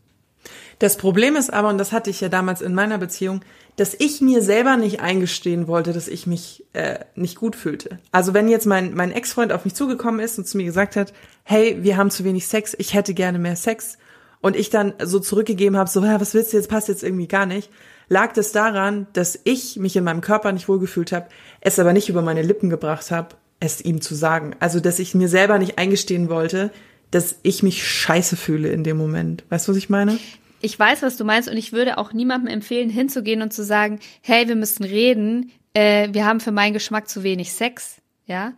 Das 0.79 0.95
Problem 0.95 1.35
ist 1.35 1.51
aber, 1.51 1.67
und 1.67 1.77
das 1.77 1.91
hatte 1.91 2.09
ich 2.09 2.21
ja 2.21 2.29
damals 2.29 2.61
in 2.61 2.73
meiner 2.73 2.97
Beziehung, 2.97 3.41
dass 3.79 3.95
ich 3.97 4.19
mir 4.19 4.41
selber 4.41 4.75
nicht 4.75 4.99
eingestehen 4.99 5.67
wollte, 5.67 5.93
dass 5.93 6.07
ich 6.07 6.27
mich 6.27 6.65
äh, 6.73 6.99
nicht 7.15 7.37
gut 7.37 7.55
fühlte. 7.55 7.99
Also 8.11 8.33
wenn 8.33 8.49
jetzt 8.49 8.65
mein, 8.65 8.93
mein 8.93 9.11
Ex-Freund 9.11 9.53
auf 9.53 9.63
mich 9.63 9.73
zugekommen 9.73 10.19
ist 10.19 10.37
und 10.37 10.47
zu 10.47 10.57
mir 10.57 10.65
gesagt 10.65 10.95
hat, 10.95 11.13
hey, 11.43 11.77
wir 11.81 11.95
haben 11.95 12.11
zu 12.11 12.23
wenig 12.25 12.47
Sex, 12.47 12.75
ich 12.77 12.93
hätte 12.93 13.13
gerne 13.13 13.39
mehr 13.39 13.55
Sex, 13.55 13.97
und 14.41 14.55
ich 14.55 14.69
dann 14.69 14.93
so 15.03 15.19
zurückgegeben 15.19 15.77
habe, 15.77 15.89
so, 15.89 16.03
ja, 16.03 16.19
was 16.21 16.33
willst 16.33 16.53
du 16.53 16.57
jetzt, 16.57 16.69
passt 16.69 16.87
jetzt 16.87 17.03
irgendwie 17.03 17.27
gar 17.27 17.45
nicht, 17.45 17.69
lag 18.07 18.33
das 18.33 18.51
daran, 18.51 19.07
dass 19.13 19.39
ich 19.43 19.77
mich 19.77 19.95
in 19.95 20.03
meinem 20.03 20.21
Körper 20.21 20.51
nicht 20.51 20.67
wohlgefühlt 20.67 21.11
habe, 21.11 21.27
es 21.61 21.79
aber 21.79 21.93
nicht 21.93 22.09
über 22.09 22.21
meine 22.21 22.41
Lippen 22.41 22.69
gebracht 22.69 23.11
habe, 23.11 23.35
es 23.59 23.81
ihm 23.81 24.01
zu 24.01 24.15
sagen. 24.15 24.55
Also, 24.59 24.79
dass 24.79 24.99
ich 24.99 25.13
mir 25.15 25.27
selber 25.27 25.59
nicht 25.59 25.77
eingestehen 25.77 26.29
wollte, 26.29 26.71
dass 27.11 27.35
ich 27.43 27.63
mich 27.63 27.85
scheiße 27.85 28.35
fühle 28.35 28.69
in 28.69 28.83
dem 28.83 28.97
Moment. 28.97 29.43
Weißt 29.49 29.67
du, 29.67 29.71
was 29.71 29.77
ich 29.77 29.89
meine? 29.89 30.17
Ich 30.61 30.77
weiß, 30.77 31.01
was 31.01 31.17
du 31.17 31.25
meinst 31.25 31.49
und 31.49 31.57
ich 31.57 31.73
würde 31.73 31.97
auch 31.97 32.13
niemandem 32.13 32.53
empfehlen, 32.53 32.89
hinzugehen 32.89 33.41
und 33.41 33.53
zu 33.53 33.63
sagen, 33.63 33.99
hey, 34.21 34.47
wir 34.47 34.55
müssen 34.55 34.83
reden, 34.83 35.51
äh, 35.73 36.09
wir 36.11 36.25
haben 36.25 36.39
für 36.39 36.51
meinen 36.51 36.73
Geschmack 36.73 37.09
zu 37.09 37.23
wenig 37.23 37.51
Sex, 37.53 37.97
ja. 38.25 38.53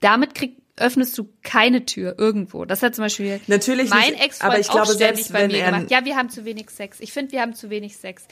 Damit 0.00 0.34
krieg, 0.34 0.56
öffnest 0.76 1.16
du 1.18 1.28
keine 1.42 1.84
Tür 1.84 2.14
irgendwo. 2.18 2.64
Das 2.64 2.82
hat 2.82 2.94
zum 2.94 3.04
Beispiel 3.04 3.40
Natürlich 3.46 3.90
mein 3.90 4.14
Ex-Freund 4.14 4.70
auch 4.70 4.84
ständig 4.84 4.98
selbst, 4.98 5.32
bei 5.32 5.48
mir 5.48 5.64
gemacht. 5.64 5.90
Ja, 5.90 6.04
wir 6.04 6.16
haben 6.16 6.30
zu 6.30 6.44
wenig 6.44 6.70
Sex. 6.70 7.00
Ich 7.00 7.12
finde, 7.12 7.32
wir 7.32 7.40
haben 7.40 7.54
zu 7.54 7.70
wenig 7.70 7.96
Sex. 7.96 8.26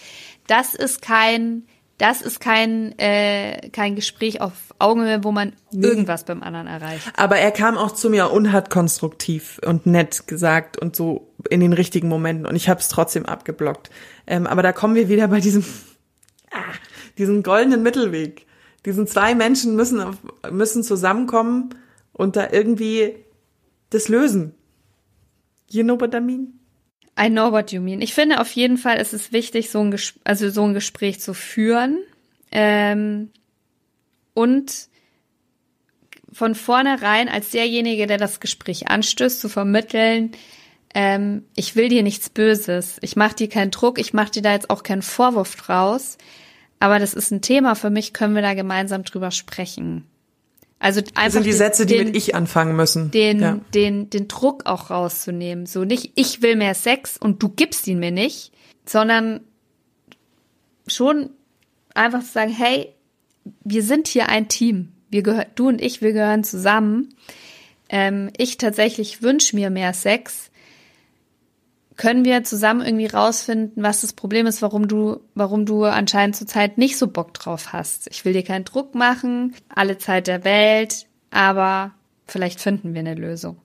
Das 0.47 0.75
ist 0.75 1.03
kein 1.03 1.67
das 1.99 2.21
ist 2.21 2.41
kein, 2.41 2.99
äh, 2.99 3.71
kein 3.71 3.97
Gespräch 3.97 4.41
auf 4.41 4.53
Augenhöhe, 4.79 5.25
wo 5.25 5.33
man 5.33 5.55
irgendwas 5.73 6.25
beim 6.25 6.43
anderen 6.43 6.67
erreicht. 6.67 7.11
Aber 7.17 7.37
er 7.37 7.51
kam 7.53 7.79
auch 7.79 7.93
zu 7.93 8.11
mir 8.11 8.31
und 8.31 8.53
hat 8.53 8.69
konstruktiv 8.69 9.59
und 9.65 9.87
nett 9.87 10.27
gesagt 10.27 10.77
und 10.77 10.95
so 10.95 11.33
in 11.49 11.61
den 11.61 11.73
richtigen 11.73 12.09
Momenten 12.09 12.47
und 12.47 12.55
ich 12.55 12.69
habe 12.69 12.81
es 12.81 12.89
trotzdem 12.89 13.25
abgeblockt. 13.25 13.91
Ähm, 14.27 14.47
aber 14.47 14.63
da 14.63 14.73
kommen 14.73 14.95
wir 14.95 15.09
wieder 15.09 15.29
bei 15.29 15.41
diesem, 15.41 15.65
ah, 16.51 16.75
diesen 17.17 17.43
goldenen 17.43 17.83
Mittelweg. 17.83 18.47
Diesen 18.85 19.07
zwei 19.07 19.35
Menschen 19.35 19.75
müssen, 19.75 20.01
auf, 20.01 20.17
müssen 20.51 20.85
zusammenkommen 20.85 21.71
und 22.13 22.37
da 22.37 22.49
irgendwie 22.53 23.17
das 23.91 24.09
lösen. 24.09 24.55
You 25.69 25.83
know 25.83 25.99
what 25.99 26.15
I 26.15 26.21
mean? 26.21 26.61
I 27.19 27.29
know 27.29 27.51
what 27.51 27.73
you 27.73 27.81
mean. 27.81 28.03
Ich 28.03 28.15
finde 28.15 28.41
auf 28.41 28.53
jeden 28.53 28.77
Fall 28.77 28.99
ist 28.99 29.15
es 29.15 29.33
wichtig, 29.33 29.71
so 29.71 29.81
ein, 29.81 29.91
Ges 29.91 30.15
also 30.25 30.51
so 30.51 30.65
ein 30.65 30.75
Gespräch 30.75 31.21
zu 31.21 31.33
führen 31.33 31.99
ähm, 32.53 33.31
und 34.35 34.89
von 36.33 36.55
vornherein 36.55 37.31
als 37.31 37.51
derjenige, 37.51 38.07
der 38.07 38.19
das 38.19 38.41
Gespräch 38.41 38.89
anstößt, 38.89 39.41
zu 39.41 39.49
vermitteln, 39.49 40.33
ähm, 40.95 41.45
ich 41.55 41.77
will 41.77 41.89
dir 41.89 42.03
nichts 42.03 42.29
Böses, 42.29 42.99
ich 43.01 43.17
mache 43.17 43.37
dir 43.37 43.49
keinen 43.49 43.71
Druck, 43.71 43.99
ich 43.99 44.13
mache 44.13 44.33
dir 44.33 44.43
da 44.43 44.53
jetzt 44.53 44.69
auch 44.69 44.83
keinen 44.83 45.03
Vorwurf 45.03 45.57
draus, 45.57 46.19
aber 46.81 46.99
das 46.99 47.15
ist 47.15 47.31
ein 47.31 47.41
Thema 47.41 47.75
für 47.75 47.91
mich, 47.91 48.13
können 48.13 48.35
wir 48.35 48.43
da 48.43 48.53
gemeinsam 48.53 49.05
drüber 49.05 49.31
sprechen. 49.31 50.05
Also 50.79 51.01
einfach 51.01 51.25
das 51.25 51.33
sind 51.33 51.47
die 51.47 51.51
den, 51.51 51.57
Sätze, 51.57 51.87
die 51.87 51.95
den, 51.95 52.07
mit 52.09 52.17
ich 52.17 52.35
anfangen 52.35 52.77
müssen. 52.77 53.11
Den, 53.11 53.41
ja. 53.41 53.61
den, 53.75 54.11
den 54.11 54.29
Druck 54.29 54.67
auch 54.67 54.91
rauszunehmen. 54.91 55.67
So 55.67 55.85
nicht, 55.85 56.13
ich 56.17 56.43
will 56.43 56.57
mehr 56.57 56.75
Sex 56.75 57.17
und 57.17 57.43
du 57.43 57.49
gibst 57.49 57.87
ihn 57.87 57.99
mir 57.99 58.11
nicht, 58.11 58.53
sondern 58.85 59.41
schon 60.87 61.31
einfach 61.95 62.21
zu 62.21 62.33
sagen, 62.33 62.53
hey, 62.53 62.93
wir 63.65 63.83
sind 63.83 64.09
hier 64.09 64.29
ein 64.29 64.49
Team. 64.49 64.93
Wir 65.09 65.23
gehören, 65.23 65.47
du 65.55 65.69
und 65.69 65.81
ich, 65.81 66.03
wir 66.03 66.13
gehören 66.13 66.45
zusammen. 66.45 67.15
Ähm, 67.89 68.31
ich 68.37 68.59
tatsächlich 68.59 69.23
wünsche 69.23 69.57
mir 69.57 69.71
mehr 69.71 69.95
Sex 69.95 70.51
können 71.97 72.25
wir 72.25 72.45
zusammen 72.45 72.83
irgendwie 72.85 73.07
rausfinden, 73.07 73.83
was 73.83 74.03
das 74.03 74.13
Problem 74.13 74.47
ist, 74.47 74.61
warum 74.63 74.87
du, 74.87 75.21
warum 75.35 75.65
du 75.65 75.85
anscheinend 75.85 76.37
zurzeit 76.37 76.79
nicht 76.79 76.99
so 76.99 77.07
Bock 77.07 77.33
drauf 77.35 77.73
hast. 77.73 78.09
Ich 78.11 78.25
will 78.25 78.35
dir 78.35 78.43
keinen 78.43 78.65
Druck 78.65 78.95
machen, 78.95 79.55
alle 79.69 79.97
Zeit 79.99 80.27
der 80.27 80.45
Welt, 80.45 81.07
aber 81.31 81.93
vielleicht 82.27 82.61
finden 82.61 82.93
wir 82.93 83.01
eine 83.01 83.15
Lösung. 83.15 83.57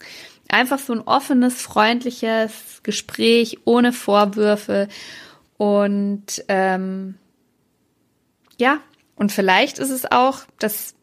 Einfach 0.50 0.80
so 0.80 0.94
ein 0.94 1.02
offenes, 1.02 1.62
freundliches 1.62 2.82
Gespräch 2.84 3.60
ohne 3.66 3.92
Vorwürfe 3.92 4.88
und 5.58 6.44
ähm, 6.48 7.16
ja, 8.58 8.80
und 9.16 9.32
vielleicht 9.32 9.78
ist 9.78 9.92
es 9.92 10.12
auch, 10.12 10.40
dass 10.58 10.96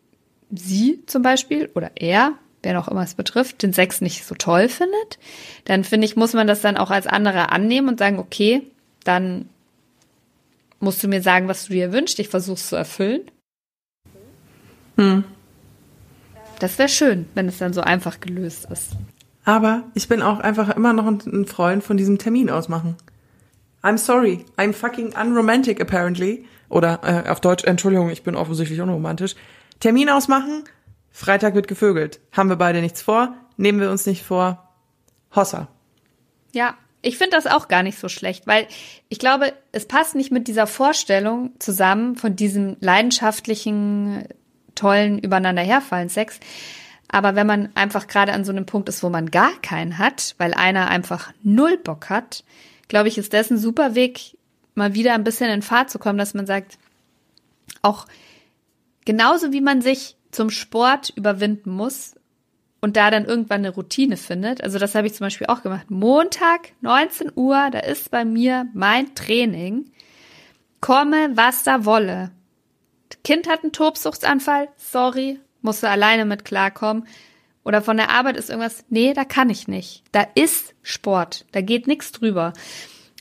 sie 0.50 1.04
zum 1.06 1.22
Beispiel 1.22 1.70
oder 1.74 1.92
er 1.94 2.32
wer 2.62 2.78
auch 2.78 2.88
immer 2.88 3.02
es 3.02 3.14
betrifft, 3.14 3.62
den 3.62 3.72
Sex 3.72 4.00
nicht 4.00 4.24
so 4.24 4.34
toll 4.34 4.68
findet, 4.68 5.18
dann 5.64 5.84
finde 5.84 6.06
ich, 6.06 6.16
muss 6.16 6.32
man 6.32 6.46
das 6.46 6.60
dann 6.60 6.76
auch 6.76 6.90
als 6.90 7.06
anderer 7.06 7.52
annehmen 7.52 7.88
und 7.88 7.98
sagen, 7.98 8.18
okay, 8.18 8.62
dann 9.04 9.48
musst 10.80 11.02
du 11.02 11.08
mir 11.08 11.22
sagen, 11.22 11.48
was 11.48 11.66
du 11.66 11.72
dir 11.72 11.92
wünschst, 11.92 12.18
ich 12.18 12.28
versuche 12.28 12.56
es 12.56 12.68
zu 12.68 12.76
erfüllen. 12.76 13.22
Hm. 14.96 15.24
Das 16.58 16.78
wäre 16.78 16.88
schön, 16.88 17.26
wenn 17.34 17.48
es 17.48 17.58
dann 17.58 17.72
so 17.72 17.80
einfach 17.80 18.20
gelöst 18.20 18.66
ist. 18.70 18.92
Aber 19.44 19.84
ich 19.94 20.08
bin 20.08 20.20
auch 20.22 20.40
einfach 20.40 20.76
immer 20.76 20.92
noch 20.92 21.06
ein 21.06 21.46
Freund 21.46 21.82
von 21.82 21.96
diesem 21.96 22.18
Termin 22.18 22.50
ausmachen. 22.50 22.96
I'm 23.82 23.96
sorry, 23.96 24.44
I'm 24.56 24.72
fucking 24.72 25.14
unromantic 25.16 25.80
apparently. 25.80 26.44
Oder 26.68 27.00
äh, 27.02 27.30
auf 27.30 27.40
Deutsch, 27.40 27.64
Entschuldigung, 27.64 28.10
ich 28.10 28.24
bin 28.24 28.36
offensichtlich 28.36 28.80
unromantisch. 28.80 29.36
Termin 29.80 30.10
ausmachen, 30.10 30.64
Freitag 31.18 31.56
wird 31.56 31.66
gevögelt. 31.66 32.20
Haben 32.30 32.48
wir 32.48 32.54
beide 32.54 32.80
nichts 32.80 33.02
vor? 33.02 33.34
Nehmen 33.56 33.80
wir 33.80 33.90
uns 33.90 34.06
nicht 34.06 34.22
vor? 34.22 34.68
Hossa. 35.34 35.66
Ja, 36.52 36.76
Ich 37.02 37.18
finde 37.18 37.36
das 37.36 37.48
auch 37.48 37.66
gar 37.66 37.82
nicht 37.82 37.98
so 37.98 38.08
schlecht, 38.08 38.46
weil 38.46 38.68
ich 39.08 39.18
glaube, 39.18 39.52
es 39.72 39.86
passt 39.86 40.14
nicht 40.14 40.30
mit 40.30 40.46
dieser 40.46 40.68
Vorstellung 40.68 41.50
zusammen 41.58 42.14
von 42.14 42.36
diesem 42.36 42.76
leidenschaftlichen, 42.78 44.28
tollen 44.76 45.18
übereinander 45.18 45.62
herfallen 45.62 46.08
Sex. 46.08 46.38
Aber 47.08 47.34
wenn 47.34 47.48
man 47.48 47.70
einfach 47.74 48.06
gerade 48.06 48.32
an 48.32 48.44
so 48.44 48.52
einem 48.52 48.66
Punkt 48.66 48.88
ist, 48.88 49.02
wo 49.02 49.08
man 49.08 49.32
gar 49.32 49.52
keinen 49.60 49.98
hat, 49.98 50.36
weil 50.38 50.54
einer 50.54 50.88
einfach 50.88 51.32
null 51.42 51.78
Bock 51.78 52.10
hat, 52.10 52.44
glaube 52.86 53.08
ich, 53.08 53.18
ist 53.18 53.32
das 53.32 53.50
ein 53.50 53.58
super 53.58 53.96
Weg, 53.96 54.36
mal 54.76 54.94
wieder 54.94 55.14
ein 55.14 55.24
bisschen 55.24 55.50
in 55.50 55.62
Fahrt 55.62 55.90
zu 55.90 55.98
kommen, 55.98 56.18
dass 56.18 56.34
man 56.34 56.46
sagt, 56.46 56.78
auch 57.82 58.06
genauso 59.04 59.52
wie 59.52 59.60
man 59.60 59.82
sich 59.82 60.17
zum 60.30 60.50
Sport 60.50 61.10
überwinden 61.16 61.70
muss, 61.70 62.14
und 62.80 62.96
da 62.96 63.10
dann 63.10 63.24
irgendwann 63.24 63.60
eine 63.60 63.70
Routine 63.70 64.16
findet. 64.16 64.62
Also 64.62 64.78
das 64.78 64.94
habe 64.94 65.06
ich 65.06 65.14
zum 65.14 65.26
Beispiel 65.26 65.48
auch 65.48 65.62
gemacht. 65.62 65.90
Montag, 65.90 66.72
19 66.80 67.32
Uhr, 67.34 67.70
da 67.72 67.80
ist 67.80 68.10
bei 68.10 68.24
mir 68.24 68.66
mein 68.72 69.14
Training. 69.14 69.90
Komme, 70.80 71.30
was 71.34 71.64
da 71.64 71.84
wolle. 71.84 72.30
Kind 73.24 73.48
hat 73.48 73.62
einen 73.62 73.72
Tobsuchtsanfall, 73.72 74.68
sorry, 74.76 75.40
musste 75.60 75.88
alleine 75.88 76.24
mit 76.24 76.44
klarkommen. 76.44 77.06
Oder 77.64 77.82
von 77.82 77.96
der 77.96 78.10
Arbeit 78.10 78.36
ist 78.36 78.48
irgendwas, 78.48 78.84
nee, 78.88 79.12
da 79.12 79.24
kann 79.24 79.50
ich 79.50 79.66
nicht. 79.66 80.04
Da 80.12 80.26
ist 80.34 80.74
Sport, 80.82 81.46
da 81.52 81.60
geht 81.60 81.86
nichts 81.86 82.12
drüber. 82.12 82.52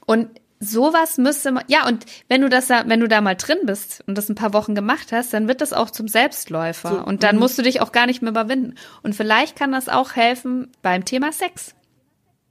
Und 0.06 0.30
sowas 0.60 1.18
müsste 1.18 1.52
man, 1.52 1.64
ja, 1.68 1.88
und 1.88 2.06
wenn 2.28 2.42
du 2.42 2.50
das 2.50 2.68
da, 2.68 2.84
wenn 2.88 3.00
du 3.00 3.08
da 3.08 3.22
mal 3.22 3.36
drin 3.36 3.60
bist 3.64 4.04
und 4.08 4.18
das 4.18 4.30
ein 4.30 4.36
paar 4.36 4.54
Wochen 4.54 4.76
gemacht 4.76 5.12
hast, 5.12 5.34
dann 5.34 5.48
wird 5.48 5.62
das 5.62 5.74
auch 5.74 5.90
zum 5.90 6.08
Selbstläufer. 6.08 6.90
So, 6.90 7.04
und 7.04 7.24
dann 7.24 7.36
mhm. 7.36 7.42
musst 7.42 7.58
du 7.58 7.62
dich 7.62 7.82
auch 7.82 7.92
gar 7.92 8.06
nicht 8.06 8.22
mehr 8.22 8.32
überwinden. 8.32 8.76
Und 9.04 9.16
vielleicht 9.16 9.56
kann 9.56 9.72
das 9.72 9.90
auch 9.90 10.16
helfen 10.16 10.72
beim 10.82 11.06
Thema 11.06 11.32
Sex. 11.32 11.76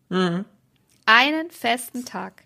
Mhm. 0.09 0.45
Einen 1.07 1.51
festen 1.51 2.05
Tag. 2.05 2.43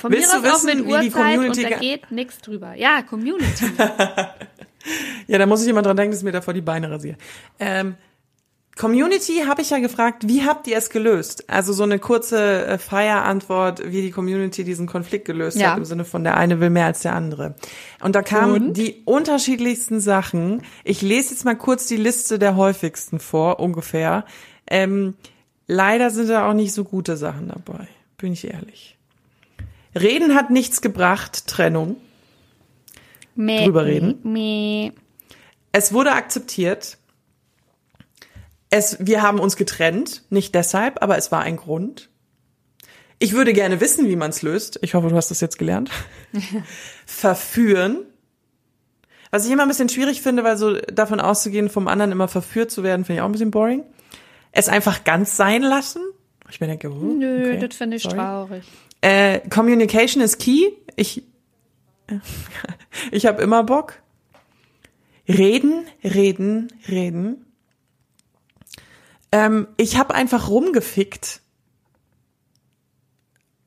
Von 0.00 0.10
Willst 0.10 0.32
mir 0.32 0.38
aus 0.38 0.64
wissen, 0.64 0.70
auch 0.70 0.74
mit 0.74 0.86
Uhrzeit 0.86 1.38
und 1.38 1.62
da 1.62 1.78
geht 1.78 2.10
nichts 2.10 2.38
drüber. 2.38 2.74
Ja, 2.74 3.02
Community. 3.02 3.66
ja, 5.26 5.38
da 5.38 5.46
muss 5.46 5.62
ich 5.62 5.68
immer 5.68 5.82
dran 5.82 5.96
denken, 5.96 6.12
dass 6.12 6.20
ich 6.20 6.24
mir 6.24 6.32
davor 6.32 6.54
die 6.54 6.62
Beine 6.62 6.90
rasiere. 6.90 7.18
Ähm, 7.58 7.96
Community 8.76 9.44
habe 9.46 9.62
ich 9.62 9.70
ja 9.70 9.78
gefragt, 9.78 10.28
wie 10.28 10.44
habt 10.44 10.66
ihr 10.66 10.76
es 10.76 10.90
gelöst? 10.90 11.48
Also 11.48 11.72
so 11.72 11.82
eine 11.82 11.98
kurze 11.98 12.66
äh, 12.66 12.78
Feierantwort, 12.78 13.90
wie 13.90 14.02
die 14.02 14.10
Community 14.10 14.64
diesen 14.64 14.86
Konflikt 14.86 15.24
gelöst 15.24 15.56
ja. 15.56 15.70
hat, 15.70 15.78
im 15.78 15.86
Sinne 15.86 16.04
von 16.04 16.24
der 16.24 16.36
eine 16.36 16.60
will 16.60 16.68
mehr 16.68 16.84
als 16.84 17.00
der 17.00 17.14
andere. 17.14 17.54
Und 18.02 18.14
da 18.14 18.20
kamen 18.20 18.68
Und? 18.68 18.76
die 18.76 19.02
unterschiedlichsten 19.06 19.98
Sachen. 19.98 20.62
Ich 20.84 21.00
lese 21.00 21.32
jetzt 21.32 21.46
mal 21.46 21.56
kurz 21.56 21.86
die 21.86 21.96
Liste 21.96 22.38
der 22.38 22.56
häufigsten 22.56 23.18
vor, 23.18 23.60
ungefähr. 23.60 24.26
Ähm, 24.66 25.14
leider 25.66 26.10
sind 26.10 26.28
da 26.28 26.46
auch 26.46 26.54
nicht 26.54 26.74
so 26.74 26.84
gute 26.84 27.16
Sachen 27.16 27.48
dabei, 27.48 27.88
bin 28.18 28.34
ich 28.34 28.46
ehrlich. 28.46 28.98
Reden 29.94 30.34
hat 30.34 30.50
nichts 30.50 30.82
gebracht, 30.82 31.46
Trennung. 31.46 31.96
Meh, 33.36 33.64
Drüber 33.64 33.86
reden. 33.86 34.18
Meh. 34.22 34.92
Es 35.72 35.94
wurde 35.94 36.12
akzeptiert 36.12 36.98
es, 38.76 38.98
wir 39.00 39.22
haben 39.22 39.38
uns 39.40 39.56
getrennt, 39.56 40.22
nicht 40.30 40.54
deshalb, 40.54 41.02
aber 41.02 41.16
es 41.16 41.32
war 41.32 41.42
ein 41.42 41.56
Grund. 41.56 42.10
Ich 43.18 43.32
würde 43.32 43.52
gerne 43.52 43.80
wissen, 43.80 44.08
wie 44.08 44.16
man 44.16 44.30
es 44.30 44.42
löst. 44.42 44.78
Ich 44.82 44.94
hoffe, 44.94 45.08
du 45.08 45.16
hast 45.16 45.30
das 45.30 45.40
jetzt 45.40 45.58
gelernt. 45.58 45.90
Verführen. 47.06 48.04
Was 49.30 49.46
ich 49.46 49.52
immer 49.52 49.62
ein 49.62 49.68
bisschen 49.68 49.88
schwierig 49.88 50.20
finde, 50.20 50.44
weil 50.44 50.56
so 50.56 50.74
davon 50.74 51.20
auszugehen, 51.20 51.70
vom 51.70 51.88
anderen 51.88 52.12
immer 52.12 52.28
verführt 52.28 52.70
zu 52.70 52.82
werden, 52.82 53.04
finde 53.04 53.18
ich 53.18 53.20
auch 53.22 53.26
ein 53.26 53.32
bisschen 53.32 53.50
boring. 53.50 53.84
Es 54.52 54.68
einfach 54.68 55.04
ganz 55.04 55.36
sein 55.36 55.62
lassen. 55.62 56.02
Ich 56.50 56.60
mir 56.60 56.66
denke, 56.66 56.90
oh, 56.90 56.94
Nö, 56.94 57.54
okay, 57.54 57.66
das 57.66 57.76
finde 57.76 57.96
ich 57.96 58.02
sorry. 58.02 58.16
traurig. 58.16 58.64
Äh, 59.00 59.40
Communication 59.48 60.22
is 60.22 60.38
key. 60.38 60.70
Ich, 60.94 61.22
ich 63.10 63.26
habe 63.26 63.42
immer 63.42 63.64
Bock. 63.64 63.94
Reden, 65.28 65.86
reden, 66.04 66.68
reden. 66.88 67.45
Ähm, 69.32 69.68
ich 69.76 69.98
habe 69.98 70.14
einfach 70.14 70.48
rumgefickt. 70.48 71.40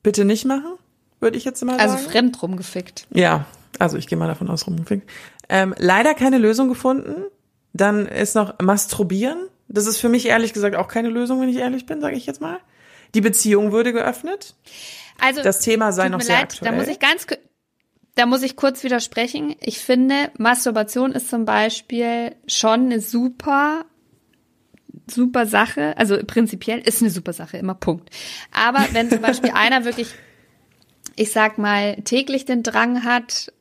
Bitte 0.02 0.24
nicht 0.24 0.46
machen, 0.46 0.76
würde 1.20 1.36
ich 1.36 1.44
jetzt 1.44 1.62
mal 1.62 1.72
also 1.72 1.94
sagen. 1.94 1.98
Also 1.98 2.10
fremd 2.10 2.42
rumgefickt. 2.42 3.06
Ja, 3.10 3.44
also 3.78 3.98
ich 3.98 4.06
gehe 4.06 4.16
mal 4.16 4.28
davon 4.28 4.48
aus, 4.48 4.66
rumgefickt. 4.66 5.08
Ähm, 5.48 5.74
leider 5.78 6.14
keine 6.14 6.38
Lösung 6.38 6.68
gefunden. 6.68 7.24
Dann 7.72 8.06
ist 8.06 8.34
noch 8.34 8.58
Masturbieren. 8.60 9.48
Das 9.68 9.86
ist 9.86 9.98
für 9.98 10.08
mich 10.08 10.26
ehrlich 10.26 10.52
gesagt 10.52 10.74
auch 10.74 10.88
keine 10.88 11.08
Lösung, 11.08 11.40
wenn 11.40 11.48
ich 11.48 11.56
ehrlich 11.56 11.86
bin, 11.86 12.00
sage 12.00 12.16
ich 12.16 12.26
jetzt 12.26 12.40
mal. 12.40 12.58
Die 13.14 13.20
Beziehung 13.20 13.72
würde 13.72 13.92
geöffnet. 13.92 14.54
Also 15.20 15.42
das 15.42 15.60
Thema 15.60 15.92
sei 15.92 16.08
noch 16.08 16.20
sehr 16.20 16.36
leid, 16.36 16.44
aktuell. 16.44 16.70
Da 16.70 16.76
muss 16.76 16.88
ich 16.88 16.98
ganz, 16.98 17.26
da 18.14 18.26
muss 18.26 18.42
ich 18.42 18.56
kurz 18.56 18.82
widersprechen. 18.82 19.54
Ich 19.60 19.78
finde, 19.78 20.30
Masturbation 20.38 21.12
ist 21.12 21.28
zum 21.28 21.44
Beispiel 21.44 22.34
schon 22.46 22.86
eine 22.86 23.00
super 23.00 23.84
super 25.08 25.46
Sache, 25.46 25.96
also 25.96 26.18
prinzipiell 26.26 26.80
ist 26.80 27.02
eine 27.02 27.10
super 27.10 27.32
Sache, 27.32 27.56
immer 27.56 27.74
Punkt. 27.74 28.10
Aber 28.52 28.86
wenn 28.92 29.10
zum 29.10 29.20
Beispiel 29.20 29.50
einer 29.54 29.84
wirklich, 29.84 30.14
ich 31.16 31.32
sag 31.32 31.58
mal, 31.58 31.96
täglich 32.02 32.44
den 32.44 32.62
Drang 32.62 33.04
hat 33.04 33.52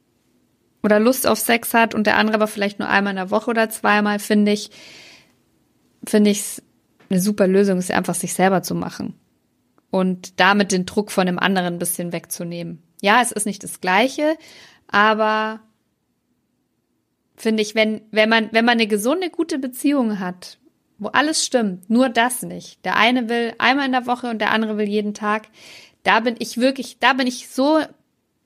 oder 0.84 1.00
Lust 1.00 1.28
auf 1.28 1.40
Sex 1.40 1.74
hat 1.74 1.94
und 1.94 2.08
der 2.08 2.18
andere 2.18 2.36
aber 2.36 2.48
vielleicht 2.48 2.80
nur 2.80 2.90
einmal 2.90 3.12
in 3.12 3.18
der 3.18 3.32
Woche 3.32 3.50
oder 3.50 3.70
zweimal, 3.70 4.20
finde 4.20 4.52
ich, 4.52 4.72
finde 6.06 6.32
ich 6.32 6.62
eine 7.10 7.20
super 7.20 7.48
Lösung, 7.48 7.80
ist 7.80 7.92
einfach 7.92 8.16
sich 8.16 8.34
selber 8.34 8.62
zu 8.62 8.76
machen 8.76 9.16
und 9.92 10.40
damit 10.40 10.72
den 10.72 10.86
Druck 10.86 11.12
von 11.12 11.26
dem 11.26 11.40
anderen 11.40 11.76
ein 11.76 11.80
bisschen 11.80 12.14
wegzunehmen. 12.14 12.84
Ja, 13.02 13.22
es 13.22 13.32
ist 13.32 13.46
nicht 13.46 13.64
das 13.64 13.82
Gleiche, 13.82 14.38
aber 14.88 15.62
finde 17.36 17.64
ich, 17.64 17.74
wenn, 17.74 18.02
wenn 18.12 18.30
man, 18.30 18.50
wenn 18.52 18.66
man 18.66 18.74
eine 18.74 18.88
gesunde, 18.88 19.30
gute 19.30 19.58
Beziehung 19.58 20.20
hat 20.20 20.59
wo 21.00 21.08
alles 21.08 21.46
stimmt, 21.46 21.90
nur 21.90 22.10
das 22.10 22.44
nicht. 22.44 22.84
Der 22.86 22.98
eine 22.98 23.30
will 23.30 23.54
einmal 23.58 23.86
in 23.86 23.94
der 23.94 24.06
Woche 24.06 24.30
und 24.30 24.40
der 24.40 24.52
andere 24.52 24.78
will 24.78 24.88
jeden 24.88 25.14
Tag. 25.14 25.48
Da 26.04 26.20
bin 26.20 26.36
ich 26.40 26.58
wirklich, 26.58 26.98
da 27.00 27.14
bin 27.14 27.28
ich 27.28 27.50
so 27.50 27.80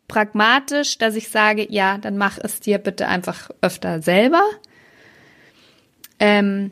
pragmatisch, 0.08 0.98
dass 0.98 1.16
ich 1.16 1.30
sage, 1.30 1.66
ja, 1.70 1.98
dann 1.98 2.18
mach 2.18 2.38
es 2.38 2.60
dir 2.60 2.78
bitte 2.78 3.08
einfach 3.08 3.50
öfter 3.62 4.02
selber. 4.02 4.44
Ähm, 6.20 6.72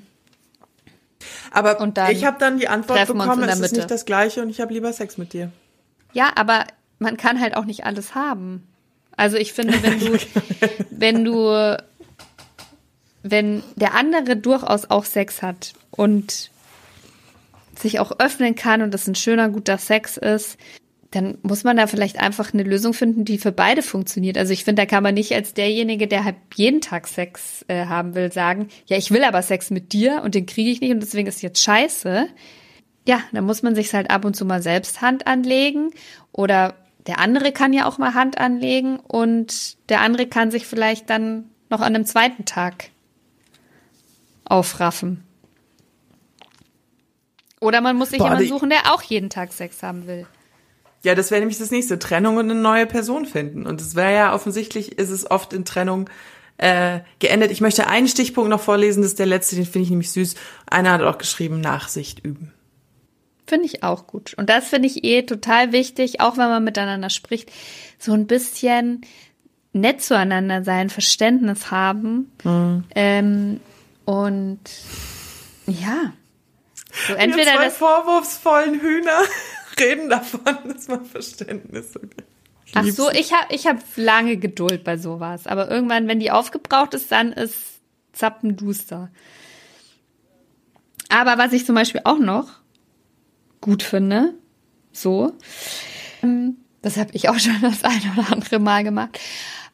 aber 1.52 1.78
ich 2.10 2.26
habe 2.26 2.38
dann 2.40 2.58
die 2.58 2.68
Antwort 2.68 3.08
bekommen, 3.08 3.44
es 3.44 3.60
ist 3.60 3.76
nicht 3.76 3.92
das 3.92 4.06
gleiche 4.06 4.42
und 4.42 4.50
ich 4.50 4.62
habe 4.62 4.74
lieber 4.74 4.94
Sex 4.94 5.18
mit 5.18 5.34
dir. 5.34 5.52
Ja, 6.14 6.32
aber 6.36 6.66
man 7.00 7.18
kann 7.18 7.40
halt 7.40 7.56
auch 7.56 7.66
nicht 7.66 7.86
alles 7.86 8.16
haben. 8.16 8.68
Also 9.18 9.38
ich 9.38 9.54
finde, 9.54 9.82
wenn 9.84 10.00
du, 10.00 10.18
wenn 10.90 11.24
du 11.24 11.78
wenn 13.24 13.64
der 13.76 13.96
andere 13.96 14.36
durchaus 14.36 14.90
auch 14.90 15.06
Sex 15.06 15.42
hat 15.42 15.74
und 15.92 16.50
sich 17.78 18.00
auch 18.00 18.20
öffnen 18.20 18.56
kann 18.56 18.82
und 18.82 18.94
das 18.94 19.08
ein 19.08 19.16
schöner, 19.16 19.50
guter 19.50 19.78
Sex 19.78 20.18
ist, 20.18 20.58
dann 21.12 21.38
muss 21.42 21.66
man 21.66 21.76
da 21.76 21.88
vielleicht 21.88 22.20
einfach 22.20 22.54
eine 22.54 22.64
Lösung 22.64 22.94
finden, 22.94 23.26
die 23.26 23.38
für 23.38 23.52
beide 23.52 23.82
funktioniert. 23.82 24.38
Also 24.38 24.54
ich 24.54 24.64
finde, 24.64 24.84
da 24.84 24.86
kann 24.86 25.04
man 25.04 25.14
nicht 25.14 25.34
als 25.34 25.54
derjenige, 25.54 26.08
der 26.08 26.24
halt 26.24 26.38
jeden 26.56 26.80
Tag 26.80 27.08
Sex 27.08 27.66
äh, 27.68 27.86
haben 27.86 28.16
will, 28.16 28.32
sagen, 28.32 28.70
ja, 28.86 28.98
ich 28.98 29.12
will 29.12 29.26
aber 29.26 29.42
Sex 29.42 29.72
mit 29.72 29.92
dir 29.92 30.22
und 30.24 30.36
den 30.36 30.46
kriege 30.46 30.72
ich 30.72 30.80
nicht 30.80 30.92
und 30.92 31.02
deswegen 31.02 31.28
ist 31.28 31.42
jetzt 31.42 31.62
scheiße. 31.62 32.28
Ja, 33.06 33.20
da 33.34 33.42
muss 33.42 33.62
man 33.62 33.76
sich 33.76 33.94
halt 33.94 34.10
ab 34.10 34.24
und 34.24 34.36
zu 34.36 34.46
mal 34.46 34.62
selbst 34.62 35.02
Hand 35.02 35.28
anlegen 35.28 35.92
oder 36.32 36.76
der 37.08 37.20
andere 37.20 37.52
kann 37.52 37.74
ja 37.74 37.88
auch 37.88 37.98
mal 37.98 38.14
Hand 38.14 38.38
anlegen 38.38 38.98
und 38.98 39.90
der 39.90 40.02
andere 40.02 40.28
kann 40.28 40.52
sich 40.52 40.66
vielleicht 40.66 41.10
dann 41.10 41.50
noch 41.70 41.82
an 41.82 41.96
einem 41.96 42.06
zweiten 42.06 42.46
Tag 42.46 42.91
aufraffen. 44.46 45.24
Oder 47.60 47.82
man 47.82 47.96
muss 47.96 48.10
sich 48.10 48.18
Boah, 48.18 48.26
jemanden 48.26 48.48
suchen, 48.48 48.70
der 48.70 48.94
auch 48.94 49.04
jeden 49.04 49.30
Tag 49.30 49.54
Sex 49.54 49.84
haben 49.84 50.08
will. 50.08 50.26
Ja, 51.04 51.16
das 51.16 51.32
wäre 51.32 51.42
nämlich 51.42 51.60
das 51.60 51.72
nächste. 51.72 52.00
Trennung 52.00 52.38
und 52.38 52.50
eine 52.50 52.60
neue 52.60 52.86
Person 52.86 53.26
finden. 53.26 53.66
Und 53.66 53.82
es 53.82 53.96
wäre 53.96 54.14
ja 54.14 54.34
offensichtlich, 54.34 54.98
ist 54.98 55.10
es 55.10 55.30
oft 55.30 55.54
in 55.54 55.66
Trennung 55.66 56.10
äh, 56.58 57.00
geendet. 57.20 57.52
Ich 57.52 57.62
möchte 57.62 57.88
einen 57.88 58.08
Stichpunkt 58.08 58.50
noch 58.50 58.62
vorlesen, 58.62 59.02
das 59.02 59.12
ist 59.12 59.20
der 59.20 59.26
letzte, 59.26 59.56
den 59.56 59.66
finde 59.66 59.84
ich 59.84 59.90
nämlich 59.90 60.12
süß. 60.12 60.36
Einer 60.70 60.92
hat 60.92 61.02
auch 61.02 61.18
geschrieben, 61.18 61.60
Nachsicht 61.60 62.24
üben. 62.24 62.54
Finde 63.48 63.66
ich 63.66 63.84
auch 63.84 64.08
gut. 64.08 64.34
Und 64.36 64.50
das 64.50 64.68
finde 64.68 64.88
ich 64.88 65.04
eh 65.04 65.24
total 65.24 65.72
wichtig, 65.72 66.22
auch 66.22 66.38
wenn 66.38 66.50
man 66.50 66.64
miteinander 66.64 67.10
spricht, 67.10 67.52
so 67.98 68.14
ein 68.14 68.28
bisschen 68.28 69.02
nett 69.74 70.02
zueinander 70.02 70.64
sein, 70.64 70.90
Verständnis 70.90 71.72
haben. 71.72 72.32
Mhm. 72.44 72.84
Ähm, 72.96 73.60
und 74.06 74.60
ja. 75.68 76.14
So 77.08 77.14
entweder 77.14 77.52
Wir 77.52 77.56
zwei 77.56 77.66
das 77.66 77.78
vorwurfsvollen 77.78 78.80
Hühner 78.82 79.22
reden 79.80 80.10
davon, 80.10 80.42
dass 80.66 80.88
man 80.88 81.06
Verständnis 81.06 81.96
okay. 81.96 82.26
Ach 82.74 82.86
so, 82.86 83.10
ich 83.10 83.34
habe 83.34 83.54
ich 83.54 83.68
hab 83.68 83.80
lange 83.98 84.38
Geduld 84.38 84.84
bei 84.84 84.98
sowas, 84.98 85.46
aber 85.46 85.70
irgendwann, 85.70 86.08
wenn 86.08 86.20
die 86.20 86.32
aufgebraucht 86.32 86.94
ist, 86.94 87.12
dann 87.12 87.34
ist 87.34 87.56
zappenduster. 88.14 89.10
Aber 91.10 91.38
was 91.38 91.52
ich 91.52 91.66
zum 91.66 91.76
Beispiel 91.76 92.02
auch 92.06 92.20
noch 92.20 92.48
gut 93.60 93.84
finde, 93.84 94.34
So. 94.94 95.34
Ähm, 96.24 96.58
das 96.82 96.98
habe 96.98 97.12
ich 97.14 97.30
auch 97.30 97.38
schon 97.38 97.62
das 97.62 97.84
eine 97.84 98.14
oder 98.18 98.32
andere 98.32 98.60
Mal 98.60 98.84
gemacht. 98.84 99.20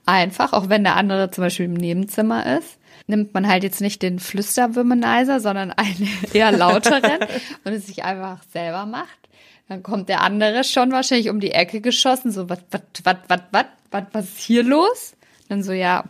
Einfach, 0.07 0.53
auch 0.53 0.69
wenn 0.69 0.85
der 0.85 0.95
andere 0.95 1.31
zum 1.31 1.43
Beispiel 1.43 1.65
im 1.65 1.73
Nebenzimmer 1.73 2.57
ist, 2.57 2.77
nimmt 3.07 3.33
man 3.33 3.45
halt 3.45 3.63
jetzt 3.63 3.81
nicht 3.81 4.01
den 4.01 4.19
Flüsterwomanizer, 4.19 5.41
sondern 5.41 5.71
einen 5.71 6.07
eher 6.33 6.53
lauteren 6.53 7.19
und 7.65 7.73
es 7.73 7.87
sich 7.87 8.05
einfach 8.05 8.41
selber 8.53 8.85
macht. 8.85 9.19
Dann 9.67 9.83
kommt 9.83 10.07
der 10.07 10.21
andere 10.21 10.63
schon 10.63 10.93
wahrscheinlich 10.93 11.29
um 11.29 11.41
die 11.41 11.51
Ecke 11.51 11.81
geschossen, 11.81 12.31
so, 12.31 12.47
was, 12.47 12.59
was, 12.71 12.81
was, 13.03 13.17
was, 13.27 13.41
was, 13.51 13.65
was, 13.91 14.03
was 14.13 14.25
ist 14.25 14.39
hier 14.39 14.63
los? 14.63 15.13
Dann 15.49 15.61
so, 15.61 15.73
ja, 15.73 16.05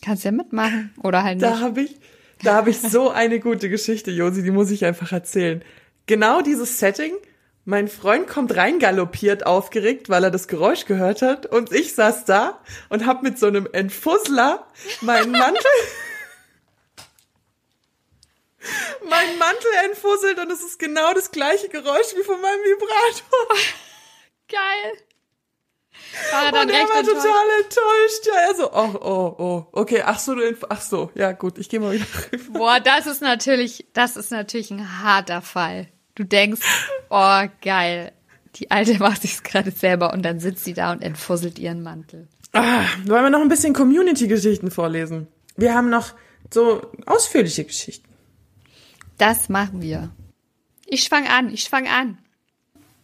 kannst 0.00 0.24
ja 0.24 0.32
mitmachen 0.32 0.94
oder 1.02 1.22
halt 1.22 1.38
nicht. 1.38 1.50
Da 1.50 1.60
habe 1.60 1.82
ich, 1.82 1.96
da 2.42 2.54
habe 2.54 2.70
ich 2.70 2.80
so 2.80 3.10
eine 3.10 3.38
gute 3.38 3.68
Geschichte, 3.68 4.10
Josi, 4.10 4.42
die 4.42 4.50
muss 4.50 4.70
ich 4.70 4.86
einfach 4.86 5.12
erzählen. 5.12 5.62
Genau 6.06 6.40
dieses 6.40 6.78
Setting. 6.78 7.12
Mein 7.64 7.86
Freund 7.86 8.26
kommt 8.26 8.56
reingaloppiert 8.56 9.46
aufgeregt, 9.46 10.08
weil 10.08 10.24
er 10.24 10.32
das 10.32 10.48
Geräusch 10.48 10.84
gehört 10.84 11.22
hat 11.22 11.46
und 11.46 11.72
ich 11.72 11.94
saß 11.94 12.24
da 12.24 12.60
und 12.88 13.06
hab 13.06 13.22
mit 13.22 13.38
so 13.38 13.46
einem 13.46 13.68
Entfussler 13.72 14.66
meinen 15.00 15.30
Mantel 15.30 15.62
meinen 19.08 19.38
Mantel 19.38 19.70
entfusselt 19.84 20.40
und 20.40 20.50
es 20.50 20.62
ist 20.62 20.78
genau 20.78 21.14
das 21.14 21.30
gleiche 21.30 21.68
Geräusch 21.68 22.14
wie 22.16 22.24
von 22.24 22.40
meinem 22.40 22.60
Vibrator. 22.60 23.56
Geil. 24.48 24.92
War 26.32 26.46
er 26.46 26.52
dann 26.52 26.68
und 26.68 26.74
er 26.74 26.88
war 26.88 26.98
enttäuscht? 26.98 27.22
total 27.22 27.46
enttäuscht. 27.60 28.26
Ja, 28.26 28.34
er 28.34 28.54
so, 28.54 28.72
oh, 28.72 28.94
oh, 29.00 29.34
oh, 29.42 29.66
okay, 29.72 30.02
ach 30.04 30.18
so, 30.18 30.34
du, 30.34 30.56
ach 30.68 30.80
so, 30.80 31.12
ja 31.14 31.30
gut, 31.32 31.58
ich 31.58 31.68
gehe 31.68 31.78
mal 31.80 31.92
wieder 31.92 32.06
rüber. 32.32 32.58
Boah, 32.58 32.80
das 32.80 33.06
ist 33.06 33.22
natürlich, 33.22 33.86
das 33.92 34.16
ist 34.16 34.30
natürlich 34.30 34.70
ein 34.70 35.02
harter 35.02 35.42
Fall. 35.42 35.88
Du 36.14 36.24
denkst, 36.24 36.60
oh, 37.10 37.42
geil. 37.62 38.12
Die 38.56 38.70
Alte 38.70 38.98
macht 38.98 39.22
sich's 39.22 39.42
gerade 39.42 39.70
selber 39.70 40.12
und 40.12 40.22
dann 40.22 40.40
sitzt 40.40 40.64
sie 40.64 40.74
da 40.74 40.92
und 40.92 41.02
entfusselt 41.02 41.58
ihren 41.58 41.82
Mantel. 41.82 42.28
Ah, 42.52 42.84
wollen 43.06 43.24
wir 43.24 43.30
noch 43.30 43.40
ein 43.40 43.48
bisschen 43.48 43.72
Community-Geschichten 43.72 44.70
vorlesen? 44.70 45.26
Wir 45.56 45.74
haben 45.74 45.88
noch 45.88 46.14
so 46.52 46.92
ausführliche 47.06 47.64
Geschichten. 47.64 48.08
Das 49.16 49.48
machen 49.48 49.80
wir. 49.80 50.10
Ich 50.86 51.08
fang 51.08 51.26
an, 51.26 51.52
ich 51.52 51.70
fang 51.70 51.88
an. 51.88 52.18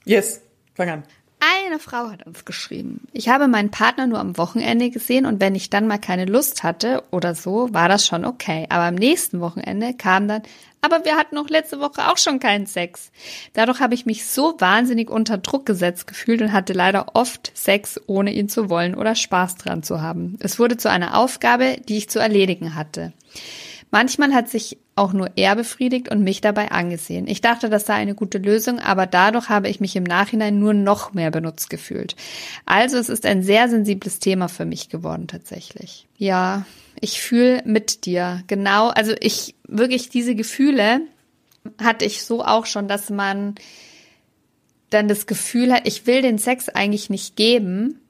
Yes, 0.04 0.42
fang 0.74 0.90
an. 0.90 1.02
Eine 1.40 1.78
Frau 1.78 2.10
hat 2.10 2.26
uns 2.26 2.44
geschrieben. 2.44 3.06
Ich 3.12 3.28
habe 3.28 3.46
meinen 3.46 3.70
Partner 3.70 4.08
nur 4.08 4.18
am 4.18 4.36
Wochenende 4.36 4.90
gesehen 4.90 5.24
und 5.24 5.40
wenn 5.40 5.54
ich 5.54 5.70
dann 5.70 5.86
mal 5.86 5.98
keine 5.98 6.24
Lust 6.24 6.64
hatte 6.64 7.04
oder 7.12 7.36
so, 7.36 7.72
war 7.72 7.88
das 7.88 8.04
schon 8.04 8.24
okay. 8.24 8.66
Aber 8.70 8.84
am 8.84 8.96
nächsten 8.96 9.40
Wochenende 9.40 9.94
kam 9.94 10.26
dann, 10.26 10.42
aber 10.80 11.04
wir 11.04 11.16
hatten 11.16 11.36
noch 11.36 11.48
letzte 11.48 11.78
Woche 11.78 12.08
auch 12.08 12.18
schon 12.18 12.40
keinen 12.40 12.66
Sex. 12.66 13.12
Dadurch 13.52 13.78
habe 13.78 13.94
ich 13.94 14.04
mich 14.04 14.26
so 14.26 14.54
wahnsinnig 14.58 15.10
unter 15.10 15.38
Druck 15.38 15.64
gesetzt 15.64 16.08
gefühlt 16.08 16.42
und 16.42 16.52
hatte 16.52 16.72
leider 16.72 17.14
oft 17.14 17.52
Sex, 17.54 18.00
ohne 18.06 18.32
ihn 18.32 18.48
zu 18.48 18.68
wollen 18.68 18.96
oder 18.96 19.14
Spaß 19.14 19.56
dran 19.56 19.84
zu 19.84 20.00
haben. 20.00 20.36
Es 20.40 20.58
wurde 20.58 20.76
zu 20.76 20.90
einer 20.90 21.16
Aufgabe, 21.16 21.76
die 21.88 21.98
ich 21.98 22.10
zu 22.10 22.18
erledigen 22.18 22.74
hatte. 22.74 23.12
Manchmal 23.90 24.34
hat 24.34 24.48
sich 24.48 24.78
auch 24.96 25.12
nur 25.12 25.30
er 25.36 25.56
befriedigt 25.56 26.10
und 26.10 26.22
mich 26.22 26.40
dabei 26.40 26.70
angesehen. 26.70 27.26
Ich 27.26 27.40
dachte, 27.40 27.70
das 27.70 27.86
sei 27.86 27.94
eine 27.94 28.14
gute 28.14 28.38
Lösung, 28.38 28.80
aber 28.80 29.06
dadurch 29.06 29.48
habe 29.48 29.68
ich 29.68 29.80
mich 29.80 29.96
im 29.96 30.04
Nachhinein 30.04 30.58
nur 30.58 30.74
noch 30.74 31.14
mehr 31.14 31.30
benutzt 31.30 31.70
gefühlt. 31.70 32.16
Also 32.66 32.98
es 32.98 33.08
ist 33.08 33.24
ein 33.24 33.42
sehr 33.42 33.68
sensibles 33.68 34.18
Thema 34.18 34.48
für 34.48 34.64
mich 34.64 34.88
geworden 34.88 35.26
tatsächlich. 35.28 36.06
Ja, 36.16 36.66
ich 37.00 37.20
fühle 37.20 37.62
mit 37.64 38.04
dir. 38.04 38.42
Genau, 38.46 38.88
also 38.88 39.14
ich 39.20 39.54
wirklich 39.66 40.08
diese 40.08 40.34
Gefühle 40.34 41.00
hatte 41.80 42.04
ich 42.04 42.24
so 42.24 42.44
auch 42.44 42.66
schon, 42.66 42.88
dass 42.88 43.10
man 43.10 43.54
dann 44.90 45.08
das 45.08 45.26
Gefühl 45.26 45.72
hat, 45.72 45.86
ich 45.86 46.06
will 46.06 46.22
den 46.22 46.38
Sex 46.38 46.68
eigentlich 46.68 47.10
nicht 47.10 47.36
geben. 47.36 48.00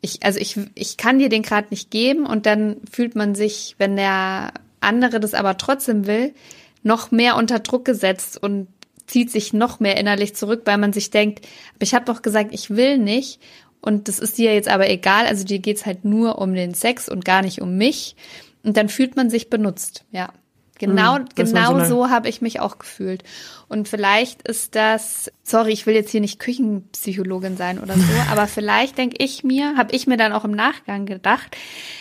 Ich, 0.00 0.22
also 0.22 0.38
ich, 0.38 0.58
ich 0.74 0.96
kann 0.96 1.18
dir 1.18 1.28
den 1.28 1.42
gerade 1.42 1.68
nicht 1.70 1.90
geben 1.90 2.26
und 2.26 2.46
dann 2.46 2.76
fühlt 2.90 3.16
man 3.16 3.34
sich, 3.34 3.74
wenn 3.78 3.96
der 3.96 4.52
andere 4.80 5.20
das 5.20 5.34
aber 5.34 5.56
trotzdem 5.56 6.06
will, 6.06 6.34
noch 6.82 7.10
mehr 7.10 7.36
unter 7.36 7.58
Druck 7.58 7.84
gesetzt 7.84 8.42
und 8.42 8.68
zieht 9.06 9.30
sich 9.30 9.52
noch 9.52 9.80
mehr 9.80 9.96
innerlich 9.96 10.34
zurück, 10.34 10.62
weil 10.64 10.78
man 10.78 10.92
sich 10.92 11.10
denkt, 11.10 11.46
aber 11.74 11.82
ich 11.82 11.94
habe 11.94 12.04
doch 12.04 12.22
gesagt, 12.22 12.52
ich 12.52 12.70
will 12.70 12.98
nicht. 12.98 13.40
Und 13.80 14.08
das 14.08 14.18
ist 14.18 14.38
dir 14.38 14.54
jetzt 14.54 14.68
aber 14.68 14.88
egal, 14.88 15.26
also 15.26 15.44
dir 15.44 15.58
geht's 15.58 15.86
halt 15.86 16.04
nur 16.04 16.38
um 16.38 16.54
den 16.54 16.74
Sex 16.74 17.08
und 17.08 17.24
gar 17.24 17.42
nicht 17.42 17.60
um 17.60 17.76
mich. 17.76 18.14
Und 18.62 18.76
dann 18.76 18.88
fühlt 18.88 19.16
man 19.16 19.30
sich 19.30 19.50
benutzt, 19.50 20.04
ja. 20.12 20.32
Genau, 20.80 21.16
Hm, 21.16 21.26
war 21.26 21.28
genau 21.34 21.78
so 21.80 21.84
so 21.84 22.10
habe 22.10 22.28
ich 22.30 22.40
mich 22.40 22.58
auch 22.58 22.78
gefühlt. 22.78 23.22
Und 23.68 23.86
vielleicht 23.86 24.48
ist 24.48 24.74
das, 24.74 25.30
sorry, 25.42 25.72
ich 25.72 25.86
will 25.86 25.94
jetzt 25.94 26.10
hier 26.10 26.22
nicht 26.22 26.38
Küchenpsychologin 26.38 27.58
sein 27.58 27.78
oder 27.78 27.94
so, 27.94 28.02
aber 28.30 28.46
vielleicht 28.46 28.96
denke 28.96 29.16
ich 29.18 29.44
mir, 29.44 29.76
habe 29.76 29.94
ich 29.94 30.06
mir 30.06 30.16
dann 30.16 30.32
auch 30.32 30.46
im 30.46 30.52
Nachgang 30.52 31.04
gedacht, 31.04 31.54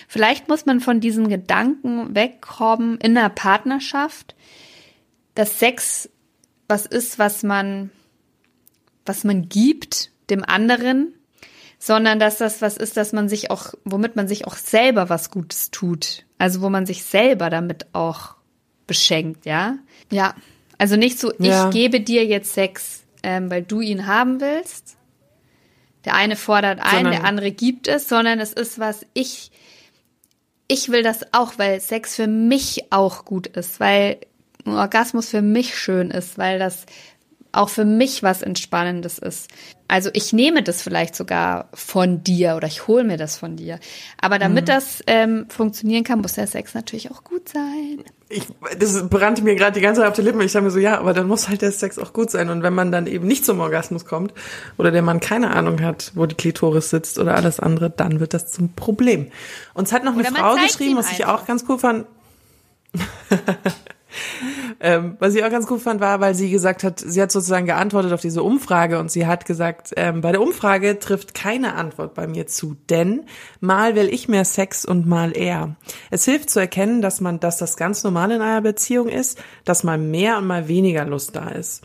vielleicht 0.07 0.47
muss 0.47 0.65
man 0.65 0.80
von 0.80 1.01
diesen 1.01 1.27
Gedanken 1.27 2.15
wegkommen 2.15 2.97
in 2.99 3.17
einer 3.17 3.30
Partnerschaft, 3.30 4.34
dass 5.36 5.59
Sex 5.59 6.09
was 6.69 6.86
ist, 6.86 7.19
was 7.19 7.43
man, 7.43 7.89
was 9.05 9.25
man 9.25 9.49
gibt 9.49 10.11
dem 10.30 10.45
anderen, 10.45 11.13
sondern 11.80 12.17
dass 12.17 12.38
das 12.38 12.61
was 12.61 12.77
ist, 12.77 12.95
dass 12.95 13.11
man 13.11 13.27
sich 13.27 13.51
auch, 13.51 13.73
womit 13.84 14.15
man 14.15 14.30
sich 14.30 14.47
auch 14.47 14.55
selber 14.55 15.09
was 15.09 15.32
Gutes 15.32 15.69
tut. 15.69 16.25
Also 16.38 16.61
wo 16.61 16.69
man 16.69 16.86
sich 16.86 17.03
selber 17.03 17.49
damit 17.49 17.88
auch 17.93 18.38
beschenkt, 18.89 19.45
ja? 19.45 19.77
Ja. 20.11 20.35
Also 20.77 20.97
nicht 20.97 21.17
so, 21.19 21.31
Ja. 21.39 21.67
ich 21.69 21.73
gebe 21.73 22.01
dir 22.01 22.25
jetzt 22.25 22.53
Sex, 22.53 23.03
ähm, 23.23 23.49
weil 23.49 23.63
du 23.63 23.79
ihn 23.79 24.05
haben 24.07 24.41
willst. 24.41 24.97
Der 26.05 26.15
eine 26.15 26.35
fordert 26.35 26.79
ein, 26.81 26.91
Sondern- 27.03 27.13
der 27.13 27.23
andere 27.25 27.51
gibt 27.51 27.87
es, 27.87 28.09
sondern 28.09 28.39
es 28.39 28.51
ist 28.53 28.79
was, 28.79 29.05
ich, 29.13 29.51
ich 30.67 30.89
will 30.89 31.03
das 31.03 31.33
auch, 31.33 31.53
weil 31.57 31.79
Sex 31.81 32.15
für 32.15 32.27
mich 32.27 32.91
auch 32.91 33.25
gut 33.25 33.47
ist, 33.47 33.79
weil 33.79 34.17
ein 34.65 34.73
Orgasmus 34.73 35.29
für 35.29 35.41
mich 35.41 35.77
schön 35.77 36.11
ist, 36.11 36.37
weil 36.37 36.59
das 36.59 36.85
auch 37.51 37.69
für 37.69 37.85
mich 37.85 38.21
was 38.23 38.41
Entspannendes 38.43 39.17
ist. 39.17 39.49
Also 39.87 40.11
ich 40.13 40.33
nehme 40.33 40.61
das 40.61 40.83
vielleicht 40.83 41.15
sogar 41.15 41.67
von 41.73 42.23
dir 42.23 42.55
oder 42.55 42.67
ich 42.67 42.87
hole 42.87 43.03
mir 43.03 43.17
das 43.17 43.37
von 43.37 43.55
dir. 43.57 43.79
Aber 44.21 44.37
damit 44.37 44.69
das 44.69 45.03
ähm, 45.07 45.47
funktionieren 45.49 46.03
kann, 46.03 46.21
muss 46.21 46.33
der 46.33 46.45
Sex 46.45 46.75
natürlich 46.75 47.09
auch 47.09 47.23
gut 47.23 47.49
sein. 47.49 48.03
Ich, 48.32 48.47
das 48.77 49.09
brannte 49.09 49.41
mir 49.41 49.55
gerade 49.55 49.73
die 49.73 49.82
ganze 49.82 50.01
Zeit 50.01 50.09
auf 50.09 50.15
die 50.15 50.21
Lippen. 50.21 50.39
Ich 50.41 50.51
sage 50.51 50.63
mir 50.63 50.71
so, 50.71 50.77
ja, 50.77 50.99
aber 50.99 51.13
dann 51.13 51.27
muss 51.27 51.49
halt 51.49 51.63
der 51.63 51.71
Sex 51.71 51.97
auch 51.97 52.13
gut 52.13 52.30
sein. 52.30 52.49
Und 52.49 52.61
wenn 52.61 52.75
man 52.75 52.91
dann 52.91 53.07
eben 53.07 53.25
nicht 53.25 53.43
zum 53.43 53.59
Orgasmus 53.59 54.05
kommt 54.05 54.34
oder 54.77 54.91
der 54.91 55.01
Mann 55.01 55.19
keine 55.19 55.49
Ahnung 55.51 55.82
hat, 55.82 56.11
wo 56.13 56.27
die 56.27 56.36
Klitoris 56.36 56.91
sitzt 56.91 57.17
oder 57.17 57.36
alles 57.36 57.59
andere, 57.59 57.89
dann 57.89 58.19
wird 58.19 58.36
das 58.36 58.51
zum 58.51 58.73
Problem. 58.73 59.32
Uns 59.73 59.91
hat 59.91 60.03
noch 60.03 60.13
eine 60.13 60.25
Frau 60.25 60.55
geschrieben, 60.55 60.97
was 60.97 61.11
ich 61.11 61.25
auch 61.25 61.47
ganz 61.47 61.65
cool 61.67 61.80
fand. 61.80 62.05
ähm, 64.80 65.17
was 65.19 65.36
ich 65.36 65.43
auch 65.43 65.49
ganz 65.49 65.69
cool 65.69 65.80
fand, 65.80 65.99
war, 65.99 66.19
weil 66.21 66.36
sie 66.36 66.49
gesagt 66.49 66.84
hat, 66.84 66.99
sie 66.99 67.21
hat 67.21 67.32
sozusagen 67.32 67.65
geantwortet 67.65 68.13
auf 68.13 68.21
diese 68.21 68.43
Umfrage 68.43 68.99
und 68.99 69.11
sie 69.11 69.27
hat 69.27 69.45
gesagt, 69.45 69.91
ähm, 69.97 70.21
bei 70.21 70.32
der 70.32 70.41
Umfrage 70.41 70.99
trifft 70.99 71.34
keine 71.34 71.75
Antwort 71.75 72.13
bei 72.13 72.27
mir 72.27 72.47
zu, 72.47 72.75
denn 72.89 73.25
mal 73.59 73.95
will 73.95 74.07
ich 74.07 74.30
mehr 74.30 74.45
Sex 74.45 74.86
und 74.86 75.05
mal 75.05 75.36
er. 75.36 75.75
Es 76.11 76.25
hilft 76.25 76.49
zu 76.49 76.59
erkennen, 76.59 77.01
dass 77.01 77.19
man, 77.19 77.39
dass 77.39 77.57
das 77.57 77.77
ganz 77.77 78.03
normal 78.03 78.32
in 78.32 78.41
einer 78.41 78.61
Beziehung 78.61 79.09
ist, 79.09 79.41
dass 79.65 79.84
mal 79.84 79.97
mehr 79.97 80.38
und 80.38 80.47
mal 80.47 80.67
weniger 80.67 81.05
Lust 81.05 81.36
da 81.36 81.49
ist. 81.49 81.84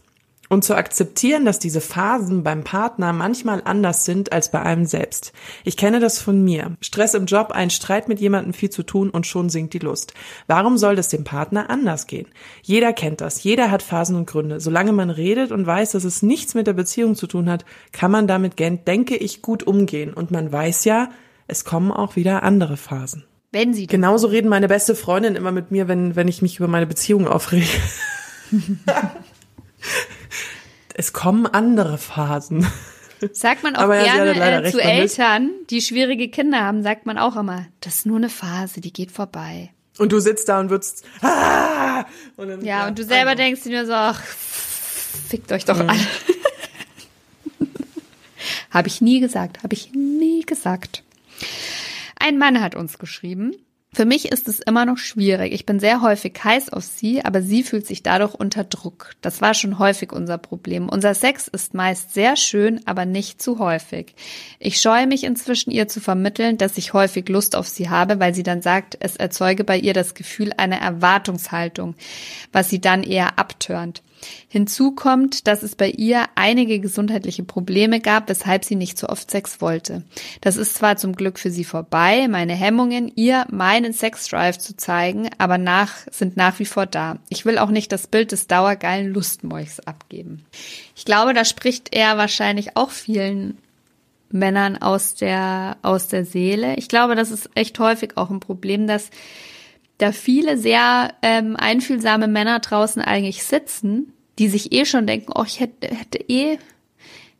Und 0.49 0.63
zu 0.63 0.75
akzeptieren, 0.77 1.45
dass 1.45 1.59
diese 1.59 1.81
Phasen 1.81 2.43
beim 2.43 2.65
Partner 2.65 3.13
manchmal 3.13 3.63
anders 3.65 4.05
sind 4.05 4.33
als 4.33 4.51
bei 4.51 4.61
einem 4.61 4.85
selbst. 4.85 5.33
Ich 5.65 5.77
kenne 5.77 6.01
das 6.01 6.21
von 6.21 6.43
mir. 6.43 6.77
Stress 6.81 7.15
im 7.15 7.27
Job, 7.27 7.53
ein 7.53 7.71
Streit 7.71 8.09
mit 8.09 8.21
jemandem 8.21 8.53
viel 8.53 8.71
zu 8.71 8.83
tun 8.83 9.11
und 9.11 9.27
schon 9.27 9.49
sinkt 9.49 9.73
die 9.73 9.79
Lust. 9.79 10.13
Warum 10.47 10.77
soll 10.77 10.97
das 10.97 11.09
dem 11.09 11.25
Partner 11.25 11.71
anders 11.71 12.07
gehen? 12.07 12.27
Jeder 12.63 12.93
kennt 12.93 13.21
das. 13.21 13.43
Jeder 13.43 13.71
hat 13.71 13.83
Phasen 13.83 14.17
und 14.17 14.27
Gründe. 14.27 14.61
Solange 14.61 14.93
man 14.93 15.11
redet 15.11 15.51
und 15.51 15.67
weiß, 15.67 15.93
dass 15.93 16.05
es 16.05 16.23
nichts 16.23 16.55
mit 16.55 16.67
der 16.67 16.75
Beziehung 16.75 17.15
zu 17.15 17.27
tun 17.27 17.49
hat, 17.49 17.65
kann 17.93 18.11
man 18.11 18.27
damit, 18.27 18.59
denke 18.59 19.17
ich, 19.17 19.41
gut 19.41 19.67
umgehen. 19.67 20.13
Und 20.13 20.31
man 20.31 20.53
weiß 20.53 20.85
ja, 20.85 21.09
es 21.47 21.65
kommen 21.65 21.91
auch 21.91 22.17
wieder 22.17 22.43
andere 22.43 22.77
Phasen. 22.77 23.25
Wenn 23.53 23.73
sie 23.73 23.87
Genauso 23.87 24.27
reden 24.27 24.49
meine 24.49 24.69
beste 24.69 24.95
Freundin 24.95 25.37
immer 25.37 25.53
mit 25.53 25.71
mir, 25.71 25.87
wenn, 25.87 26.17
wenn 26.17 26.27
ich 26.27 26.43
mich 26.43 26.59
über 26.59 26.67
meine 26.67 26.87
Beziehung 26.87 27.29
aufrege. 27.29 27.67
es 30.95 31.13
kommen 31.13 31.47
andere 31.47 31.99
Phasen. 31.99 32.67
Sagt 33.33 33.63
man 33.63 33.77
auch 33.77 33.83
Aber 33.83 34.05
ja, 34.05 34.15
gerne 34.17 34.33
leider 34.33 34.65
äh, 34.65 34.73
zu 34.73 34.81
Eltern, 34.81 35.51
die 35.71 35.81
schwierige 35.81 36.29
Kinder 36.29 36.61
haben, 36.61 36.83
sagt 36.83 37.07
man 37.07 37.19
auch 37.19 37.37
immer, 37.37 37.67
das 37.81 37.97
ist 37.97 38.07
nur 38.07 38.17
eine 38.17 38.29
Phase, 38.31 38.81
die 38.81 38.93
geht 38.93 39.13
vorbei. 39.13 39.71
Und 39.99 40.11
du 40.13 40.19
sitzt 40.19 40.49
da 40.49 40.59
und 40.59 40.71
würdest, 40.71 41.05
ah! 41.23 42.05
und 42.37 42.49
dann, 42.49 42.65
Ja, 42.65 42.89
und 42.89 42.99
du 42.99 43.05
selber 43.05 43.31
also. 43.31 43.43
denkst 43.43 43.63
dir 43.63 43.77
nur 43.77 43.87
so, 43.87 43.93
ach, 43.93 44.21
fickt 44.23 45.53
euch 45.53 45.63
Mhm. 45.65 45.69
doch 45.69 45.79
alle. 45.81 46.01
habe 48.71 48.89
ich 48.89 49.01
nie 49.01 49.21
gesagt, 49.21 49.63
habe 49.63 49.75
ich 49.75 49.93
nie 49.93 50.43
gesagt. 50.45 51.03
Ein 52.19 52.39
Mann 52.39 52.61
hat 52.61 52.75
uns 52.75 52.99
geschrieben. 52.99 53.55
Für 53.95 54.07
mich 54.07 54.33
ist 54.33 54.49
es 54.49 54.59
immer 54.59 54.87
noch 54.87 54.99
schwierig. 54.99 55.53
Ich 55.53 55.67
bin 55.67 55.79
sehr 55.79 56.03
häufig 56.03 56.35
heiß 56.43 56.71
auf 56.71 56.83
sie, 56.83 57.25
aber 57.25 57.43
sie 57.43 57.63
fühlt 57.63 57.87
sich 57.87 58.03
dadurch 58.03 58.35
unter 58.35 58.65
Druck. 58.65 59.13
Das 59.21 59.41
war 59.41 59.55
schon 59.55 59.79
häufig 59.79 60.13
unser 60.13 60.37
Problem. 60.37 60.89
Unser 60.89 61.15
Sex 61.15 61.47
ist 61.47 61.75
meist 61.75 62.13
sehr 62.13 62.35
schön, 62.35 62.81
aber 62.87 63.05
nicht 63.05 63.41
zu 63.41 63.61
häufig. 63.61 64.17
Ich 64.59 64.81
scheue 64.81 65.07
mich 65.07 65.23
inzwischen 65.23 65.71
ihr 65.71 65.87
zu 65.87 66.01
vermitteln, 66.01 66.59
dass 66.59 66.77
ich 66.77 66.93
häufig 66.93 67.29
Lust 67.29 67.55
auf 67.55 67.69
sie 67.69 67.89
habe, 67.89 68.19
weil 68.19 68.35
sie 68.35 68.43
dann 68.43 68.63
sagt, 68.63 68.97
es 68.99 69.15
erzeuge 69.15 69.63
bei 69.63 69.79
ihr 69.79 69.95
das 69.95 70.15
Gefühl 70.15 70.53
einer 70.57 70.79
Erwartungshaltung, 70.79 71.95
was 72.51 72.71
sie 72.71 72.81
dann 72.81 73.05
eher 73.05 73.39
abtörnt. 73.39 74.03
Hinzu 74.49 74.93
kommt, 74.93 75.47
dass 75.47 75.63
es 75.63 75.77
bei 75.77 75.91
ihr 75.91 76.27
einige 76.35 76.81
gesundheitliche 76.81 77.45
Probleme 77.45 78.01
gab, 78.01 78.29
weshalb 78.29 78.65
sie 78.65 78.77
nicht 78.77 78.99
so 78.99 79.09
oft 79.09 79.31
Sex 79.31 79.61
wollte. 79.61 80.03
Das 80.41 80.57
ist 80.57 80.75
zwar 80.75 80.97
zum 80.97 81.15
Glück 81.15 81.39
für 81.39 81.51
sie 81.51 81.65
vorbei, 81.65 82.29
meine 82.29 82.55
Hemmungen, 82.55 83.11
ihr 83.15 83.47
meinen 83.51 83.93
Sexdrive 83.93 84.59
zu 84.59 84.77
zeigen, 84.77 85.29
aber 85.39 85.59
nach, 85.59 85.93
sind 86.11 86.37
nach 86.37 86.59
wie 86.59 86.67
vor 86.67 86.87
da. 86.87 87.19
Ich 87.29 87.45
will 87.45 87.59
auch 87.59 87.71
nicht 87.71 87.93
das 87.93 88.07
Bild 88.07 88.33
des 88.33 88.47
dauergeilen 88.47 89.13
Lustmolchs 89.13 89.81
abgeben. 89.81 90.45
Ich 90.95 91.05
glaube, 91.05 91.35
da 91.35 91.45
spricht 91.45 91.95
er 91.95 92.17
wahrscheinlich 92.19 92.77
auch 92.77 92.91
vielen 92.91 93.59
Männern 94.31 94.77
aus 94.77 95.15
der, 95.15 95.77
aus 95.83 96.09
der 96.09 96.25
Seele. 96.25 96.75
Ich 96.77 96.89
glaube, 96.89 97.15
das 97.15 97.31
ist 97.31 97.51
echt 97.55 97.79
häufig 97.79 98.17
auch 98.17 98.31
ein 98.31 98.41
Problem, 98.41 98.87
dass 98.87 99.11
da 99.99 100.13
viele 100.13 100.59
sehr 100.59 101.15
ähm, 101.23 101.57
einfühlsame 101.57 102.29
Männer 102.29 102.61
draußen 102.61 103.01
eigentlich 103.03 103.45
sitzen, 103.45 104.13
die 104.39 104.49
sich 104.49 104.73
eh 104.73 104.85
schon 104.85 105.07
denken, 105.07 105.33
oh, 105.35 105.45
ich 105.47 105.61
hätte, 105.61 105.95
hätte 105.95 106.19
eh 106.29 106.59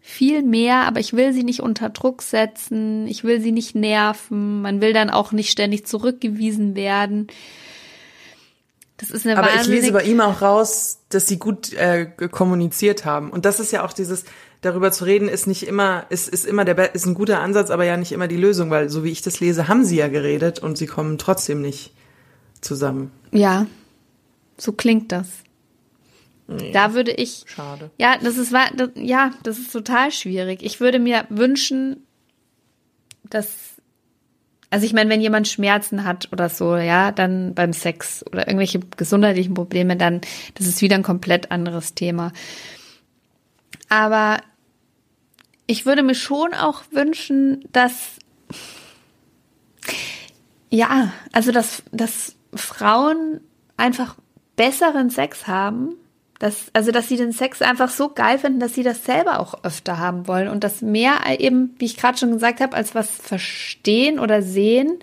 viel 0.01 0.43
mehr, 0.43 0.83
aber 0.83 1.01
ich 1.01 1.15
will 1.15 1.33
sie 1.33 1.45
nicht 1.45 1.61
unter 1.61 1.89
Druck 1.89 2.23
setzen, 2.23 3.09
ich 3.09 3.25
will 3.25 3.41
sie 3.41 3.53
nicht 3.53 3.75
nerven, 3.75 4.63
man 4.63 4.81
will 4.81 4.93
dann 4.93 5.11
auch 5.11 5.33
nicht 5.33 5.51
ständig 5.51 5.87
zurückgewiesen 5.87 6.77
werden. 6.77 7.29
Das 8.99 9.11
ist 9.11 9.27
eine 9.27 9.37
Aber 9.37 9.49
ich 9.61 9.67
lese 9.67 9.93
bei 9.93 10.05
ihm 10.05 10.21
auch 10.21 10.41
raus, 10.41 11.01
dass 11.09 11.27
sie 11.27 11.39
gut 11.39 11.73
äh, 11.73 12.07
kommuniziert 12.31 13.05
haben. 13.05 13.31
Und 13.31 13.45
das 13.45 13.59
ist 13.59 13.73
ja 13.73 13.85
auch 13.85 13.93
dieses, 13.93 14.25
darüber 14.61 14.93
zu 14.93 15.05
reden, 15.05 15.29
ist 15.29 15.47
nicht 15.47 15.67
immer, 15.67 16.07
ist, 16.11 16.29
ist 16.29 16.47
immer 16.47 16.65
der, 16.65 16.95
ist 16.95 17.07
ein 17.07 17.15
guter 17.15 17.41
Ansatz, 17.41 17.71
aber 17.71 17.85
ja 17.85 17.97
nicht 17.97 18.13
immer 18.13 18.29
die 18.29 18.37
Lösung, 18.37 18.71
weil 18.71 18.91
so 18.91 19.03
wie 19.03 19.11
ich 19.11 19.23
das 19.23 19.41
lese, 19.41 19.67
haben 19.69 19.85
sie 19.85 19.97
ja 19.97 20.09
geredet 20.09 20.61
und 20.61 20.79
sie 20.79 20.87
kommen 20.87 21.19
trotzdem 21.19 21.61
nicht 21.61 21.93
zusammen. 22.65 23.11
Ja, 23.33 23.67
so 24.57 24.73
klingt 24.73 25.13
das. 25.13 25.29
Nee, 26.47 26.73
da 26.73 26.95
würde 26.95 27.13
ich. 27.13 27.45
Schade. 27.47 27.91
Ja, 27.99 28.19
das 28.19 28.37
ist 28.37 28.53
das, 28.53 28.91
ja, 28.97 29.31
das 29.43 29.59
ist 29.59 29.73
total 29.73 30.11
schwierig. 30.11 30.63
Ich 30.63 30.81
würde 30.81 30.99
mir 30.99 31.27
wünschen, 31.31 32.05
dass 33.25 33.75
also 34.71 34.87
ich 34.87 34.93
meine, 34.93 35.09
wenn 35.09 35.21
jemand 35.21 35.47
Schmerzen 35.47 36.03
hat 36.03 36.31
oder 36.33 36.49
so, 36.49 36.77
ja, 36.77 37.13
dann 37.13 37.55
beim 37.55 37.73
Sex 37.73 38.25
oder 38.27 38.49
irgendwelche 38.49 38.81
gesundheitlichen 38.81 39.55
Probleme, 39.55 39.97
dann 39.97 40.21
das 40.55 40.67
ist 40.67 40.83
wieder 40.83 40.97
ein 40.97 41.05
komplett 41.05 41.53
anderes 41.53 41.95
Thema. 41.95 42.33
Aber 43.89 44.39
ich 45.69 45.87
würde 45.87 46.03
mir 46.03 46.17
schon 46.17 46.55
auch 46.55 46.83
wünschen, 46.91 47.65
dass 47.71 48.17
ja, 50.71 51.13
also 51.31 51.53
dass, 51.53 51.85
dass 51.93 52.35
Frauen 52.57 53.41
einfach 53.77 54.17
besseren 54.57 55.11
Sex 55.11 55.47
haben 55.47 55.97
dass, 56.45 56.67
also, 56.73 56.91
dass 56.91 57.09
sie 57.09 57.17
den 57.17 57.33
Sex 57.33 57.63
einfach 57.63 57.89
so 57.89 58.11
geil 58.11 58.39
finden, 58.39 58.61
dass 58.61 58.75
sie 58.75 58.83
das 58.83 59.05
selber 59.05 59.41
auch 59.41 59.65
öfter 59.65 59.99
haben 59.99 60.27
wollen 60.27 60.49
und 60.49 60.65
das 60.65 60.83
mehr 60.83 61.15
eben, 61.39 61.75
wie 61.79 61.87
ich 61.87 61.97
gerade 61.97 62.19
schon 62.19 62.33
gesagt 62.33 62.61
habe, 62.61 62.77
als 62.77 62.95
was 62.95 63.09
verstehen 63.09 64.19
oder 64.19 64.43
sehen. 64.43 64.99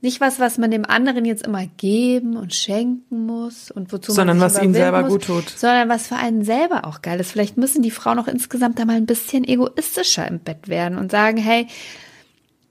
Nicht 0.00 0.20
was, 0.20 0.40
was 0.40 0.58
man 0.58 0.70
dem 0.70 0.84
anderen 0.84 1.24
jetzt 1.24 1.46
immer 1.46 1.66
geben 1.76 2.36
und 2.36 2.54
schenken 2.54 3.26
muss 3.26 3.70
und 3.70 3.92
wozu 3.92 4.10
sondern 4.10 4.38
man 4.38 4.50
was 4.50 4.60
ihnen 4.60 4.74
selber 4.74 5.02
muss, 5.02 5.10
gut 5.10 5.24
tut. 5.24 5.50
Sondern 5.50 5.88
was 5.88 6.08
für 6.08 6.16
einen 6.16 6.44
selber 6.44 6.86
auch 6.86 7.02
geil 7.02 7.20
ist. 7.20 7.30
Vielleicht 7.30 7.56
müssen 7.56 7.82
die 7.82 7.92
Frauen 7.92 8.18
auch 8.18 8.26
insgesamt 8.26 8.78
da 8.78 8.84
mal 8.84 8.96
ein 8.96 9.06
bisschen 9.06 9.44
egoistischer 9.44 10.26
im 10.26 10.40
Bett 10.40 10.66
werden 10.66 10.98
und 10.98 11.10
sagen, 11.10 11.36
hey, 11.36 11.66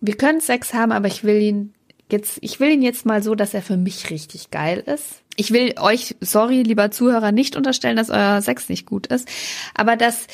wir 0.01 0.17
können 0.17 0.41
Sex 0.41 0.73
haben, 0.73 0.91
aber 0.91 1.07
ich 1.07 1.23
will 1.23 1.39
ihn 1.41 1.73
jetzt, 2.11 2.37
ich 2.41 2.59
will 2.59 2.71
ihn 2.71 2.81
jetzt 2.81 3.05
mal 3.05 3.23
so, 3.23 3.35
dass 3.35 3.53
er 3.53 3.61
für 3.61 3.77
mich 3.77 4.09
richtig 4.09 4.51
geil 4.51 4.79
ist. 4.85 5.21
Ich 5.35 5.51
will 5.51 5.75
euch, 5.79 6.15
sorry, 6.21 6.63
lieber 6.63 6.91
Zuhörer, 6.91 7.31
nicht 7.31 7.55
unterstellen, 7.55 7.97
dass 7.97 8.09
euer 8.09 8.41
Sex 8.41 8.69
nicht 8.69 8.85
gut 8.85 9.07
ist, 9.07 9.27
aber 9.73 9.95
dass, 9.95 10.27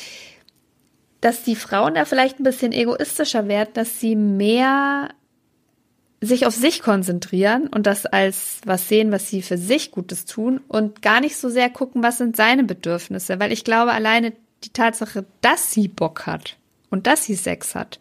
dass 1.20 1.44
die 1.44 1.56
Frauen 1.56 1.94
da 1.94 2.04
vielleicht 2.04 2.40
ein 2.40 2.44
bisschen 2.44 2.72
egoistischer 2.72 3.48
werden, 3.48 3.70
dass 3.74 4.00
sie 4.00 4.16
mehr 4.16 5.10
sich 6.20 6.46
auf 6.46 6.54
sich 6.54 6.82
konzentrieren 6.82 7.68
und 7.68 7.86
das 7.86 8.04
als 8.04 8.60
was 8.64 8.88
sehen, 8.88 9.12
was 9.12 9.28
sie 9.28 9.40
für 9.40 9.56
sich 9.56 9.92
Gutes 9.92 10.24
tun 10.24 10.60
und 10.66 11.00
gar 11.00 11.20
nicht 11.20 11.36
so 11.36 11.48
sehr 11.48 11.70
gucken, 11.70 12.02
was 12.02 12.18
sind 12.18 12.36
seine 12.36 12.64
Bedürfnisse, 12.64 13.38
weil 13.38 13.52
ich 13.52 13.62
glaube, 13.62 13.92
alleine 13.92 14.32
die 14.64 14.72
Tatsache, 14.72 15.24
dass 15.40 15.70
sie 15.70 15.86
Bock 15.86 16.26
hat 16.26 16.56
und 16.90 17.06
dass 17.06 17.24
sie 17.24 17.36
Sex 17.36 17.76
hat, 17.76 18.00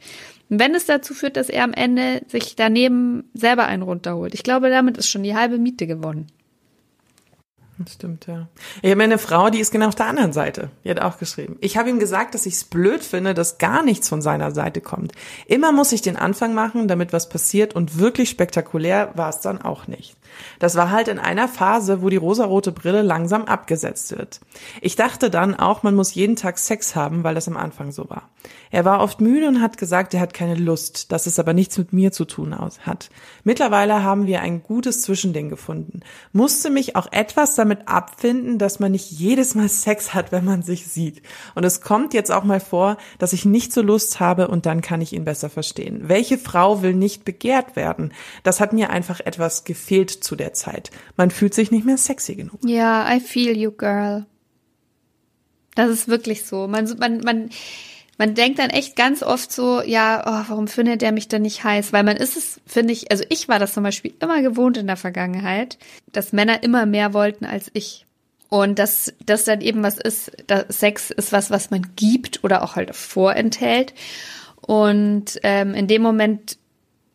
wenn 0.50 0.76
es 0.76 0.86
dazu 0.86 1.14
führt, 1.14 1.38
dass 1.38 1.50
er 1.50 1.64
am 1.64 1.74
Ende 1.74 2.22
sich 2.28 2.56
daneben 2.56 3.30
selber 3.34 3.66
einen 3.66 3.84
runterholt, 3.84 4.34
ich 4.34 4.44
glaube, 4.44 4.70
damit 4.70 4.98
ist 4.98 5.10
schon 5.10 5.24
die 5.24 5.36
halbe 5.36 5.58
Miete 5.58 5.88
gewonnen. 5.88 6.28
Das 7.80 7.94
stimmt, 7.94 8.26
ja. 8.26 8.48
Ich 8.82 8.90
habe 8.90 9.04
eine 9.04 9.20
Frau, 9.20 9.52
die 9.52 9.60
ist 9.60 9.72
genau 9.72 9.88
auf 9.88 9.96
der 9.96 10.08
anderen 10.08 10.34
Seite. 10.34 10.72
Die 10.84 10.90
hat 10.90 11.00
auch 11.00 11.20
geschrieben. 11.20 11.58
Ich 11.62 11.78
habe 11.78 11.90
ihm 11.90 12.00
gesagt, 12.00 12.34
dass 12.34 12.48
ich 12.48 12.56
es 12.56 12.64
blöd 12.64 13.04
finde, 13.04 13.36
dass 13.36 13.60
gar 13.60 13.84
nichts 13.84 14.10
von 14.10 14.22
seiner 14.22 14.52
Seite 14.52 14.82
kommt. 14.82 15.12
Immer 15.46 15.72
muss 15.72 15.92
ich 15.92 16.02
den 16.02 16.18
Anfang 16.18 16.56
machen, 16.56 16.88
damit 16.88 17.14
was 17.14 17.30
passiert 17.30 17.76
und 17.76 18.00
wirklich 18.00 18.30
spektakulär 18.30 19.12
war 19.14 19.30
es 19.30 19.42
dann 19.42 19.62
auch 19.62 19.88
nicht. 19.88 20.16
Das 20.60 20.76
war 20.76 20.92
halt 20.92 21.08
in 21.08 21.20
einer 21.20 21.48
Phase, 21.48 22.02
wo 22.02 22.10
die 22.10 22.18
rosarote 22.18 22.72
Brille 22.72 23.02
langsam 23.02 23.46
abgesetzt 23.46 24.18
wird. 24.18 24.40
Ich 24.82 24.96
dachte 24.96 25.30
dann 25.30 25.56
auch, 25.56 25.84
man 25.84 25.96
muss 25.96 26.16
jeden 26.16 26.36
Tag 26.36 26.58
Sex 26.58 26.96
haben, 26.96 27.24
weil 27.24 27.36
das 27.36 27.48
am 27.48 27.58
Anfang 27.58 27.92
so 27.92 28.10
war. 28.10 28.30
Er 28.72 28.86
war 28.86 29.02
oft 29.02 29.22
müde 29.22 29.48
und 29.48 29.62
hat 29.62 29.78
gesagt, 29.78 30.14
er 30.14 30.20
hat 30.20 30.34
keine 30.34 30.56
Lust, 30.56 31.12
dass 31.12 31.26
es 31.26 31.40
aber 31.40 31.54
nichts 31.54 31.78
mit 31.78 31.94
mir 31.94 32.12
zu 32.12 32.26
tun 32.26 32.56
hat. 32.58 33.10
Mittlerweile 33.44 34.04
haben 34.04 34.28
wir 34.28 34.42
ein 34.42 34.64
gutes 34.64 35.02
Zwischending 35.02 35.50
gefunden. 35.50 36.02
Musste 36.34 36.70
mich 36.70 36.96
auch 36.96 37.12
etwas 37.12 37.56
damit 37.56 37.67
abfinden, 37.88 38.58
dass 38.58 38.80
man 38.80 38.92
nicht 38.92 39.12
jedes 39.12 39.56
Mal 39.56 39.70
Sex 39.70 40.14
hat, 40.14 40.32
wenn 40.32 40.46
man 40.46 40.64
sich 40.64 40.88
sieht. 40.88 41.22
Und 41.56 41.64
es 41.64 41.82
kommt 41.82 42.14
jetzt 42.14 42.32
auch 42.32 42.44
mal 42.44 42.60
vor, 42.60 42.98
dass 43.20 43.34
ich 43.34 43.46
nicht 43.46 43.74
so 43.74 43.82
Lust 43.82 44.20
habe 44.20 44.48
und 44.48 44.66
dann 44.66 44.82
kann 44.82 45.02
ich 45.02 45.14
ihn 45.14 45.26
besser 45.26 45.50
verstehen. 45.50 46.08
Welche 46.08 46.38
Frau 46.38 46.82
will 46.82 46.94
nicht 46.94 47.26
begehrt 47.26 47.76
werden? 47.76 48.14
Das 48.44 48.60
hat 48.60 48.74
mir 48.74 48.90
einfach 48.90 49.20
etwas 49.20 49.64
gefehlt 49.64 50.12
zu 50.12 50.36
der 50.36 50.54
Zeit. 50.54 50.92
Man 51.16 51.32
fühlt 51.32 51.54
sich 51.54 51.72
nicht 51.72 51.86
mehr 51.86 51.98
sexy 51.98 52.36
genug. 52.36 52.60
Ja, 52.66 53.14
I 53.14 53.20
feel 53.20 53.58
you, 53.58 53.72
girl. 53.72 54.26
Das 55.76 55.92
ist 55.92 56.08
wirklich 56.08 56.46
so. 56.46 56.68
Man, 56.68 56.90
man, 56.98 57.20
man, 57.20 57.50
man 58.18 58.34
denkt 58.34 58.60
dann 58.60 58.70
echt 58.70 58.96
ganz 58.96 59.24
oft 59.24 59.52
so, 59.52 59.82
ja, 59.82 60.24
oh, 60.26 60.50
warum 60.50 60.68
findet 60.68 61.02
der 61.02 61.12
mich 61.12 61.28
denn 61.28 61.44
nicht 61.44 61.64
heiß? 61.64 61.94
Weil 61.94 62.04
man 62.04 62.18
ist 62.18 62.36
es, 62.36 62.60
finde 62.66 62.94
ich, 62.94 63.12
also 63.12 63.24
ich 63.30 63.48
war 63.48 63.60
das 63.60 63.74
zum 63.74 63.84
Beispiel 63.84 64.14
immer 64.20 64.42
gewohnt 64.42 64.78
in 64.78 64.88
der 64.88 64.98
Vergangenheit, 64.98 65.78
dass 66.12 66.34
Männer 66.34 66.64
immer 66.64 66.86
mehr 66.86 67.14
wollten 67.14 67.46
als 67.46 67.70
ich. 67.74 68.06
Und 68.50 68.80
dass 68.80 69.14
das 69.26 69.44
dann 69.44 69.62
eben 69.62 69.84
was 69.84 69.98
ist, 69.98 70.32
Sex 70.70 71.12
ist 71.12 71.32
was, 71.32 71.52
was 71.52 71.70
man 71.70 71.86
gibt 71.96 72.44
oder 72.44 72.64
auch 72.64 72.76
halt 72.76 72.96
vorenthält. 72.96 73.94
Und 74.62 75.40
ähm, 75.44 75.74
in 75.74 75.88
dem 75.88 76.02
Moment 76.02 76.58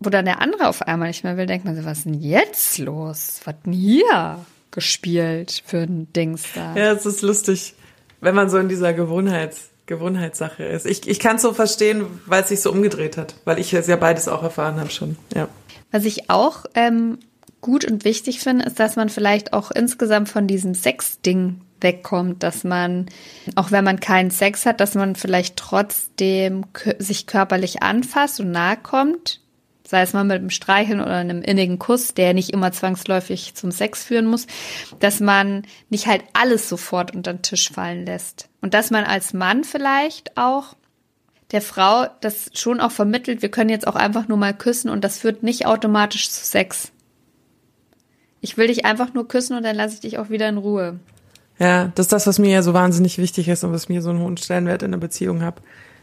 wo 0.05 0.11
dann 0.11 0.25
der 0.25 0.41
andere 0.41 0.69
auf 0.69 0.83
einmal 0.83 1.09
nicht 1.09 1.25
mehr 1.25 1.37
will, 1.37 1.47
denkt 1.47 1.65
man 1.65 1.77
so, 1.77 1.85
was 1.85 1.99
ist 1.99 2.07
denn 2.07 2.21
jetzt 2.21 2.79
los? 2.79 3.41
Was 3.45 3.55
denn 3.65 3.73
hier 3.73 4.45
gespielt 4.71 5.63
für 5.65 5.79
ein 5.79 6.13
Dings 6.13 6.45
da? 6.55 6.75
Ja, 6.77 6.93
es 6.93 7.07
ist 7.07 7.23
lustig, 7.23 7.75
wenn 8.21 8.35
man 8.35 8.51
so 8.51 8.59
in 8.59 8.69
dieser 8.69 8.93
Gewohnheits 8.93 9.71
Gewohnheitssache 9.93 10.65
ist. 10.65 10.87
Ich, 10.87 11.07
ich 11.07 11.21
kann 11.21 11.37
es 11.37 11.43
so 11.43 11.53
verstehen, 11.53 12.07
weil 12.27 12.43
es 12.43 12.49
sich 12.49 12.61
so 12.61 12.73
umgedreht 12.73 13.17
hat, 13.17 13.35
weil 13.45 13.59
ich 13.59 13.73
es 13.75 13.87
ja 13.87 13.97
beides 13.97 14.29
auch 14.29 14.43
erfahren 14.43 14.81
habe 14.81 14.91
schon. 14.91 15.17
Ja. 15.35 15.49
Was 15.91 16.05
ich 16.05 16.31
auch 16.31 16.65
ähm, 16.75 17.19
gut 17.61 17.85
und 17.85 18.05
wichtig 18.05 18.41
finde, 18.41 18.65
ist, 18.65 18.81
dass 18.81 18.97
man 18.97 19.11
vielleicht 19.11 19.53
auch 19.53 19.71
insgesamt 19.71 20.29
von 20.29 20.47
diesem 20.47 20.75
Sex-Ding 20.75 21.61
wegkommt, 21.81 22.43
dass 22.43 22.65
man, 22.65 23.07
auch 23.55 23.71
wenn 23.71 23.85
man 23.85 24.01
keinen 24.01 24.31
Sex 24.31 24.65
hat, 24.65 24.81
dass 24.81 24.95
man 24.95 25.17
vielleicht 25.17 25.57
trotzdem 25.57 26.65
sich 26.99 27.27
körperlich 27.27 27.83
anfasst 27.83 28.41
und 28.41 28.51
nahe 28.51 28.77
kommt 28.77 29.42
sei 29.93 30.01
es 30.01 30.15
mal 30.15 30.25
mit 30.25 30.39
einem 30.39 30.49
Streicheln 30.49 31.03
oder 31.03 31.17
einem 31.17 31.43
innigen 31.43 31.79
Kuss, 31.79 32.15
der 32.15 32.33
nicht 32.33 32.49
immer 32.49 32.73
zwangsläufig 32.73 33.55
zum 33.55 33.71
Sex 33.71 34.03
führen 34.03 34.25
muss, 34.25 34.47
dass 35.01 35.21
man 35.21 35.67
nicht 35.91 36.07
halt 36.07 36.25
alles 36.33 36.71
sofort 36.71 37.15
unter 37.15 37.35
den 37.35 37.43
Tisch 37.43 37.71
fallen 37.71 38.07
lässt. 38.07 38.49
Und 38.63 38.73
dass 38.73 38.91
man 38.91 39.05
als 39.05 39.35
Mann 39.35 39.65
vielleicht 39.65 40.39
auch 40.39 40.77
der 41.51 41.61
Frau 41.61 42.07
das 42.23 42.49
schon 42.55 42.81
auch 42.81 42.91
vermittelt, 42.91 43.43
wir 43.43 43.51
können 43.51 43.69
jetzt 43.69 43.87
auch 43.87 43.95
einfach 43.95 44.29
nur 44.29 44.39
mal 44.39 44.55
küssen 44.55 44.89
und 44.89 45.05
das 45.05 45.19
führt 45.19 45.43
nicht 45.43 45.67
automatisch 45.67 46.31
zu 46.31 46.43
Sex. 46.43 46.91
Ich 48.41 48.57
will 48.57 48.69
dich 48.69 48.87
einfach 48.87 49.13
nur 49.13 49.29
küssen 49.29 49.59
und 49.59 49.63
dann 49.63 49.77
lasse 49.77 49.97
ich 49.97 50.01
dich 50.01 50.19
auch 50.19 50.31
wieder 50.31 50.49
in 50.49 50.57
Ruhe. 50.57 51.01
Ja, 51.59 51.93
das 51.95 52.07
ist 52.07 52.13
das, 52.13 52.27
was 52.27 52.39
mir 52.39 52.51
ja 52.51 52.63
so 52.63 52.73
wahnsinnig 52.73 53.19
wichtig 53.19 53.47
ist 53.47 53.63
und 53.63 53.75
was 53.75 53.91
mir 53.91 54.01
so 54.01 54.09
einen 54.09 54.21
hohen 54.21 54.39
Stellenwert 54.39 54.83
in 54.83 54.93
der 54.93 54.99
Beziehung 54.99 55.43
habe 55.43 55.61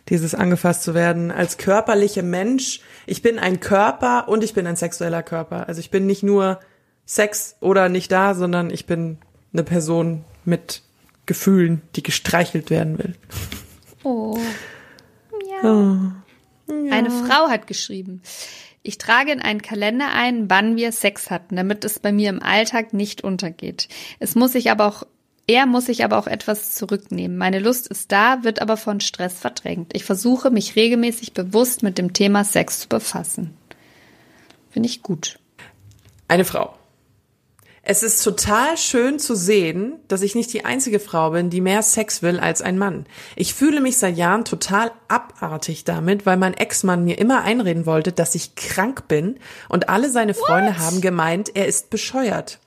dieses 0.10 0.36
angefasst 0.36 0.84
zu 0.84 0.93
werden 0.93 1.32
als 1.32 1.57
körperlicher 1.57 2.24
Mensch. 2.24 2.82
Ich 3.05 3.22
bin 3.22 3.39
ein 3.39 3.60
Körper 3.60 4.28
und 4.28 4.43
ich 4.43 4.53
bin 4.53 4.68
ein 4.68 4.76
sexueller 4.76 5.24
Körper. 5.24 5.68
Also 5.68 5.80
ich 5.80 5.91
bin 5.91 6.05
nicht 6.05 6.24
nur 6.24 6.60
Sex 7.05 7.55
oder 7.60 7.89
nicht 7.89 8.12
da, 8.12 8.34
sondern 8.34 8.70
ich 8.70 8.86
bin 8.86 9.18
eine 9.53 9.64
Person 9.64 10.26
mit 10.45 10.84
Gefühlen, 11.26 11.82
die 11.95 12.03
gestreichelt 12.03 12.70
werden 12.70 12.97
will. 12.97 13.14
Oh. 14.03 14.38
Ja. 15.47 15.70
oh. 15.70 16.74
ja. 16.74 16.91
Eine 16.91 17.12
Frau 17.12 17.49
hat 17.49 17.68
geschrieben. 17.68 18.22
Ich 18.82 18.97
trage 18.97 19.32
in 19.32 19.41
einen 19.41 19.62
Kalender 19.62 20.12
ein, 20.14 20.49
wann 20.49 20.78
wir 20.78 20.91
Sex 20.91 21.30
hatten, 21.30 21.55
damit 21.55 21.84
es 21.84 21.99
bei 21.99 22.12
mir 22.12 22.30
im 22.30 22.41
Alltag 22.41 22.93
nicht 22.93 23.24
untergeht. 23.24 23.89
Es 24.20 24.36
muss 24.36 24.53
sich 24.53 24.72
aber 24.72 24.86
auch 24.88 25.03
er 25.50 25.66
muss 25.66 25.88
sich 25.88 26.04
aber 26.04 26.20
auch 26.20 26.28
etwas 26.28 26.76
zurücknehmen. 26.76 27.36
Meine 27.36 27.58
Lust 27.58 27.88
ist 27.88 28.12
da, 28.12 28.43
wird 28.43 28.62
aber 28.62 28.78
von 28.78 29.00
Stress 29.00 29.39
verdrängt. 29.39 29.95
Ich 29.95 30.04
versuche, 30.04 30.52
mich 30.52 30.76
regelmäßig 30.76 31.34
bewusst 31.34 31.82
mit 31.82 31.97
dem 31.97 32.14
Thema 32.14 32.43
Sex 32.43 32.82
zu 32.82 32.88
befassen. 32.88 33.58
Finde 34.70 34.88
ich 34.88 35.02
gut. 35.02 35.39
Eine 36.28 36.45
Frau. 36.45 36.76
Es 37.82 38.04
ist 38.04 38.24
total 38.24 38.78
schön 38.78 39.18
zu 39.18 39.34
sehen, 39.34 39.93
dass 40.08 40.22
ich 40.22 40.36
nicht 40.36 40.54
die 40.54 40.66
einzige 40.66 41.00
Frau 41.00 41.32
bin, 41.32 41.50
die 41.50 41.62
mehr 41.62 41.82
Sex 41.82 42.22
will 42.22 42.39
als 42.39 42.62
ein 42.62 42.78
Mann. 42.78 43.08
Ich 43.36 43.56
fühle 43.56 43.82
mich 43.82 43.97
seit 43.97 44.18
Jahren 44.18 44.45
total 44.45 44.91
abartig 45.08 45.84
damit, 45.84 46.28
weil 46.28 46.38
mein 46.38 46.54
Ex-Mann 46.54 47.04
mir 47.04 47.18
immer 47.18 47.41
einreden 47.41 47.88
wollte, 47.88 48.12
dass 48.12 48.36
ich 48.36 48.54
krank 48.54 49.08
bin 49.08 49.39
und 49.68 49.89
alle 49.89 50.12
seine 50.12 50.36
Freunde 50.36 50.74
What? 50.74 50.78
haben 50.78 51.02
gemeint, 51.02 51.56
er 51.56 51.66
ist 51.66 51.89
bescheuert. 51.89 52.60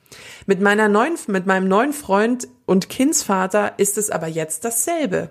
Mit 0.47 0.61
meiner 0.61 0.89
neuen, 0.89 1.17
mit 1.29 1.47
meinem 1.47 1.69
neuen 1.69 1.93
Freund 1.93 2.49
und 2.67 2.89
Kindsvater 2.89 3.79
ist 3.79 3.99
es 3.99 4.11
aber 4.11 4.27
jetzt 4.27 4.65
dasselbe. 4.65 5.31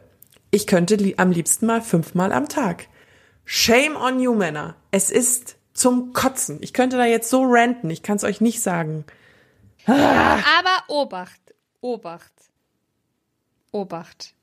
Ich 0.51 0.68
könnte 0.68 0.95
li 0.95 1.16
am 1.18 1.32
liebsten 1.32 1.66
mal 1.66 1.82
fünfmal 1.82 2.32
am 2.32 2.47
Tag. 2.49 2.88
Shame 3.45 3.95
on 3.95 4.20
you, 4.20 4.36
Männer. 4.36 4.76
Es 4.91 5.09
ist 5.09 5.55
zum 5.74 6.14
Kotzen. 6.14 6.59
Ich 6.62 6.74
könnte 6.74 6.97
da 6.97 7.05
jetzt 7.05 7.30
so 7.30 7.41
ranten. 7.43 7.89
Ich 7.89 8.03
kann 8.03 8.18
es 8.18 8.24
euch 8.24 8.41
nicht 8.41 8.62
sagen. 8.62 9.05
Aber 9.86 10.84
Obacht, 10.88 11.41
Obacht, 11.82 12.32
Obacht. 13.72 14.36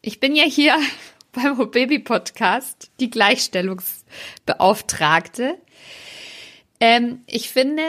Ich 0.00 0.20
bin 0.20 0.36
ja 0.36 0.44
hier 0.44 0.78
beim 1.32 1.56
Baby 1.70 1.98
Podcast 1.98 2.90
die 3.00 3.10
Gleichstellungsbeauftragte. 3.10 5.58
Ähm, 6.80 7.22
ich 7.26 7.50
finde, 7.50 7.82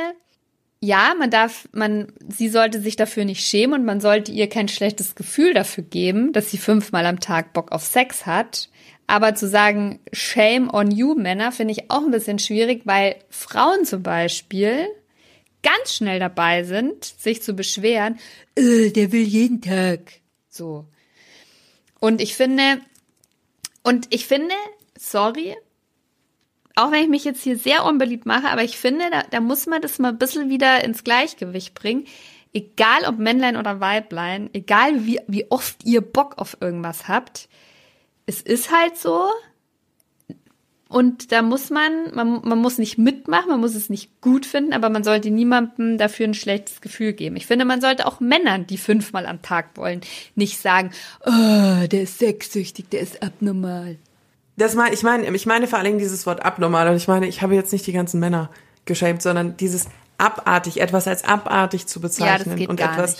ja, 0.86 1.16
man 1.18 1.32
darf, 1.32 1.68
man, 1.72 2.14
sie 2.30 2.48
sollte 2.48 2.80
sich 2.80 2.96
dafür 2.96 3.26
nicht 3.26 3.46
schämen 3.46 3.82
und 3.82 3.86
man 3.86 4.00
sollte 4.00 4.32
ihr 4.32 4.48
kein 4.48 4.68
schlechtes 4.68 5.16
Gefühl 5.16 5.54
dafür 5.54 5.84
geben, 5.84 6.32
dass 6.32 6.52
sie 6.52 6.60
fünfmal 6.60 7.06
am 7.08 7.20
Tag 7.20 7.54
Bock 7.54 7.72
auf 7.72 7.84
Sex 7.84 8.26
hat. 8.26 8.70
Aber 9.08 9.36
zu 9.36 9.48
sagen, 9.48 10.00
shame 10.14 10.70
on 10.72 10.92
you 10.92 11.16
Männer, 11.16 11.52
finde 11.52 11.74
ich 11.74 11.90
auch 11.90 12.04
ein 12.04 12.12
bisschen 12.12 12.40
schwierig, 12.40 12.84
weil 12.86 13.16
Frauen 13.30 13.86
zum 13.86 14.04
Beispiel 14.04 14.88
ganz 15.64 15.96
schnell 15.96 16.20
dabei 16.20 16.64
sind, 16.64 17.04
sich 17.04 17.42
zu 17.42 17.54
beschweren, 17.54 18.20
äh, 18.56 18.92
der 18.92 19.12
will 19.12 19.24
jeden 19.24 19.62
Tag. 19.62 20.12
So. 20.50 20.86
Und 22.00 22.22
ich 22.22 22.36
finde, 22.36 22.82
und 23.82 24.08
ich 24.14 24.28
finde, 24.28 24.54
sorry, 24.98 25.56
auch 26.76 26.91
wenn 26.91 27.03
ich 27.03 27.09
mich 27.09 27.23
jetzt 27.23 27.41
hier 27.41 27.57
sehr 27.57 27.86
unbeliebt 27.86 28.26
mache, 28.26 28.49
aber 28.49 28.63
ich 28.63 28.78
finde, 28.78 29.05
da, 29.09 29.23
da 29.30 29.39
muss 29.39 29.65
man 29.65 29.82
das 29.82 29.97
mal 29.97 30.09
ein 30.09 30.17
bisschen 30.17 30.49
wieder 30.49 30.84
ins 30.84 31.03
Gleichgewicht 31.03 31.73
bringen. 31.73 32.05
Egal 32.53 33.05
ob 33.07 33.17
Männlein 33.17 33.57
oder 33.57 33.80
Weiblein, 33.80 34.49
egal 34.53 35.05
wie, 35.05 35.19
wie 35.28 35.49
oft 35.49 35.84
ihr 35.84 36.01
Bock 36.01 36.38
auf 36.38 36.57
irgendwas 36.61 37.07
habt, 37.07 37.49
es 38.26 38.41
ist 38.41 38.71
halt 38.71 38.97
so. 38.97 39.30
Und 40.88 41.32
da 41.32 41.41
muss 41.41 41.69
man, 41.69 42.13
man, 42.13 42.41
man 42.43 42.59
muss 42.59 42.78
nicht 42.78 42.97
mitmachen, 42.97 43.49
man 43.49 43.59
muss 43.59 43.76
es 43.76 43.89
nicht 43.89 44.21
gut 44.21 44.45
finden, 44.45 44.71
aber 44.71 44.89
man 44.89 45.03
sollte 45.03 45.32
niemandem 45.32 45.97
dafür 45.97 46.28
ein 46.28 46.34
schlechtes 46.34 46.80
Gefühl 46.80 47.13
geben. 47.13 47.36
Ich 47.36 47.47
finde, 47.47 47.65
man 47.65 47.82
sollte 47.82 48.05
auch 48.05 48.19
Männern, 48.19 48.67
die 48.67 48.78
fünfmal 48.78 49.26
am 49.26 49.41
Tag 49.41 49.76
wollen, 49.76 50.01
nicht 50.36 50.59
sagen, 50.59 50.91
oh, 51.26 51.88
der 51.88 52.03
ist 52.03 52.19
sexsüchtig, 52.19 52.89
der 52.89 53.01
ist 53.01 53.23
abnormal. 53.23 53.97
Das 54.58 54.76
meine, 54.76 54.93
ich 54.93 55.03
meine, 55.03 55.28
ich 55.36 55.45
meine 55.45 55.68
vor 55.68 55.78
allen 55.80 55.86
Dingen 55.86 55.99
dieses 55.99 56.26
Wort 56.26 56.45
abnormal 56.45 56.88
und 56.88 56.95
ich 56.95 57.08
meine, 57.08 57.28
ich 57.28 57.41
habe 57.41 57.56
jetzt 57.56 57.74
nicht 57.74 57.86
die 57.88 57.93
ganzen 57.93 58.20
Männer 58.20 58.49
geschämt, 58.86 59.22
sondern 59.22 59.58
dieses 59.58 59.88
abartig, 60.18 60.80
etwas 60.80 61.08
als 61.08 61.24
abartig 61.26 61.88
zu 61.88 61.99
bezeichnen 61.99 62.39
ja, 62.39 62.45
das 62.45 62.56
geht 62.56 62.70
und 62.70 62.78
gar 62.78 62.93
etwas, 62.93 63.18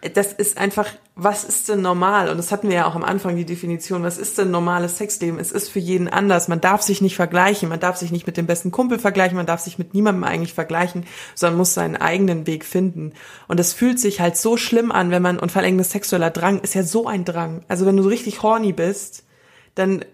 nicht. 0.00 0.16
das 0.16 0.32
ist 0.32 0.56
einfach, 0.56 0.86
was 1.14 1.44
ist 1.44 1.68
denn 1.68 1.82
normal? 1.82 2.30
Und 2.30 2.38
das 2.38 2.52
hatten 2.52 2.68
wir 2.68 2.76
ja 2.76 2.86
auch 2.86 2.94
am 2.94 3.04
Anfang 3.04 3.36
die 3.36 3.44
Definition, 3.44 4.02
was 4.02 4.16
ist 4.16 4.38
denn 4.38 4.50
normales 4.50 4.96
Sexleben? 4.96 5.38
Es 5.38 5.52
ist 5.52 5.68
für 5.68 5.78
jeden 5.78 6.08
anders. 6.08 6.48
Man 6.48 6.62
darf 6.62 6.80
sich 6.80 7.02
nicht 7.02 7.16
vergleichen, 7.16 7.68
man 7.68 7.80
darf 7.80 7.98
sich 7.98 8.10
nicht 8.10 8.26
mit 8.26 8.38
dem 8.38 8.46
besten 8.46 8.70
Kumpel 8.70 8.98
vergleichen, 8.98 9.36
man 9.36 9.44
darf 9.44 9.60
sich 9.60 9.78
mit 9.78 9.92
niemandem 9.92 10.24
eigentlich 10.24 10.54
vergleichen, 10.54 11.04
sondern 11.34 11.58
muss 11.58 11.74
seinen 11.74 11.96
eigenen 11.96 12.46
Weg 12.46 12.64
finden. 12.64 13.12
Und 13.46 13.60
es 13.60 13.74
fühlt 13.74 14.00
sich 14.00 14.20
halt 14.20 14.38
so 14.38 14.56
schlimm 14.56 14.90
an, 14.90 15.10
wenn 15.10 15.22
man, 15.22 15.38
und 15.38 15.52
vor 15.52 15.60
allem 15.60 15.82
sexueller 15.82 16.30
Drang 16.30 16.60
ist 16.60 16.74
ja 16.74 16.82
so 16.82 17.06
ein 17.06 17.26
Drang. 17.26 17.62
Also 17.68 17.84
wenn 17.84 17.96
du 17.96 18.02
so 18.02 18.08
richtig 18.08 18.42
horny 18.42 18.72
bist, 18.72 19.24
dann 19.74 20.04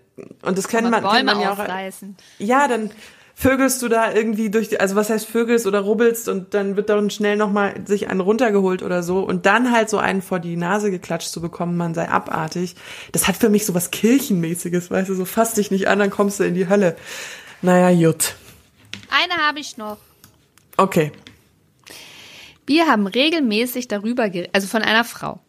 und 0.42 0.58
das 0.58 0.68
kennt 0.68 0.90
man, 0.90 1.02
kennt 1.02 1.24
man 1.26 1.40
ja 1.40 1.52
auch. 1.52 1.92
Ja, 2.38 2.68
dann 2.68 2.90
vögelst 3.34 3.82
du 3.82 3.88
da 3.88 4.12
irgendwie 4.12 4.48
durch 4.50 4.68
die, 4.68 4.78
also 4.78 4.94
was 4.94 5.10
heißt 5.10 5.26
vögelst 5.26 5.66
oder 5.66 5.80
rubbelst 5.80 6.28
und 6.28 6.54
dann 6.54 6.76
wird 6.76 6.88
dann 6.88 7.10
schnell 7.10 7.36
nochmal 7.36 7.74
sich 7.84 8.08
einen 8.08 8.20
runtergeholt 8.20 8.82
oder 8.82 9.02
so 9.02 9.20
und 9.20 9.44
dann 9.46 9.72
halt 9.72 9.90
so 9.90 9.98
einen 9.98 10.22
vor 10.22 10.38
die 10.38 10.56
Nase 10.56 10.90
geklatscht 10.90 11.30
zu 11.30 11.40
bekommen, 11.40 11.76
man 11.76 11.94
sei 11.94 12.08
abartig. 12.08 12.76
Das 13.12 13.26
hat 13.26 13.36
für 13.36 13.48
mich 13.48 13.66
so 13.66 13.74
was 13.74 13.90
Kirchenmäßiges, 13.90 14.90
weißt 14.90 15.08
du, 15.08 15.14
so 15.14 15.24
fass 15.24 15.54
dich 15.54 15.70
nicht 15.70 15.88
an, 15.88 15.98
dann 15.98 16.10
kommst 16.10 16.38
du 16.40 16.44
in 16.44 16.54
die 16.54 16.68
Hölle. 16.68 16.96
Naja, 17.60 17.90
jut. 17.90 18.36
Eine 19.10 19.42
habe 19.42 19.58
ich 19.58 19.76
noch. 19.76 19.98
Okay. 20.76 21.12
Wir 22.66 22.86
haben 22.86 23.06
regelmäßig 23.06 23.88
darüber, 23.88 24.30
also 24.52 24.68
von 24.68 24.82
einer 24.82 25.04
Frau. 25.04 25.40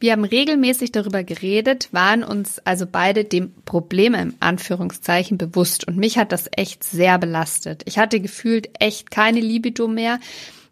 Wir 0.00 0.12
haben 0.12 0.24
regelmäßig 0.24 0.92
darüber 0.92 1.24
geredet, 1.24 1.88
waren 1.92 2.24
uns 2.24 2.58
also 2.60 2.86
beide 2.90 3.24
dem 3.24 3.52
Problem 3.64 4.14
im 4.14 4.34
Anführungszeichen 4.40 5.38
bewusst 5.38 5.86
und 5.86 5.96
mich 5.96 6.18
hat 6.18 6.32
das 6.32 6.48
echt 6.56 6.84
sehr 6.84 7.18
belastet. 7.18 7.82
Ich 7.86 7.98
hatte 7.98 8.20
gefühlt 8.20 8.70
echt 8.80 9.10
keine 9.10 9.40
Libido 9.40 9.88
mehr. 9.88 10.18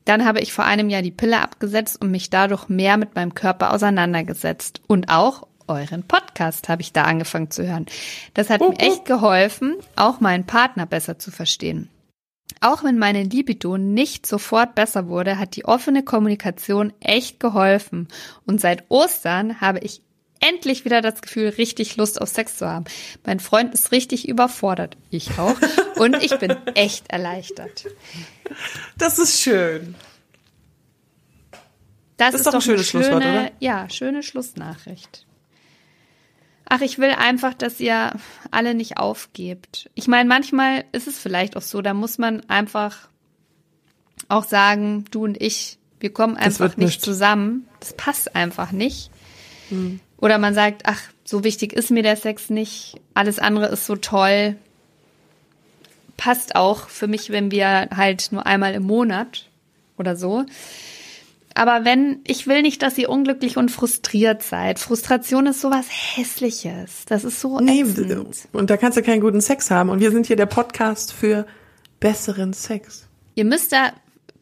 Dann 0.05 0.25
habe 0.25 0.41
ich 0.41 0.53
vor 0.53 0.65
einem 0.65 0.89
Jahr 0.89 1.03
die 1.03 1.11
Pille 1.11 1.41
abgesetzt 1.41 2.01
und 2.01 2.11
mich 2.11 2.31
dadurch 2.31 2.69
mehr 2.69 2.97
mit 2.97 3.15
meinem 3.15 3.35
Körper 3.35 3.73
auseinandergesetzt 3.73 4.81
und 4.87 5.09
auch 5.09 5.47
euren 5.69 6.03
Podcast 6.03 6.69
habe 6.69 6.83
ich 6.83 6.93
da 6.93 7.05
angefangen 7.05 7.51
zu 7.51 7.67
hören. 7.67 7.87
Das 8.35 8.51
hat 8.51 8.61
mir 8.61 8.79
echt 8.79 9.05
geholfen, 9.05 9.77
auch 9.95 10.21
meinen 10.21 10.45
Partner 10.45 10.85
besser 10.85 11.19
zu 11.19 11.31
verstehen. 11.31 11.89
Auch 12.61 12.85
wenn 12.85 12.99
meine 12.99 13.23
Libido 13.23 13.79
nicht 13.79 14.27
sofort 14.27 14.75
besser 14.75 15.09
wurde, 15.09 15.39
hat 15.39 15.57
die 15.57 15.65
offene 15.65 16.03
Kommunikation 16.03 16.93
echt 17.01 17.41
geholfen. 17.41 18.09
Und 18.47 18.61
seit 18.61 18.85
Ostern 18.91 19.61
habe 19.61 19.81
ich 19.81 20.03
endlich 20.41 20.85
wieder 20.85 21.03
das 21.03 21.23
Gefühl, 21.23 21.51
richtig 21.51 21.97
Lust 21.97 22.21
auf 22.21 22.29
Sex 22.29 22.57
zu 22.57 22.69
haben. 22.69 22.85
Mein 23.25 23.41
Freund 23.41 23.75
ist 23.75 23.93
richtig 23.93 24.29
überfordert. 24.29 24.97
Ich 25.11 25.39
auch. 25.39 25.57
Und 25.97 26.23
ich 26.23 26.37
bin 26.39 26.57
echt 26.75 27.11
erleichtert. 27.11 27.85
Das 28.97 29.19
ist 29.19 29.41
schön. 29.41 29.95
Das, 32.17 32.33
das 32.33 32.35
ist, 32.35 32.41
ist, 32.41 32.47
doch 32.47 32.55
ein 32.55 32.61
schönes 32.61 32.87
schöne, 32.87 33.05
Schlusswort, 33.05 33.25
oder? 33.25 33.51
Ja, 33.61 33.89
schöne 33.89 34.23
Schlussnachricht. 34.23 35.27
Ach, 36.73 36.81
ich 36.83 37.01
will 37.01 37.11
einfach, 37.11 37.53
dass 37.53 37.81
ihr 37.81 38.13
alle 38.53 38.75
nicht 38.75 38.97
aufgebt. 38.97 39.91
Ich 39.97 40.07
meine, 40.07 40.29
manchmal 40.29 40.85
ist 40.93 41.09
es 41.09 41.19
vielleicht 41.19 41.57
auch 41.57 41.63
so, 41.63 41.83
da 41.83 41.95
muss 41.95 42.17
man 42.17 42.49
einfach 42.49 43.09
auch 44.29 44.45
sagen, 44.45 45.05
du 45.11 45.25
und 45.25 45.43
ich, 45.43 45.79
wir 45.99 46.13
kommen 46.13 46.37
einfach 46.37 46.77
nicht, 46.77 46.79
nicht, 46.79 47.03
zusammen. 47.03 47.67
Das 47.81 47.93
passt 47.95 48.37
einfach 48.37 48.71
nicht. 48.71 49.11
Hm. 49.71 49.99
Oder 50.17 50.39
man 50.39 50.55
sagt, 50.55 50.83
ach, 50.85 51.01
so 51.25 51.43
wichtig 51.43 51.73
ist 51.73 51.91
mir 51.91 52.05
der 52.05 52.15
Sex 52.15 52.51
nicht. 52.51 53.01
Alles 53.15 53.41
andere 53.41 53.67
ist 53.67 53.87
so 53.87 53.97
toll. 53.97 54.55
Passt 56.17 56.55
auch 56.55 56.89
für 56.89 57.09
mich, 57.09 57.31
wenn 57.31 57.51
wir 57.51 57.89
halt 57.97 58.31
nur 58.31 58.47
einmal 58.47 58.75
im 58.75 58.85
Monat 58.85 59.49
oder 59.97 60.15
so. 60.15 60.47
Aber 61.55 61.85
wenn, 61.85 62.21
ich 62.27 62.47
will 62.47 62.63
nicht, 62.63 62.83
dass 62.83 62.97
ihr 62.97 63.09
unglücklich 63.09 63.57
und 63.57 63.71
frustriert 63.71 64.43
seid. 64.43 64.79
Frustration 64.79 65.47
ist 65.47 65.61
sowas 65.61 65.87
Hässliches. 65.89 67.05
Das 67.07 67.25
ist 67.25 67.41
so 67.41 67.59
nee, 67.61 67.81
ätzend. 67.81 68.49
Und 68.53 68.71
da 68.71 68.77
kannst 68.77 68.97
du 68.97 69.03
keinen 69.03 69.21
guten 69.21 69.41
Sex 69.41 69.71
haben. 69.71 69.91
Und 69.91 70.01
wir 70.01 70.13
sind 70.13 70.27
hier 70.27 70.37
der 70.37 70.47
Podcast 70.47 71.13
für 71.13 71.47
besseren 71.99 72.53
Sex. 72.53 73.09
Ihr 73.35 73.45
müsst 73.45 73.73
da 73.73 73.93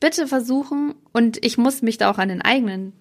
bitte 0.00 0.26
versuchen, 0.26 0.94
und 1.12 1.44
ich 1.44 1.58
muss 1.58 1.82
mich 1.82 1.98
da 1.98 2.10
auch 2.10 2.18
an 2.18 2.28
den 2.28 2.42
eigenen 2.42 2.92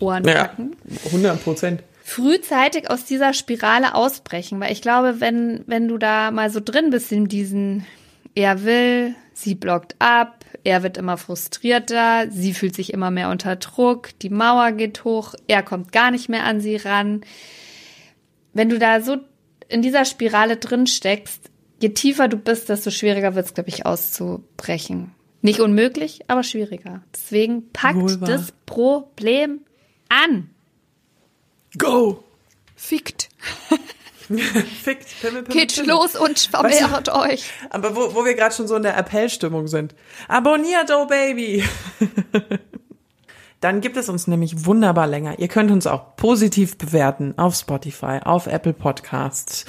Ohren 0.00 0.22
packen. 0.22 0.76
Ja, 0.88 1.06
100 1.06 1.44
Prozent. 1.44 1.82
Frühzeitig 2.04 2.90
aus 2.90 3.04
dieser 3.04 3.32
Spirale 3.32 3.94
ausbrechen, 3.94 4.58
weil 4.60 4.72
ich 4.72 4.82
glaube, 4.82 5.20
wenn, 5.20 5.62
wenn 5.66 5.88
du 5.88 5.98
da 5.98 6.30
mal 6.30 6.50
so 6.50 6.60
drin 6.60 6.90
bist 6.90 7.12
in 7.12 7.28
diesen, 7.28 7.86
er 8.34 8.64
will, 8.64 9.14
sie 9.34 9.54
blockt 9.54 9.94
ab, 9.98 10.41
er 10.64 10.82
wird 10.82 10.96
immer 10.96 11.16
frustrierter, 11.16 12.30
sie 12.30 12.54
fühlt 12.54 12.74
sich 12.74 12.92
immer 12.92 13.10
mehr 13.10 13.30
unter 13.30 13.56
Druck, 13.56 14.10
die 14.20 14.30
Mauer 14.30 14.72
geht 14.72 15.04
hoch, 15.04 15.34
er 15.48 15.62
kommt 15.62 15.92
gar 15.92 16.10
nicht 16.10 16.28
mehr 16.28 16.44
an 16.44 16.60
sie 16.60 16.76
ran. 16.76 17.22
Wenn 18.52 18.68
du 18.68 18.78
da 18.78 19.00
so 19.00 19.16
in 19.68 19.82
dieser 19.82 20.04
Spirale 20.04 20.56
drin 20.56 20.86
steckst, 20.86 21.50
je 21.80 21.88
tiefer 21.90 22.28
du 22.28 22.36
bist, 22.36 22.68
desto 22.68 22.90
schwieriger 22.90 23.34
wird 23.34 23.46
es, 23.46 23.54
glaube 23.54 23.70
ich, 23.70 23.86
auszubrechen. 23.86 25.12
Nicht 25.40 25.60
unmöglich, 25.60 26.20
aber 26.28 26.44
schwieriger. 26.44 27.02
Deswegen 27.12 27.70
packt 27.72 27.96
Wohl 27.96 28.20
wahr. 28.20 28.28
das 28.28 28.52
Problem 28.66 29.62
an. 30.08 30.50
Go! 31.76 32.22
Fickt. 32.76 33.28
Fickt, 34.82 35.20
Pimmel, 35.20 35.42
Pimmel, 35.42 35.60
Geht 35.60 35.86
los 35.86 36.16
und 36.16 36.38
vermehrt 36.38 37.08
euch. 37.08 37.50
Aber 37.70 37.96
wo, 37.96 38.14
wo 38.14 38.24
wir 38.24 38.34
gerade 38.34 38.54
schon 38.54 38.68
so 38.68 38.76
in 38.76 38.82
der 38.82 38.96
Appellstimmung 38.96 39.68
sind. 39.68 39.94
Abonniert, 40.28 40.90
oh 40.90 41.06
Baby! 41.06 41.64
Dann 43.60 43.80
gibt 43.80 43.96
es 43.96 44.08
uns 44.08 44.26
nämlich 44.26 44.66
wunderbar 44.66 45.06
länger. 45.06 45.38
Ihr 45.38 45.46
könnt 45.46 45.70
uns 45.70 45.86
auch 45.86 46.16
positiv 46.16 46.76
bewerten 46.78 47.38
auf 47.38 47.54
Spotify, 47.54 48.18
auf 48.24 48.48
Apple 48.48 48.72
Podcasts. 48.72 49.66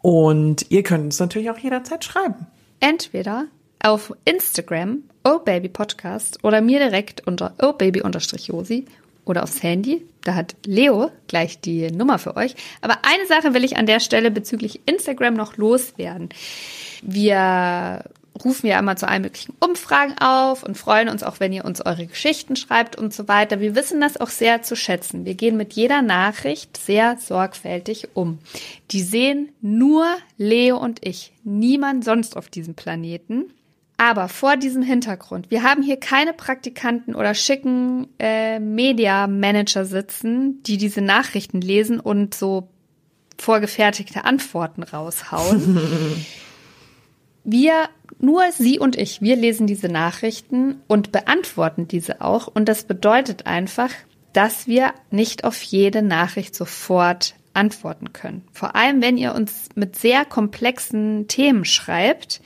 Und 0.00 0.70
ihr 0.70 0.84
könnt 0.84 1.04
uns 1.04 1.18
natürlich 1.18 1.50
auch 1.50 1.58
jederzeit 1.58 2.04
schreiben. 2.04 2.46
Entweder 2.78 3.46
auf 3.82 4.12
Instagram, 4.24 5.02
oh 5.24 5.40
baby 5.40 5.68
podcast, 5.68 6.38
oder 6.44 6.60
mir 6.60 6.78
direkt 6.78 7.26
unter 7.26 7.54
oh 7.60 7.72
baby-josi 7.72 8.86
oder 9.24 9.42
aufs 9.42 9.62
Handy. 9.62 10.06
Da 10.24 10.34
hat 10.34 10.54
Leo 10.66 11.10
gleich 11.26 11.60
die 11.60 11.90
Nummer 11.90 12.18
für 12.18 12.36
euch. 12.36 12.54
Aber 12.80 12.98
eine 13.02 13.26
Sache 13.26 13.54
will 13.54 13.64
ich 13.64 13.76
an 13.76 13.86
der 13.86 14.00
Stelle 14.00 14.30
bezüglich 14.30 14.80
Instagram 14.86 15.34
noch 15.34 15.56
loswerden. 15.56 16.28
Wir 17.02 18.04
rufen 18.44 18.66
ja 18.66 18.78
immer 18.78 18.96
zu 18.96 19.08
allen 19.08 19.22
möglichen 19.22 19.54
Umfragen 19.60 20.16
auf 20.18 20.62
und 20.62 20.78
freuen 20.78 21.08
uns 21.08 21.22
auch, 21.22 21.40
wenn 21.40 21.52
ihr 21.52 21.64
uns 21.64 21.84
eure 21.84 22.06
Geschichten 22.06 22.56
schreibt 22.56 22.96
und 22.96 23.12
so 23.12 23.28
weiter. 23.28 23.60
Wir 23.60 23.74
wissen 23.74 24.00
das 24.00 24.16
auch 24.16 24.28
sehr 24.28 24.62
zu 24.62 24.76
schätzen. 24.76 25.24
Wir 25.24 25.34
gehen 25.34 25.56
mit 25.56 25.74
jeder 25.74 26.02
Nachricht 26.02 26.76
sehr 26.76 27.18
sorgfältig 27.18 28.08
um. 28.14 28.38
Die 28.90 29.02
sehen 29.02 29.50
nur 29.60 30.06
Leo 30.38 30.78
und 30.78 31.06
ich, 31.06 31.32
niemand 31.44 32.04
sonst 32.04 32.36
auf 32.36 32.48
diesem 32.48 32.74
Planeten. 32.74 33.52
Aber 33.96 34.28
vor 34.28 34.56
diesem 34.56 34.82
Hintergrund, 34.82 35.50
wir 35.50 35.62
haben 35.62 35.82
hier 35.82 35.98
keine 35.98 36.32
Praktikanten 36.32 37.14
oder 37.14 37.34
schicken 37.34 38.08
äh, 38.18 38.58
Media-Manager 38.58 39.84
sitzen, 39.84 40.62
die 40.64 40.76
diese 40.76 41.00
Nachrichten 41.00 41.60
lesen 41.60 42.00
und 42.00 42.34
so 42.34 42.68
vorgefertigte 43.38 44.24
Antworten 44.24 44.82
raushauen. 44.82 46.24
wir, 47.44 47.88
nur 48.18 48.42
Sie 48.52 48.78
und 48.78 48.96
ich, 48.96 49.20
wir 49.22 49.36
lesen 49.36 49.66
diese 49.66 49.88
Nachrichten 49.88 50.80
und 50.88 51.12
beantworten 51.12 51.88
diese 51.88 52.20
auch. 52.20 52.48
Und 52.48 52.68
das 52.68 52.84
bedeutet 52.84 53.46
einfach, 53.46 53.90
dass 54.32 54.66
wir 54.66 54.94
nicht 55.10 55.44
auf 55.44 55.62
jede 55.62 56.02
Nachricht 56.02 56.54
sofort 56.54 57.34
antworten 57.54 58.12
können. 58.12 58.42
Vor 58.52 58.74
allem, 58.74 59.02
wenn 59.02 59.18
ihr 59.18 59.34
uns 59.34 59.68
mit 59.74 59.96
sehr 59.96 60.24
komplexen 60.24 61.28
Themen 61.28 61.64
schreibt, 61.64 62.40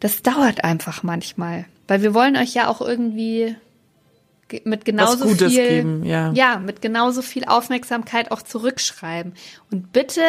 das 0.00 0.22
dauert 0.22 0.64
einfach 0.64 1.02
manchmal, 1.02 1.64
weil 1.86 2.02
wir 2.02 2.14
wollen 2.14 2.36
euch 2.36 2.54
ja 2.54 2.68
auch 2.68 2.80
irgendwie 2.80 3.56
ge- 4.48 4.62
mit 4.64 4.84
genauso 4.84 5.24
Gutes 5.26 5.52
viel, 5.52 5.68
geben, 5.68 6.04
ja. 6.04 6.58
mit 6.58 6.82
genauso 6.82 7.22
viel 7.22 7.44
Aufmerksamkeit 7.44 8.30
auch 8.30 8.42
zurückschreiben. 8.42 9.34
Und 9.70 9.92
bitte 9.92 10.22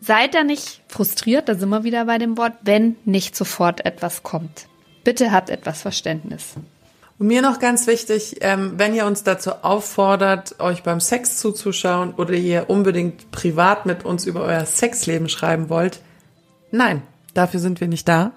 seid 0.00 0.34
da 0.34 0.44
nicht 0.44 0.82
frustriert, 0.88 1.48
da 1.48 1.54
sind 1.54 1.68
wir 1.68 1.84
wieder 1.84 2.04
bei 2.04 2.18
dem 2.18 2.36
Wort, 2.38 2.54
wenn 2.62 2.96
nicht 3.04 3.36
sofort 3.36 3.84
etwas 3.84 4.22
kommt. 4.22 4.66
Bitte 5.04 5.32
habt 5.32 5.50
etwas 5.50 5.82
Verständnis. 5.82 6.54
Und 7.18 7.26
mir 7.26 7.42
noch 7.42 7.58
ganz 7.58 7.86
wichtig, 7.86 8.36
ähm, 8.40 8.74
wenn 8.78 8.94
ihr 8.94 9.04
uns 9.04 9.24
dazu 9.24 9.50
auffordert, 9.62 10.58
euch 10.58 10.82
beim 10.82 11.00
Sex 11.00 11.36
zuzuschauen 11.36 12.14
oder 12.14 12.32
ihr 12.32 12.70
unbedingt 12.70 13.30
privat 13.30 13.84
mit 13.84 14.06
uns 14.06 14.24
über 14.24 14.42
euer 14.42 14.64
Sexleben 14.64 15.28
schreiben 15.28 15.68
wollt, 15.68 16.00
nein, 16.70 17.02
dafür 17.34 17.60
sind 17.60 17.80
wir 17.82 17.88
nicht 17.88 18.08
da. 18.08 18.32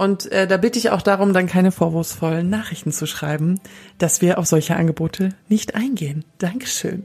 Und 0.00 0.32
äh, 0.32 0.46
da 0.46 0.56
bitte 0.56 0.78
ich 0.78 0.88
auch 0.88 1.02
darum, 1.02 1.34
dann 1.34 1.46
keine 1.46 1.72
vorwurfsvollen 1.72 2.48
Nachrichten 2.48 2.90
zu 2.90 3.04
schreiben, 3.04 3.60
dass 3.98 4.22
wir 4.22 4.38
auf 4.38 4.46
solche 4.46 4.74
Angebote 4.74 5.34
nicht 5.50 5.74
eingehen. 5.74 6.24
Dankeschön. 6.38 7.04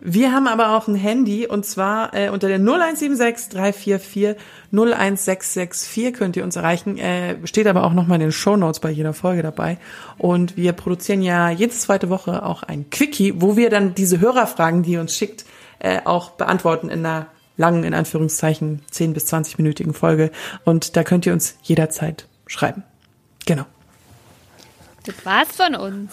Wir 0.00 0.32
haben 0.32 0.46
aber 0.46 0.76
auch 0.76 0.86
ein 0.86 0.96
Handy 0.96 1.46
und 1.46 1.64
zwar 1.64 2.12
äh, 2.12 2.28
unter 2.28 2.48
der 2.48 2.58
0176 2.58 3.48
344 3.48 4.36
01664 4.70 6.12
könnt 6.12 6.36
ihr 6.36 6.44
uns 6.44 6.56
erreichen. 6.56 6.98
Äh, 6.98 7.36
steht 7.46 7.66
aber 7.68 7.84
auch 7.84 7.94
nochmal 7.94 8.16
in 8.16 8.26
den 8.26 8.32
Shownotes 8.32 8.80
bei 8.80 8.90
jeder 8.90 9.14
Folge 9.14 9.42
dabei. 9.42 9.78
Und 10.18 10.58
wir 10.58 10.74
produzieren 10.74 11.22
ja 11.22 11.48
jede 11.48 11.72
zweite 11.72 12.10
Woche 12.10 12.44
auch 12.44 12.62
ein 12.62 12.90
Quickie, 12.90 13.40
wo 13.40 13.56
wir 13.56 13.70
dann 13.70 13.94
diese 13.94 14.20
Hörerfragen, 14.20 14.82
die 14.82 14.92
ihr 14.92 15.00
uns 15.00 15.16
schickt, 15.16 15.46
äh, 15.78 16.00
auch 16.04 16.32
beantworten 16.32 16.90
in 16.90 17.06
einer 17.06 17.28
langen, 17.56 17.84
in 17.84 17.94
Anführungszeichen, 17.94 18.82
10 18.90 19.12
bis 19.12 19.32
20-minütigen 19.32 19.92
Folge. 19.92 20.30
Und 20.64 20.96
da 20.96 21.04
könnt 21.04 21.26
ihr 21.26 21.32
uns 21.32 21.56
jederzeit 21.62 22.26
schreiben. 22.46 22.82
Genau. 23.46 23.64
Das 25.04 25.14
war's 25.24 25.48
von 25.56 25.74
uns. 25.74 26.12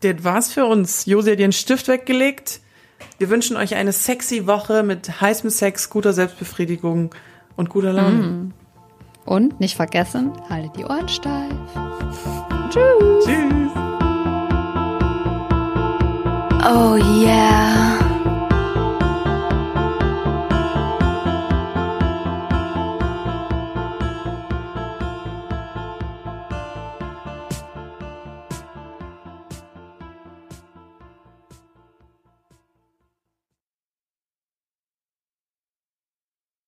Das 0.00 0.24
war's 0.24 0.52
für 0.52 0.66
uns. 0.66 1.06
Josi 1.06 1.30
hat 1.30 1.38
ihren 1.38 1.52
Stift 1.52 1.88
weggelegt. 1.88 2.60
Wir 3.18 3.30
wünschen 3.30 3.56
euch 3.56 3.74
eine 3.74 3.92
sexy 3.92 4.46
Woche 4.46 4.82
mit 4.82 5.20
heißem 5.20 5.50
Sex, 5.50 5.90
guter 5.90 6.12
Selbstbefriedigung 6.12 7.14
und 7.56 7.70
guter 7.70 7.92
Laune. 7.92 8.52
Und 9.24 9.60
nicht 9.60 9.76
vergessen, 9.76 10.32
haltet 10.48 10.76
die 10.76 10.84
Ohren 10.84 11.08
steif. 11.08 11.52
Tschüss. 12.70 13.24
Tschüss. 13.24 13.70
Oh 16.68 16.96
yeah. 16.96 18.05